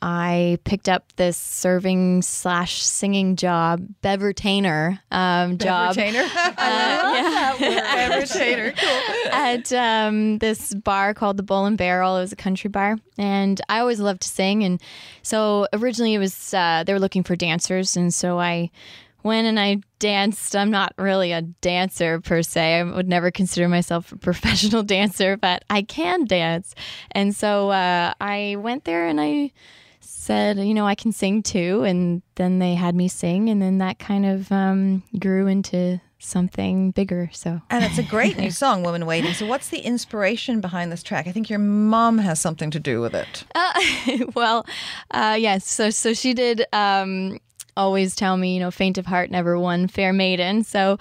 I 0.02 0.60
picked 0.64 0.88
up 0.90 1.12
this 1.16 1.38
serving 1.38 2.22
slash 2.22 2.82
singing 2.82 3.36
job, 3.36 3.86
bevertainer 4.04 5.00
um, 5.12 5.58
job. 5.58 5.96
Bevertainer? 5.96 6.28
I 6.58 7.02
love 7.04 7.60
that 7.60 7.60
word. 7.60 8.28
Bevertainer, 8.28 8.78
cool. 9.24 9.32
At 9.34 9.74
um, 9.74 10.38
this 10.38 10.74
bar 10.74 11.14
called 11.14 11.38
the 11.38 11.44
Bull 11.44 11.66
and 11.66 11.78
Barrel. 11.78 12.18
It 12.18 12.22
was 12.22 12.32
a 12.32 12.38
country 12.38 12.70
bar, 12.70 12.98
and 13.18 13.60
I 13.70 13.80
always 13.80 14.00
loved 14.00 14.22
to 14.22 14.28
sing. 14.28 14.64
And 14.64 14.82
so 15.24 15.68
originally 15.74 16.14
it 16.14 16.20
was 16.20 16.54
uh, 16.54 16.84
they 16.86 16.94
were 16.94 17.00
looking 17.00 17.24
for 17.24 17.36
dancers, 17.36 17.98
and 17.98 18.14
so 18.14 18.40
I 18.40 18.72
went 19.24 19.48
and 19.48 19.60
I 19.60 19.82
danced. 20.00 20.56
I'm 20.56 20.72
not 20.72 20.94
really 20.98 21.32
a 21.32 21.42
dancer 21.42 22.20
per 22.22 22.42
se. 22.42 22.80
I 22.80 22.84
would 22.84 23.08
never 23.08 23.32
consider 23.32 23.68
myself 23.68 24.12
a 24.12 24.18
professional 24.18 24.84
dancer, 24.84 25.38
but 25.38 25.64
I 25.70 25.82
can 25.82 26.26
dance. 26.26 26.74
And 27.12 27.36
so 27.36 27.70
uh, 27.70 28.14
I 28.20 28.56
went 28.60 28.86
there 28.86 29.08
and 29.08 29.20
I 29.20 29.52
said, 30.28 30.60
you 30.60 30.74
know, 30.74 30.86
I 30.86 30.94
can 30.94 31.12
sing 31.12 31.42
too. 31.42 31.84
And 31.84 32.22
then 32.36 32.60
they 32.60 32.76
had 32.76 32.96
me 32.96 33.08
sing, 33.08 33.50
and 33.50 33.62
then 33.62 33.78
that 33.80 33.98
kind 33.98 34.26
of 34.26 34.52
um, 34.52 35.04
grew 35.18 35.48
into 35.48 36.00
something 36.20 36.92
bigger. 36.92 37.30
So, 37.34 37.62
and 37.70 37.84
it's 37.84 37.98
a 37.98 38.04
great 38.16 38.38
new 38.38 38.52
song, 38.52 38.84
"Woman 38.84 39.06
Waiting." 39.06 39.34
So, 39.34 39.48
what's 39.48 39.70
the 39.70 39.80
inspiration 39.80 40.62
behind 40.62 40.92
this 40.92 41.02
track? 41.02 41.28
I 41.28 41.32
think 41.32 41.50
your 41.50 41.60
mom 41.60 42.18
has 42.18 42.40
something 42.40 42.70
to 42.72 42.80
do 42.80 43.02
with 43.02 43.16
it. 43.16 43.46
Uh, 43.56 44.26
well, 44.36 44.66
uh, 45.12 45.38
yes. 45.40 45.68
So, 45.68 45.90
so 45.90 46.14
she 46.14 46.34
did. 46.34 46.66
Um, 46.74 47.40
always 47.76 48.16
tell 48.16 48.38
me, 48.38 48.56
you 48.56 48.60
know, 48.60 48.72
faint 48.72 48.98
of 48.98 49.06
heart 49.06 49.30
never 49.30 49.58
won 49.58 49.88
fair 49.88 50.12
maiden. 50.12 50.64
So, 50.64 50.98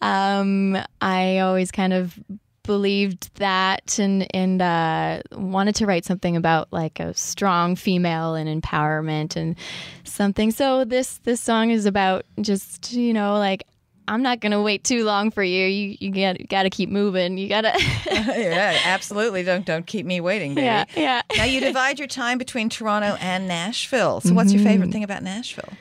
um, 0.00 0.78
I 1.00 1.38
always 1.38 1.70
kind 1.72 1.92
of 1.92 2.18
believed 2.64 3.34
that 3.36 3.98
and 3.98 4.26
and 4.34 4.60
uh, 4.62 5.22
wanted 5.32 5.74
to 5.76 5.86
write 5.86 6.04
something 6.04 6.36
about 6.36 6.68
like 6.72 7.00
a 7.00 7.14
strong 7.14 7.76
female 7.76 8.34
and 8.34 8.62
empowerment 8.62 9.36
and 9.36 9.56
something. 10.04 10.50
So 10.50 10.84
this 10.84 11.18
this 11.24 11.40
song 11.40 11.70
is 11.70 11.86
about 11.86 12.24
just 12.40 12.92
you 12.92 13.12
know 13.12 13.34
like 13.38 13.64
I'm 14.08 14.22
not 14.22 14.40
gonna 14.40 14.60
wait 14.60 14.82
too 14.82 15.04
long 15.04 15.30
for 15.30 15.42
you. 15.42 15.66
You 15.66 15.96
you 16.00 16.10
got 16.10 16.36
got 16.48 16.62
to 16.64 16.70
keep 16.70 16.88
moving. 16.90 17.38
You 17.38 17.48
gotta. 17.48 17.72
yeah, 18.10 18.76
absolutely. 18.86 19.42
Don't 19.44 19.64
don't 19.64 19.86
keep 19.86 20.04
me 20.04 20.20
waiting, 20.20 20.54
baby. 20.54 20.64
Yeah, 20.66 20.84
yeah. 20.96 21.22
now 21.36 21.44
you 21.44 21.60
divide 21.60 21.98
your 22.00 22.08
time 22.08 22.36
between 22.36 22.68
Toronto 22.68 23.16
and 23.20 23.46
Nashville. 23.46 24.20
So 24.20 24.34
what's 24.34 24.52
your 24.52 24.62
favorite 24.64 24.88
Mhm. 24.88 24.92
thing 24.92 25.04
about 25.04 25.22
Nashville? 25.22 25.72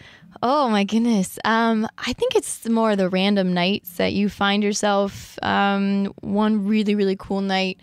Oh 0.42 0.70
my 0.70 0.86
goodness. 0.86 1.38
Um, 1.44 1.86
I 1.98 2.14
think 2.14 2.36
it's 2.36 2.68
more 2.68 2.96
the 2.96 3.10
random 3.10 3.54
nights 3.54 3.98
that 3.98 4.14
you 4.14 4.30
find 4.30 4.64
yourself. 4.64 5.38
Um, 5.44 6.14
one 6.22 6.66
really, 6.66 6.96
really 6.96 7.18
cool 7.18 7.42
night, 7.42 7.80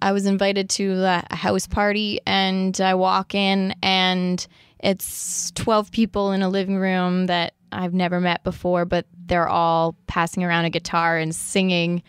I 0.00 0.12
was 0.12 0.24
invited 0.26 0.70
to 0.70 1.02
a 1.02 1.34
house 1.34 1.66
party, 1.66 2.20
and 2.24 2.80
I 2.80 2.94
walk 2.94 3.34
in, 3.34 3.74
and 3.82 4.46
it's 4.78 5.50
12 5.52 5.90
people 5.90 6.30
in 6.30 6.42
a 6.42 6.48
living 6.48 6.76
room 6.76 7.26
that 7.26 7.54
I've 7.76 7.94
never 7.94 8.20
met 8.20 8.42
before, 8.42 8.84
but 8.84 9.06
they're 9.26 9.48
all 9.48 9.96
passing 10.06 10.42
around 10.42 10.64
a 10.64 10.70
guitar 10.70 11.18
and 11.18 11.34
singing 11.34 12.02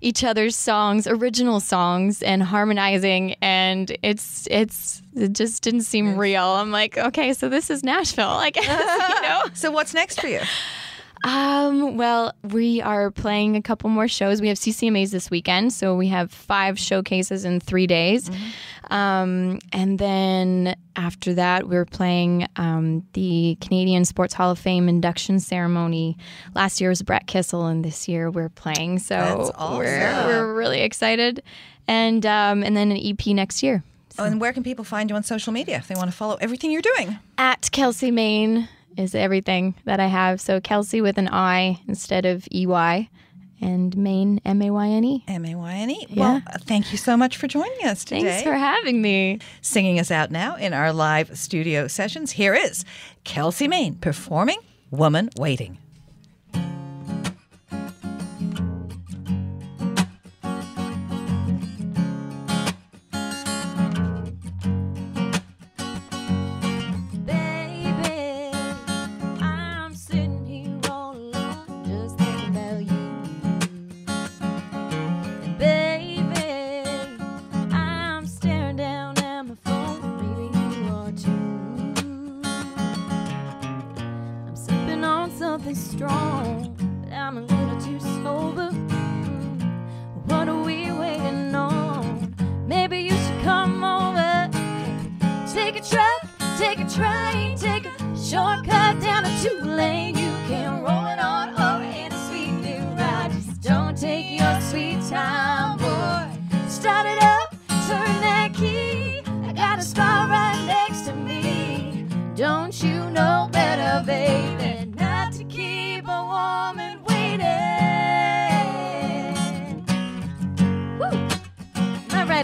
each 0.00 0.22
other's 0.22 0.54
songs, 0.54 1.06
original 1.06 1.60
songs, 1.60 2.22
and 2.22 2.42
harmonizing. 2.42 3.34
And 3.40 3.96
it's 4.02 4.46
it's 4.50 5.02
it 5.14 5.32
just 5.32 5.62
didn't 5.62 5.82
seem 5.82 6.16
real. 6.18 6.44
I'm 6.44 6.70
like, 6.70 6.98
okay, 6.98 7.32
so 7.32 7.48
this 7.48 7.70
is 7.70 7.82
Nashville, 7.82 8.28
I 8.28 8.50
guess. 8.50 8.68
you 9.16 9.22
know? 9.22 9.42
So 9.54 9.70
what's 9.70 9.94
next 9.94 10.20
for 10.20 10.26
you? 10.26 10.40
Um, 11.24 11.96
well, 11.96 12.34
we 12.42 12.82
are 12.82 13.10
playing 13.10 13.56
a 13.56 13.62
couple 13.62 13.88
more 13.88 14.08
shows. 14.08 14.42
We 14.42 14.48
have 14.48 14.58
CCMAs 14.58 15.10
this 15.10 15.30
weekend, 15.30 15.72
so 15.72 15.94
we 15.94 16.08
have 16.08 16.30
five 16.30 16.78
showcases 16.78 17.46
in 17.46 17.60
three 17.60 17.86
days. 17.86 18.30
Um, 18.90 19.58
and 19.72 19.98
then 19.98 20.76
after 20.96 21.34
that, 21.34 21.68
we're 21.68 21.84
playing 21.84 22.46
um, 22.56 23.04
the 23.12 23.56
Canadian 23.60 24.04
Sports 24.04 24.34
Hall 24.34 24.50
of 24.50 24.58
Fame 24.58 24.88
induction 24.88 25.40
ceremony. 25.40 26.16
Last 26.54 26.80
year 26.80 26.90
was 26.90 27.02
Brett 27.02 27.26
Kissel, 27.26 27.66
and 27.66 27.84
this 27.84 28.08
year 28.08 28.30
we're 28.30 28.48
playing. 28.48 28.98
So 29.00 29.52
awesome. 29.56 29.78
we're, 29.78 30.26
we're 30.26 30.54
really 30.54 30.82
excited. 30.82 31.42
And 31.86 32.24
um, 32.24 32.62
and 32.62 32.76
then 32.76 32.90
an 32.90 32.98
EP 32.98 33.26
next 33.26 33.62
year. 33.62 33.82
Oh, 34.18 34.24
and 34.24 34.40
where 34.40 34.52
can 34.52 34.62
people 34.62 34.84
find 34.84 35.10
you 35.10 35.16
on 35.16 35.24
social 35.24 35.52
media 35.52 35.76
if 35.76 35.88
they 35.88 35.94
want 35.94 36.10
to 36.10 36.16
follow 36.16 36.36
everything 36.40 36.70
you're 36.70 36.82
doing? 36.82 37.18
At 37.36 37.62
Kelsi 37.62 38.12
Mayne 38.12 38.68
is 38.96 39.14
everything 39.14 39.74
that 39.84 39.98
I 39.98 40.06
have. 40.06 40.40
So 40.40 40.60
Kelsi 40.60 41.02
with 41.02 41.18
an 41.18 41.28
I 41.28 41.80
instead 41.88 42.24
of 42.24 42.46
EY 42.52 43.10
and 43.64 43.96
Mayne, 43.96 44.40
M 44.44 44.62
A 44.62 44.70
Y 44.70 44.88
N 44.88 45.04
E. 45.04 45.24
M 45.26 45.44
A 45.44 45.54
Y 45.54 45.72
N 45.74 45.90
E. 45.90 46.06
Well, 46.14 46.42
thank 46.60 46.92
you 46.92 46.98
so 46.98 47.16
much 47.16 47.36
for 47.36 47.48
joining 47.48 47.84
us 47.84 48.04
today. 48.04 48.22
Thanks 48.22 48.42
for 48.42 48.54
having 48.54 49.00
me. 49.02 49.40
Singing 49.62 49.98
us 49.98 50.10
out 50.10 50.30
now 50.30 50.56
in 50.56 50.72
our 50.72 50.92
live 50.92 51.36
studio 51.38 51.88
sessions. 51.88 52.32
Here 52.32 52.54
is 52.54 52.84
Kelsi 53.24 53.68
Mayne 53.68 53.94
performing 53.96 54.58
Woman 54.90 55.30
Waiting. 55.36 55.78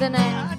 Am 0.03 0.50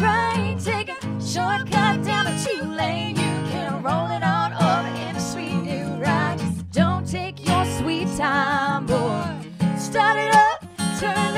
train, 0.00 0.58
take 0.58 0.88
a 0.88 0.98
shortcut 1.20 2.02
down 2.02 2.26
a 2.26 2.34
two 2.44 2.64
lane. 2.64 3.16
You 3.16 3.34
can 3.50 3.82
roll 3.82 4.08
it 4.10 4.22
on 4.22 4.52
over 4.54 4.88
in 5.04 5.14
a 5.14 5.20
sweet 5.20 5.60
new 5.70 5.88
ride. 6.02 6.40
Don't 6.72 7.06
take 7.06 7.46
your 7.46 7.64
sweet 7.78 8.08
time, 8.16 8.86
boy. 8.86 9.30
Start 9.76 10.16
it 10.16 10.34
up, 10.34 10.64
turn 10.98 11.29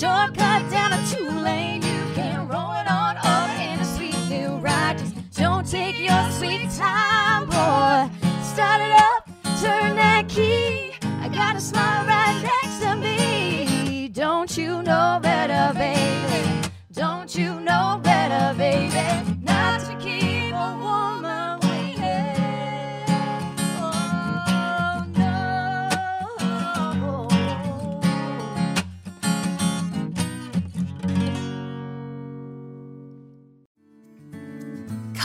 shortcut 0.00 0.70
down 0.70 0.94
a 0.94 1.06
two 1.08 1.28
lane. 1.28 1.82
You 1.82 2.02
can 2.14 2.48
roll 2.48 2.72
it 2.72 2.90
on 2.90 3.18
over 3.18 3.60
in 3.60 3.78
a 3.80 3.84
sweet 3.84 4.16
new 4.30 4.56
ride. 4.56 4.96
Just 4.98 5.14
don't 5.34 5.66
Take 5.66 5.98
your 5.98 6.30
sweet 6.30 6.70
time, 6.70 7.44
boy. 7.44 8.10
Start 8.42 8.80
it 8.80 8.92
up, 8.92 9.26
turn 9.60 9.96
that 9.96 10.24
key. 10.26 10.94
I 11.20 11.28
got 11.28 11.54
a 11.54 11.60
smile 11.60 12.06
right 12.06 12.19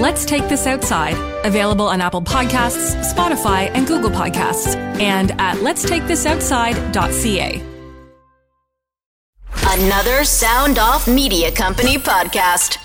Let's 0.00 0.24
Take 0.24 0.48
This 0.48 0.66
Outside, 0.66 1.14
available 1.44 1.86
on 1.86 2.00
Apple 2.00 2.22
Podcasts, 2.22 2.94
Spotify, 3.12 3.70
and 3.74 3.86
Google 3.86 4.08
Podcasts, 4.08 4.74
and 4.98 5.32
at 5.32 5.58
letstakethisoutside.ca. 5.58 7.62
Another 9.62 10.24
Sound 10.24 10.78
Off 10.78 11.06
Media 11.06 11.52
Company 11.52 11.98
podcast. 11.98 12.78